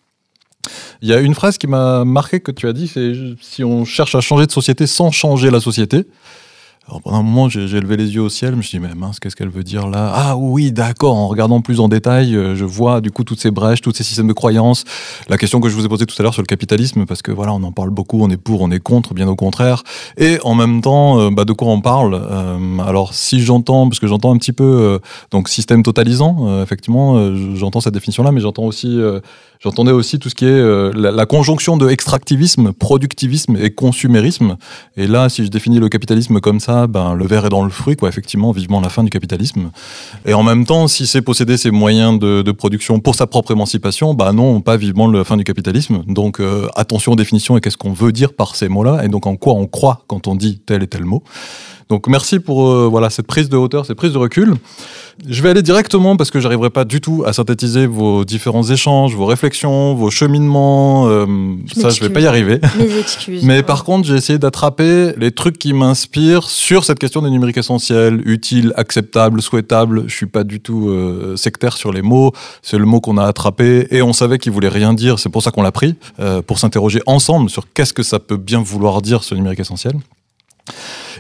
Il 1.02 1.08
y 1.08 1.14
a 1.14 1.20
une 1.22 1.34
phrase 1.34 1.58
qui 1.58 1.68
m'a 1.68 2.04
marqué 2.04 2.42
que 2.42 2.52
tu 2.52 2.68
as 2.68 2.74
dit, 2.74 2.90
c'est 2.90 3.14
si 3.40 3.64
on 3.64 3.86
cherche 3.86 4.16
à 4.16 4.22
changer 4.22 4.48
de 4.48 4.52
société 4.52 4.86
sans 4.86 5.12
changer 5.12 5.50
la 5.50 5.62
société. 5.62 6.06
Alors 6.88 7.02
pendant 7.02 7.18
un 7.18 7.24
moment, 7.24 7.50
j'ai 7.50 7.80
levé 7.80 7.98
les 7.98 8.14
yeux 8.14 8.22
au 8.22 8.30
ciel, 8.30 8.52
je 8.52 8.58
me 8.58 8.62
suis 8.62 8.78
dit, 8.78 8.86
mais 8.88 8.94
mince, 8.94 9.20
qu'est-ce 9.20 9.36
qu'elle 9.36 9.50
veut 9.50 9.64
dire 9.64 9.88
là? 9.88 10.12
Ah 10.14 10.38
oui, 10.38 10.72
d'accord, 10.72 11.16
en 11.16 11.28
regardant 11.28 11.60
plus 11.60 11.80
en 11.80 11.88
détail, 11.88 12.36
euh, 12.36 12.56
je 12.56 12.64
vois 12.64 13.02
du 13.02 13.10
coup 13.10 13.24
toutes 13.24 13.40
ces 13.40 13.50
brèches, 13.50 13.82
tous 13.82 13.92
ces 13.92 14.04
systèmes 14.04 14.28
de 14.28 14.34
croyances. 14.34 14.84
La 15.28 15.40
question 15.40 15.60
que 15.60 15.68
je 15.68 15.74
vous 15.74 15.84
ai 15.84 15.90
posée 15.90 16.06
tout 16.06 16.16
à 16.20 16.22
l'heure 16.22 16.36
sur 16.36 16.44
le 16.44 16.46
capitalisme, 16.46 17.06
parce 17.08 17.24
que 17.24 17.32
voilà, 17.32 17.54
on 17.54 17.64
en 17.64 17.72
parle 17.72 17.90
beaucoup, 17.90 18.22
on 18.22 18.30
est 18.30 18.38
pour, 18.38 18.62
on 18.62 18.70
est 18.70 18.80
contre, 18.80 19.16
bien 19.16 19.28
au 19.28 19.36
contraire. 19.36 19.82
Et 20.20 20.38
en 20.44 20.54
même 20.54 20.82
temps, 20.82 21.20
euh, 21.20 21.32
bah, 21.32 21.44
de 21.44 21.54
quoi 21.54 21.70
on 21.70 21.82
parle? 21.82 22.14
Euh, 22.14 22.78
Alors 22.86 23.16
si 23.16 23.42
j'entends, 23.42 23.90
parce 23.90 24.00
que 24.00 24.06
j'entends 24.06 24.32
un 24.32 24.38
petit 24.38 24.54
peu, 24.54 25.00
donc 25.32 25.50
système 25.50 25.82
totalisant, 25.82 26.62
effectivement, 26.62 27.34
j'entends 27.56 27.82
cette 27.82 27.96
définition-là, 27.96 28.32
mais 28.32 28.42
j'entends 28.42 28.66
aussi... 28.66 29.00
J'entendais 29.62 29.94
aussi 29.94 30.20
tout 30.20 30.30
ce 30.30 30.36
qui 30.36 30.46
est 30.46 30.94
la 30.94 31.26
conjonction 31.26 31.78
de 31.78 31.90
extractivisme, 31.90 32.72
productivisme 32.74 33.56
et 33.56 33.72
consumérisme. 33.72 34.58
Et 34.96 35.08
là, 35.08 35.28
si 35.30 35.44
je 35.44 35.50
définis 35.50 35.80
le 35.80 35.90
capitalisme 35.90 36.40
comme 36.40 36.60
ça, 36.60 36.75
ben, 36.88 37.14
le 37.14 37.26
verre 37.26 37.46
est 37.46 37.50
dans 37.50 37.64
le 37.64 37.70
fruit, 37.70 37.96
quoi, 37.96 38.10
effectivement, 38.10 38.52
vivement 38.52 38.82
la 38.82 38.90
fin 38.90 39.04
du 39.04 39.10
capitalisme. 39.10 39.72
Et 40.26 40.34
en 40.34 40.44
même 40.44 40.66
temps, 40.66 40.88
si 40.88 41.08
c'est 41.08 41.22
posséder 41.22 41.58
ses 41.58 41.72
moyens 41.72 42.20
de, 42.20 42.52
production 42.52 43.00
pour 43.00 43.16
sa 43.16 43.28
propre 43.28 43.52
émancipation, 43.52 44.14
bah 44.14 44.32
non, 44.32 44.62
pas 44.62 44.78
vivement 44.78 45.08
la 45.08 45.24
fin 45.24 45.36
du 45.36 45.44
capitalisme. 45.44 46.04
Donc 46.08 46.40
euh, 46.40 46.68
attention 46.76 47.12
aux 47.14 47.16
définitions 47.16 47.58
et 47.58 47.62
qu'est-ce 47.62 47.78
qu'on 47.78 47.92
veut 47.94 48.12
dire 48.12 48.34
par 48.34 48.56
ces 48.56 48.70
mots-là, 48.70 49.04
et 49.04 49.10
donc 49.10 49.28
en 49.28 49.36
quoi 49.36 49.54
on 49.54 49.68
croit 49.68 50.04
quand 50.08 50.28
on 50.28 50.36
dit 50.36 50.62
tel 50.66 50.84
et 50.84 50.88
tel 50.88 51.04
mot. 51.04 51.24
Donc 51.90 52.08
merci 52.08 52.40
pour 52.40 52.68
euh, 52.68 52.88
voilà 52.90 53.10
cette 53.10 53.28
prise 53.28 53.50
de 53.50 53.58
hauteur, 53.58 53.86
cette 53.86 53.98
prise 53.98 54.14
de 54.14 54.18
recul. 54.18 54.56
Je 55.28 55.42
vais 55.42 55.50
aller 55.50 55.62
directement 55.62 56.18
parce 56.18 56.30
que 56.30 56.40
j'arriverai 56.40 56.70
pas 56.70 56.84
du 56.84 57.00
tout 57.00 57.24
à 57.26 57.32
synthétiser 57.32 57.86
vos 57.86 58.26
différents 58.26 58.64
échanges, 58.64 59.16
vos 59.16 59.26
réflexions, 59.26 59.94
vos 59.96 60.10
cheminements. 60.10 61.08
euh, 61.08 61.26
ça, 61.74 61.90
je 61.90 62.02
vais 62.02 62.10
pas 62.10 62.20
y 62.20 62.28
arriver. 62.28 62.60
Mes 62.78 62.98
excuses. 62.98 63.44
Mais 63.46 63.64
par 63.64 63.86
contre, 63.86 64.08
j'ai 64.08 64.16
essayé 64.16 64.40
d'attraper 64.40 65.14
les 65.18 65.32
trucs 65.32 65.58
qui 65.58 65.74
m'inspirent 65.74 66.50
sur 66.50 66.84
cette 66.84 67.00
question 67.00 67.22
des 67.22 67.30
numériques 67.30 67.58
essentiels, 67.58 68.22
utiles, 68.26 68.74
acceptables, 68.76 69.42
souhaitables. 69.42 70.04
Je 70.08 70.14
suis 70.14 70.26
pas 70.26 70.44
du 70.44 70.60
tout 70.60 70.90
euh, 70.90 71.38
sectaire 71.38 71.78
sur 71.78 71.94
les 71.94 72.02
mots. 72.02 72.34
C'est 72.62 72.78
le 72.78 72.86
mot 72.86 73.00
qu'on 73.00 73.18
a 73.18 73.26
attrapé 73.26 73.88
et 73.92 74.02
on 74.02 74.12
savait 74.12 74.38
qu'il 74.38 74.52
voulait 74.52 74.70
rien 74.70 74.94
dire. 74.94 75.20
C'est 75.20 75.30
pour 75.30 75.44
ça 75.44 75.52
qu'on 75.52 75.62
l'a 75.62 75.72
pris 75.72 75.96
euh, 76.20 76.42
pour 76.42 76.60
s'interroger 76.60 77.02
ensemble 77.06 77.50
sur 77.50 77.72
qu'est-ce 77.74 77.94
que 77.94 78.04
ça 78.04 78.20
peut 78.20 78.38
bien 78.38 78.62
vouloir 78.62 79.02
dire 79.02 79.24
ce 79.24 79.34
numérique 79.34 79.62
essentiel. 79.62 79.94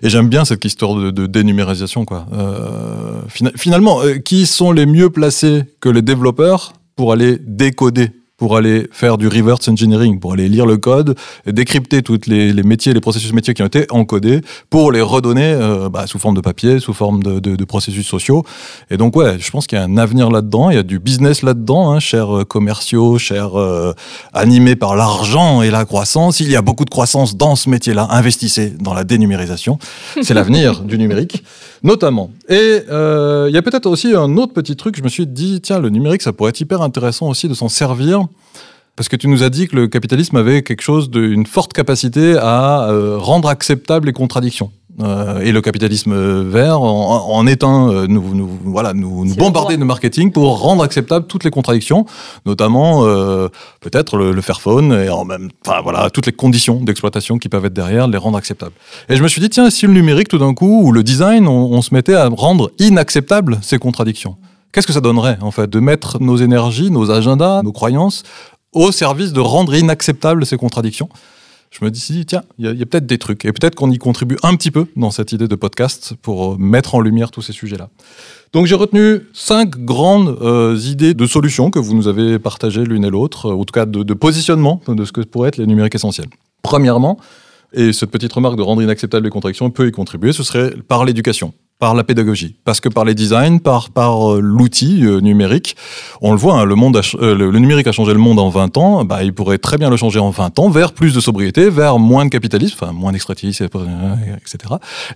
Et 0.02 0.10
j'aime 0.10 0.28
bien 0.30 0.46
cette 0.46 0.66
histoire 0.66 0.96
de, 0.96 1.28
dénumérisation. 1.28 2.06
Euh, 2.34 3.22
fina- 3.28 3.52
finalement, 3.56 4.02
euh, 4.02 4.16
qui 4.18 4.46
sont 4.46 4.72
les 4.72 4.86
mieux 4.86 5.10
placés 5.10 5.64
que 5.80 5.89
les 5.89 6.02
développeurs 6.02 6.74
pour 6.96 7.12
aller 7.14 7.38
décoder, 7.41 8.12
pour 8.38 8.58
aller 8.58 8.88
faire 8.92 9.18
du 9.18 9.28
reverse 9.28 9.68
engineering, 9.68 10.20
pour 10.20 10.34
aller 10.34 10.48
lire 10.48 10.66
le 10.66 10.78
code, 10.78 11.16
et 11.46 11.54
décrypter 11.54 12.02
tous 12.02 12.22
les, 12.28 12.54
métiers, 12.64 12.94
les 12.94 13.02
processus 13.02 13.34
métiers 13.34 13.54
qui 13.54 13.62
ont 13.62 13.68
été 13.68 13.86
encodés, 13.90 14.42
pour 14.70 14.92
les 14.92 15.02
redonner 15.02 15.54
euh, 15.54 15.90
bah, 15.90 16.08
sous 16.08 16.20
forme 16.20 16.36
de 16.36 16.42
papier, 16.42 16.80
sous 16.80 16.94
forme 16.94 17.24
de 17.24 17.66
processus 17.66 18.08
sociaux. 18.08 18.44
Et 18.90 18.98
donc 18.98 19.16
ouais, 19.16 19.38
je 19.40 19.50
pense 19.52 19.68
qu'il 19.68 19.78
y 19.78 19.82
a 19.82 19.84
un 19.84 19.98
avenir 19.98 20.30
là-dedans, 20.30 20.70
il 20.70 20.76
y 20.76 20.80
a 20.80 20.84
du 20.84 21.00
business 21.00 21.42
là-dedans, 21.42 21.92
hein, 21.92 22.00
chers 22.00 22.36
euh, 22.36 22.44
commerciaux, 22.44 23.18
chers 23.18 23.60
euh, 23.60 23.94
animés 24.34 24.76
par 24.76 24.96
l'argent 24.96 25.62
et 25.62 25.72
la 25.72 25.86
croissance. 25.86 26.40
Il 26.40 26.50
y 26.50 26.56
a 26.56 26.62
beaucoup 26.62 26.86
de 26.86 26.90
croissance 26.90 27.36
dans 27.36 27.56
ce 27.56 27.70
métier-là. 27.70 28.08
Investissez 28.12 28.74
dans 28.80 28.94
la 28.94 29.04
dénumérisation. 29.04 29.80
C'est 30.22 30.34
l'avenir 30.34 30.82
du 30.82 30.98
numérique, 30.98 31.44
notamment. 31.86 32.32
Et 32.50 32.82
euh, 32.90 33.46
il 33.48 33.56
y 33.56 33.58
a 33.58 33.62
peut-être 33.62 33.86
aussi 33.86 34.14
un 34.14 34.36
autre 34.38 34.54
petit 34.54 34.76
truc. 34.76 34.98
Je 34.98 35.04
me 35.04 35.08
suis 35.08 35.28
dit, 35.28 35.62
tiens, 35.62 35.80
le 35.80 35.90
numérique, 35.90 36.24
ça 36.24 36.34
pourrait 36.34 36.50
être 36.50 36.60
hyper 36.60 36.82
intéressant 36.82 37.30
aussi 37.30 37.48
de 37.48 37.54
s'en 37.54 37.70
servir. 37.70 38.26
Parce 38.96 39.08
que 39.08 39.16
tu 39.16 39.28
nous 39.28 39.44
as 39.44 39.50
dit 39.50 39.68
que 39.68 39.76
le 39.76 39.88
capitalisme 39.88 40.36
avait 40.36 40.64
quelque 40.64 40.82
chose 40.82 41.10
d'une 41.10 41.46
forte 41.46 41.74
capacité 41.74 42.38
à 42.38 42.90
euh, 42.90 43.18
rendre 43.18 43.50
acceptables 43.50 44.08
les 44.08 44.14
contradictions. 44.14 44.72
Euh, 45.02 45.41
et 45.41 45.52
le 45.52 45.60
capitalisme 45.60 46.16
vert 46.43 46.80
en, 46.80 47.30
en 47.30 47.48
est 47.48 47.66
un, 47.66 47.89
euh, 47.89 48.08
nous, 48.08 48.34
nous, 48.34 48.50
voilà, 48.64 48.93
nous, 48.93 49.26
nous 49.26 49.32
C'est 49.34 49.39
le 49.39 49.43
bombarder 49.43 49.76
de 49.76 49.84
marketing 49.84 50.32
pour 50.32 50.62
rendre 50.62 50.84
acceptables 50.84 51.28
toutes 51.28 51.43
les 51.43 51.52
contradictions, 51.52 52.06
notamment 52.46 53.04
euh, 53.04 53.50
peut-être 53.82 54.16
le, 54.16 54.32
le 54.32 54.41
Fairphone 54.41 54.93
et 54.93 55.10
en 55.10 55.26
même, 55.26 55.50
enfin 55.66 55.82
voilà, 55.82 56.10
toutes 56.10 56.28
les 56.28 56.32
conditions 56.32 56.82
d'exploitation 56.82 57.38
qui 57.39 57.50
peuvent 57.50 57.66
être 57.66 57.74
derrière, 57.74 58.08
les 58.08 58.18
rendre 58.18 58.38
acceptables. 58.38 58.72
Et 59.10 59.18
je 59.18 59.24
me 59.24 59.28
suis 59.28 59.41
dit 59.41 59.50
tiens, 59.50 59.70
si 59.70 59.86
le 59.86 59.91
numérique 59.91 60.30
tout 60.30 60.38
d'un 60.38 60.54
coup 60.54 60.84
ou 60.86 60.93
le 60.93 61.04
design, 61.04 61.46
on, 61.46 61.74
on 61.74 61.82
se 61.82 61.93
mettait 61.93 62.16
à 62.16 62.30
rendre 62.30 62.72
inacceptables 62.80 63.60
ces 63.62 63.78
contradictions. 63.78 64.38
Qu'est-ce 64.72 64.88
que 64.88 64.93
ça 64.93 65.02
donnerait 65.02 65.38
en 65.41 65.52
fait 65.52 65.70
de 65.70 65.80
mettre 65.82 66.22
nos 66.22 66.38
énergies, 66.38 66.89
nos 66.89 67.12
agendas, 67.12 67.64
nos 67.64 67.74
croyances 67.74 68.24
au 68.72 68.93
service 68.93 69.34
de 69.34 69.41
rendre 69.41 69.76
inacceptables 69.76 70.46
ces 70.46 70.56
contradictions? 70.56 71.10
Je 71.78 71.84
me 71.84 71.91
dis, 71.91 72.26
tiens, 72.26 72.43
il 72.57 72.65
y 72.65 72.82
a, 72.82 72.86
peut-être 72.86 73.05
des 73.05 73.17
trucs. 73.17 73.43
Et 73.43 73.51
peut-être 73.51 73.76
qu'on 73.76 73.91
y 73.91 73.97
contribue 73.97 74.38
un 74.43 74.55
petit 74.55 74.71
peu 74.71 74.86
dans 74.95 75.11
cette 75.11 75.34
idée 75.34 75.49
de 75.49 75.55
podcast 75.55 76.13
pour 76.21 76.53
euh, 76.53 76.55
mettre 76.57 76.95
en 76.95 77.01
lumière 77.01 77.32
tous 77.32 77.41
ces 77.41 77.51
sujets-là. 77.51 77.89
Donc 78.53 78.65
j'ai 78.65 78.76
retenu 78.76 79.23
cinq 79.34 79.78
grandes 79.84 80.38
euh, 80.41 80.78
idées 80.86 81.13
de 81.13 81.26
solutions 81.26 81.71
que 81.71 81.80
vous 81.80 81.93
nous 81.93 82.07
avez 82.07 82.39
partagées 82.39 82.86
l'une 82.86 83.03
et 83.03 83.09
l'autre, 83.09 83.47
euh, 83.47 83.55
en 83.55 83.65
tout 83.65 83.73
cas 83.73 83.86
de, 83.86 84.13
positionnement 84.13 84.80
de 84.88 85.03
ce 85.03 85.11
que 85.11 85.19
pourraient 85.21 85.49
être 85.49 85.57
les 85.57 85.67
numériques 85.67 85.95
essentiels. 85.95 86.28
Premièrement, 86.61 87.19
et 87.73 87.91
cette 87.91 88.09
petite 88.09 88.32
remarque 88.32 88.55
de 88.55 88.61
rendre 88.61 88.82
inacceptable 88.82 89.26
les 89.26 89.30
contradictions 89.30 89.69
peut 89.69 89.89
y 89.89 89.91
contribuer, 89.91 90.32
ce 90.32 90.43
serait 90.43 90.71
par 90.88 91.03
l'éducation 91.03 91.53
par 91.78 91.93
la 91.93 92.05
pédagogie, 92.05 92.55
parce 92.63 92.80
que 92.80 92.88
par 92.88 93.03
les 93.03 93.13
designs, 93.13 93.59
par, 93.59 93.89
par 93.89 94.34
euh, 94.34 94.39
l'outil 94.39 95.05
euh, 95.05 95.19
numérique, 95.19 95.76
on 96.21 96.32
le 96.32 96.38
voit, 96.38 96.53
hein, 96.55 96.63
le, 96.63 96.76
monde 96.76 97.01
euh, 97.15 97.36
le, 97.36 97.59
numérique 97.59 97.88
a 97.88 97.91
changé 97.91 98.13
le 98.13 98.19
monde 98.19 98.39
en 98.39 98.47
20 98.47 98.78
ans, 98.78 99.03
bah, 99.03 99.23
il 99.23 99.34
pourrait 99.34 99.57
très 99.57 99.78
bien 99.78 99.89
le 99.89 99.97
changer 99.97 100.19
en 100.19 100.30
20 100.30 100.57
ans 100.59 100.69
vers 100.69 100.93
plus 100.93 101.13
de 101.13 101.19
sobriété, 101.19 101.69
vers 101.69 101.99
moins 101.99 102.23
de 102.23 102.30
capitalisme, 102.30 102.78
enfin 102.80 102.93
moins 102.93 103.11
d'extractivisme, 103.11 103.65
etc. 103.65 104.76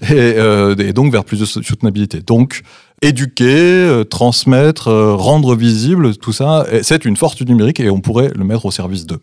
Et, 0.09 0.87
et, 0.87 0.93
donc 0.93 1.13
vers 1.13 1.23
plus 1.23 1.39
de 1.39 1.45
soutenabilité. 1.45 2.19
Donc 2.21 2.61
éduquer, 3.01 4.03
transmettre, 4.09 4.91
rendre 4.91 5.55
visible, 5.55 6.17
tout 6.17 6.33
ça, 6.33 6.65
c'est 6.81 7.05
une 7.05 7.15
force 7.15 7.37
du 7.37 7.45
numérique 7.45 7.79
et 7.79 7.89
on 7.89 8.01
pourrait 8.01 8.31
le 8.35 8.43
mettre 8.43 8.65
au 8.65 8.71
service 8.71 9.05
d'eux. 9.05 9.21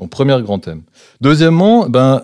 Donc 0.00 0.10
premier 0.10 0.40
grand 0.42 0.58
thème. 0.58 0.82
Deuxièmement, 1.20 1.88
ben, 1.88 2.22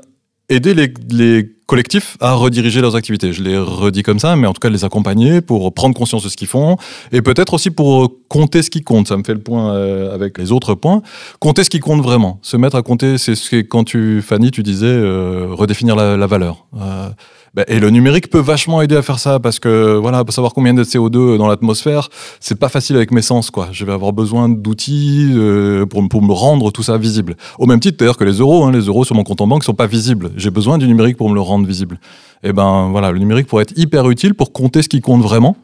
aider 0.48 0.74
les, 0.74 0.92
les 1.10 1.50
collectifs 1.72 2.18
à 2.20 2.34
rediriger 2.34 2.82
leurs 2.82 2.96
activités. 2.96 3.32
Je 3.32 3.42
les 3.42 3.56
redis 3.56 4.02
comme 4.02 4.18
ça, 4.18 4.36
mais 4.36 4.46
en 4.46 4.52
tout 4.52 4.60
cas 4.60 4.68
les 4.68 4.84
accompagner 4.84 5.40
pour 5.40 5.72
prendre 5.72 5.94
conscience 5.94 6.22
de 6.22 6.28
ce 6.28 6.36
qu'ils 6.36 6.46
font 6.46 6.76
et 7.12 7.22
peut-être 7.22 7.54
aussi 7.54 7.70
pour 7.70 8.12
compter 8.28 8.62
ce 8.62 8.68
qui 8.68 8.82
compte. 8.82 9.08
Ça 9.08 9.16
me 9.16 9.24
fait 9.24 9.32
le 9.32 9.40
point 9.40 9.74
euh, 9.74 10.14
avec 10.14 10.36
les 10.36 10.52
autres 10.52 10.74
points. 10.74 11.00
Compter 11.40 11.64
ce 11.64 11.70
qui 11.70 11.80
compte 11.80 12.02
vraiment. 12.02 12.38
Se 12.42 12.58
mettre 12.58 12.76
à 12.76 12.82
compter, 12.82 13.16
c'est 13.16 13.34
ce 13.34 13.48
que 13.48 13.56
quand 13.62 13.84
tu, 13.84 14.20
Fanny, 14.20 14.50
tu 14.50 14.62
disais 14.62 14.84
euh, 14.84 15.46
redéfinir 15.50 15.96
la, 15.96 16.26
valeur. 16.26 16.66
Euh, 16.78 17.08
bah, 17.55 17.64
et 17.68 17.80
le 17.80 17.90
numérique 17.90 18.30
peut 18.30 18.38
vachement 18.38 18.80
aider 18.80 18.96
à 18.96 19.03
faire 19.03 19.18
ça 19.18 19.38
parce 19.38 19.59
que 19.59 19.96
voilà, 19.96 20.24
pour 20.24 20.32
savoir 20.32 20.55
combien 20.55 20.72
de 20.72 20.84
CO2 20.84 21.36
dans 21.36 21.46
l'atmosphère, 21.46 22.09
c'est 22.40 22.59
pas 22.59 22.70
facile 22.70 22.96
avec 22.96 23.11
mes 23.11 23.20
sens 23.20 23.50
quoi. 23.50 23.68
Je 23.72 23.84
vais 23.84 23.92
avoir 23.92 24.14
besoin 24.14 24.48
d'outils 24.48 25.30
euh, 25.34 25.84
pour, 25.84 26.09
pour, 26.09 26.22
me 26.22 26.32
rendre 26.32 26.70
tout 26.72 26.82
ça 26.82 26.96
visible. 26.96 27.36
Au 27.59 27.66
même 27.66 27.78
titre 27.78 27.98
d'ailleurs 27.98 28.16
que 28.16 28.24
les 28.24 28.38
euros, 28.38 28.64
hein, 28.64 28.72
les 28.72 28.86
euros 28.86 29.05
sur 29.05 29.14
mon 29.14 29.22
compte 29.22 29.42
en 29.42 29.46
banque 29.46 29.64
sont 29.64 29.74
pas 29.74 29.86
visibles. 29.86 30.30
J'ai 30.36 30.50
besoin 30.50 30.78
du 30.78 30.86
numérique 30.86 31.18
pour 31.18 31.28
me 31.28 31.34
le 31.34 31.42
rendre 31.42 31.66
visible. 31.66 32.00
Et 32.42 32.55
ben 32.55 32.88
voilà, 32.90 33.12
le 33.12 33.18
numérique 33.18 33.46
pourrait 33.46 33.64
être 33.64 33.78
hyper 33.78 34.09
utile 34.09 34.34
pour 34.34 34.53
compter 34.53 34.82
ce 34.82 34.88
qui 34.88 35.03
compte 35.03 35.20
vraiment 35.22 35.57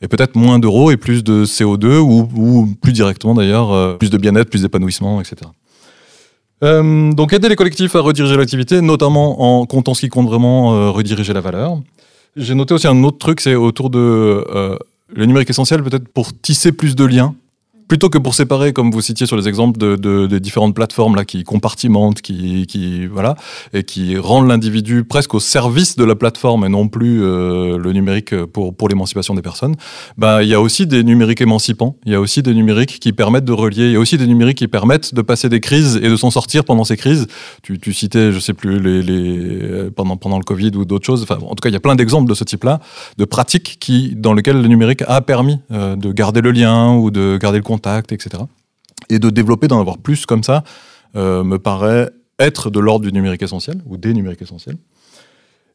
et 0.00 0.08
peut-être 0.08 0.36
moins 0.36 0.58
d'euros 0.58 0.90
et 0.90 0.96
plus 0.96 1.22
de 1.22 1.44
CO2 1.44 1.98
ou, 1.98 2.28
ou 2.34 2.66
plus 2.80 2.92
directement 2.92 3.34
d'ailleurs 3.34 3.70
euh, 3.72 3.94
plus 3.94 4.10
de 4.10 4.18
bien-être, 4.18 4.48
plus 4.48 4.62
d'épanouissement, 4.62 5.20
etc. 5.20 5.50
Euh, 6.64 7.12
donc 7.12 7.32
aider 7.32 7.48
les 7.48 7.56
collectifs 7.56 7.94
à 7.94 8.00
rediriger 8.00 8.36
l'activité, 8.36 8.80
notamment 8.80 9.60
en 9.60 9.66
comptant 9.66 9.92
ce 9.92 10.00
qui 10.00 10.08
compte 10.08 10.26
vraiment, 10.26 10.74
euh, 10.74 10.90
rediriger 10.90 11.32
la 11.34 11.42
valeur. 11.42 11.78
J'ai 12.36 12.54
noté 12.54 12.72
aussi 12.74 12.86
un 12.86 13.04
autre 13.04 13.18
truc, 13.18 13.40
c'est 13.40 13.54
autour 13.54 13.90
de 13.90 13.98
euh, 13.98 14.76
le 15.08 15.26
numérique 15.26 15.50
essentiel, 15.50 15.82
peut-être 15.82 16.08
pour 16.08 16.32
tisser 16.40 16.72
plus 16.72 16.96
de 16.96 17.04
liens 17.04 17.34
plutôt 17.88 18.08
que 18.08 18.18
pour 18.18 18.34
séparer, 18.34 18.72
comme 18.72 18.90
vous 18.90 19.00
citiez 19.00 19.26
sur 19.26 19.36
les 19.36 19.48
exemples 19.48 19.78
de, 19.78 19.96
de, 19.96 20.26
des 20.26 20.40
différentes 20.40 20.74
plateformes 20.74 21.16
là, 21.16 21.24
qui 21.24 21.44
compartimentent, 21.44 22.22
qui, 22.22 22.66
qui 22.66 23.06
voilà, 23.06 23.36
et 23.72 23.82
qui 23.82 24.16
rendent 24.16 24.48
l'individu 24.48 25.04
presque 25.04 25.34
au 25.34 25.40
service 25.40 25.96
de 25.96 26.04
la 26.04 26.14
plateforme 26.14 26.64
et 26.64 26.68
non 26.68 26.88
plus 26.88 27.22
euh, 27.22 27.76
le 27.78 27.92
numérique 27.92 28.34
pour, 28.46 28.74
pour 28.74 28.88
l'émancipation 28.88 29.34
des 29.34 29.42
personnes, 29.42 29.74
ben, 30.16 30.42
il 30.42 30.48
y 30.48 30.54
a 30.54 30.60
aussi 30.60 30.86
des 30.86 31.04
numériques 31.04 31.40
émancipants, 31.40 31.96
il 32.06 32.12
y 32.12 32.14
a 32.14 32.20
aussi 32.20 32.42
des 32.42 32.54
numériques 32.54 32.98
qui 32.98 33.12
permettent 33.12 33.44
de 33.44 33.52
relier, 33.52 33.86
il 33.86 33.92
y 33.92 33.96
a 33.96 34.00
aussi 34.00 34.16
des 34.16 34.26
numériques 34.26 34.58
qui 34.58 34.68
permettent 34.68 35.14
de 35.14 35.22
passer 35.22 35.48
des 35.48 35.60
crises 35.60 36.00
et 36.02 36.08
de 36.08 36.16
s'en 36.16 36.30
sortir 36.30 36.64
pendant 36.64 36.84
ces 36.84 36.96
crises. 36.96 37.26
Tu, 37.62 37.78
tu 37.78 37.92
citais, 37.92 38.32
je 38.32 38.38
sais 38.38 38.54
plus, 38.54 38.80
les, 38.80 39.02
les, 39.02 39.90
pendant, 39.90 40.16
pendant 40.16 40.38
le 40.38 40.44
Covid 40.44 40.72
ou 40.76 40.84
d'autres 40.84 41.06
choses. 41.06 41.22
Enfin, 41.22 41.36
en 41.42 41.54
tout 41.54 41.62
cas, 41.62 41.68
il 41.68 41.74
y 41.74 41.76
a 41.76 41.80
plein 41.80 41.96
d'exemples 41.96 42.28
de 42.28 42.34
ce 42.34 42.44
type-là, 42.44 42.80
de 43.18 43.24
pratiques 43.24 43.76
qui, 43.78 44.14
dans 44.16 44.32
lesquelles 44.32 44.60
le 44.60 44.68
numérique 44.68 45.02
a 45.06 45.20
permis 45.20 45.58
euh, 45.70 45.96
de 45.96 46.12
garder 46.12 46.40
le 46.40 46.50
lien 46.50 46.94
ou 46.94 47.10
de 47.10 47.38
garder 47.40 47.58
le 47.58 47.62
contact 47.62 47.83
Et 49.10 49.18
de 49.18 49.30
développer, 49.30 49.68
d'en 49.68 49.80
avoir 49.80 49.98
plus 49.98 50.26
comme 50.26 50.42
ça, 50.42 50.64
euh, 51.16 51.44
me 51.44 51.58
paraît 51.58 52.10
être 52.38 52.70
de 52.70 52.80
l'ordre 52.80 53.04
du 53.04 53.12
numérique 53.12 53.42
essentiel, 53.42 53.82
ou 53.86 53.96
des 53.96 54.12
numériques 54.12 54.42
essentiels. 54.42 54.76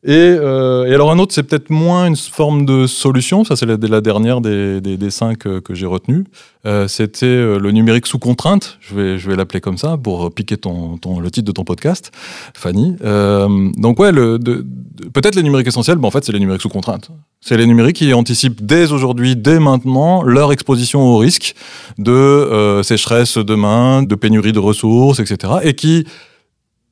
Et, 0.06 0.12
euh, 0.14 0.86
et, 0.86 0.94
alors 0.94 1.12
un 1.12 1.20
autre, 1.20 1.34
c'est 1.34 1.44
peut-être 1.44 1.70
moins 1.70 2.06
une 2.06 2.16
forme 2.16 2.66
de 2.66 2.88
solution, 2.88 3.44
ça 3.44 3.58
c'est 3.58 3.66
la, 3.66 4.02
dernière 4.02 4.40
des, 4.40 4.80
des, 4.80 4.96
des 4.96 5.10
cinq 5.10 5.40
que, 5.40 5.60
que 5.60 5.76
j'ai 5.76 5.86
retenues. 5.86 6.24
Euh, 6.66 6.88
C'était 6.88 7.26
euh, 7.26 7.60
le 7.60 7.72
numérique 7.72 8.08
sous 8.08 8.18
contrainte, 8.18 8.78
je 8.80 8.96
vais, 8.96 9.18
je 9.18 9.30
vais 9.30 9.36
l'appeler 9.36 9.60
comme 9.60 9.78
ça 9.78 9.98
pour 9.98 10.34
piquer 10.34 10.56
ton, 10.56 10.98
ton, 10.98 11.20
le 11.20 11.30
titre 11.30 11.48
de 11.48 11.52
ton 11.52 11.66
podcast, 11.66 12.12
Fanny. 12.54 12.96
Euh, 13.04 13.70
donc 13.76 14.00
ouais, 14.00 14.14
peut-être 14.14 15.36
les 15.36 15.44
numériques 15.44 15.68
essentiels, 15.68 15.98
mais 15.98 16.08
en 16.08 16.12
fait 16.12 16.24
c'est 16.24 16.32
les 16.32 16.40
numériques 16.40 16.62
sous 16.62 16.70
contrainte. 16.70 17.12
C'est 17.42 17.58
les 17.58 17.66
numériques 17.66 17.98
qui 17.98 18.14
anticipent 18.14 18.66
dès 18.66 18.94
aujourd'hui, 18.94 19.36
dès 19.36 19.60
maintenant, 19.60 20.24
leur 20.24 20.54
exposition 20.54 21.02
au 21.02 21.18
risque 21.18 21.56
de 21.98 22.12
euh, 22.12 22.84
sécheresse 22.84 23.38
demain, 23.38 24.04
de 24.04 24.16
pénurie 24.16 24.54
de 24.54 24.60
ressources, 24.60 25.20
etc. 25.20 25.54
Et 25.64 25.74
qui 25.74 26.06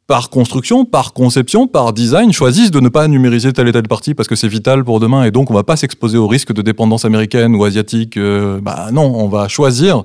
par 0.08 0.30
construction, 0.30 0.86
par 0.86 1.12
conception, 1.12 1.68
par 1.68 1.92
design, 1.92 2.32
choisissent 2.32 2.72
de 2.72 2.80
ne 2.80 2.88
pas 2.88 3.10
numériser 3.10 3.52
telle 3.52 3.68
et 3.68 3.74
telle 3.74 3.90
partie 3.90 4.14
parce 4.14 4.30
que 4.30 4.36
c'est 4.36 4.48
vital 4.48 4.86
pour 4.86 5.02
demain 5.02 5.26
et 5.26 5.32
donc 5.32 5.52
on 5.52 5.54
va 5.54 5.64
pas 5.64 5.76
s'exposer 5.76 6.18
au 6.18 6.28
risque 6.28 6.54
de 6.54 6.62
dépendance 6.62 7.04
américaine 7.04 7.54
ou 7.58 7.66
asiatique. 7.66 8.16
Euh, 8.16 8.62
bah 8.62 8.88
non, 8.94 9.04
on 9.04 9.28
va 9.28 9.50
choisir 9.50 10.04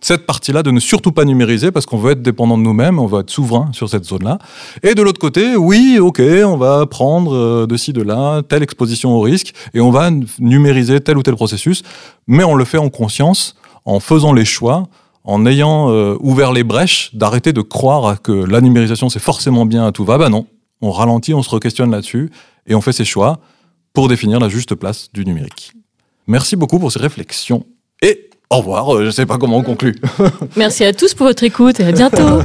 cette 0.00 0.26
partie-là 0.26 0.64
de 0.64 0.72
ne 0.72 0.80
surtout 0.80 1.12
pas 1.12 1.24
numériser 1.24 1.70
parce 1.70 1.86
qu'on 1.86 1.98
veut 1.98 2.12
être 2.12 2.22
dépendant 2.22 2.58
de 2.58 2.64
nous-mêmes, 2.64 2.98
on 2.98 3.06
veut 3.06 3.20
être 3.20 3.30
souverain 3.30 3.70
sur 3.72 3.88
cette 3.88 4.04
zone-là. 4.04 4.38
Et 4.82 4.94
de 4.94 5.02
l'autre 5.02 5.20
côté, 5.20 5.54
oui, 5.54 5.98
ok, 6.00 6.20
on 6.44 6.56
va 6.56 6.84
prendre 6.86 7.32
euh, 7.32 7.66
de 7.68 7.76
ci, 7.76 7.92
de 7.92 8.02
là, 8.02 8.42
telle 8.42 8.64
exposition 8.64 9.12
au 9.12 9.20
risque 9.20 9.54
et 9.72 9.80
on 9.80 9.92
va 9.92 10.10
numériser 10.40 11.00
tel 11.00 11.16
ou 11.16 11.22
tel 11.22 11.36
processus, 11.36 11.84
mais 12.26 12.42
on 12.42 12.56
le 12.56 12.64
fait 12.64 12.78
en 12.78 12.88
conscience, 12.88 13.54
en 13.84 14.00
faisant 14.00 14.32
les 14.32 14.44
choix 14.44 14.88
en 15.24 15.46
ayant 15.46 15.90
euh, 15.90 16.16
ouvert 16.20 16.52
les 16.52 16.64
brèches, 16.64 17.10
d'arrêter 17.14 17.52
de 17.52 17.62
croire 17.62 18.20
que 18.22 18.32
la 18.32 18.60
numérisation 18.60 19.08
c'est 19.08 19.18
forcément 19.18 19.66
bien 19.66 19.86
à 19.86 19.92
tout 19.92 20.04
va. 20.04 20.18
Bah 20.18 20.28
non, 20.28 20.46
on 20.80 20.90
ralentit, 20.90 21.34
on 21.34 21.42
se 21.42 21.50
re-questionne 21.50 21.90
là-dessus 21.90 22.30
et 22.66 22.74
on 22.74 22.80
fait 22.80 22.92
ses 22.92 23.04
choix 23.04 23.40
pour 23.92 24.08
définir 24.08 24.38
la 24.38 24.48
juste 24.48 24.74
place 24.74 25.08
du 25.12 25.24
numérique. 25.24 25.72
Merci 26.26 26.56
beaucoup 26.56 26.78
pour 26.78 26.92
ces 26.92 26.98
réflexions 26.98 27.64
et 28.02 28.30
au 28.50 28.58
revoir. 28.58 28.94
Euh, 28.94 29.00
je 29.00 29.06
ne 29.06 29.10
sais 29.10 29.26
pas 29.26 29.38
comment 29.38 29.56
on 29.56 29.62
conclut. 29.62 29.96
Merci 30.56 30.84
à 30.84 30.92
tous 30.92 31.14
pour 31.14 31.26
votre 31.26 31.42
écoute 31.42 31.80
et 31.80 31.84
à 31.84 31.92
bientôt. 31.92 32.40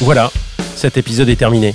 voilà, 0.00 0.30
cet 0.74 0.96
épisode 0.96 1.28
est 1.28 1.36
terminé. 1.36 1.74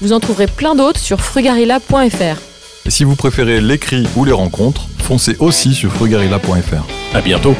Vous 0.00 0.12
en 0.14 0.20
trouverez 0.20 0.46
plein 0.46 0.74
d'autres 0.74 1.00
sur 1.00 1.20
frugarilla.fr. 1.20 2.49
Et 2.90 2.92
si 2.92 3.04
vous 3.04 3.14
préférez 3.14 3.60
l'écrit 3.60 4.04
ou 4.16 4.24
les 4.24 4.32
rencontres, 4.32 4.88
foncez 4.98 5.36
aussi 5.38 5.74
sur 5.74 5.92
frugarilla.fr. 5.92 7.14
À 7.14 7.20
bientôt. 7.20 7.54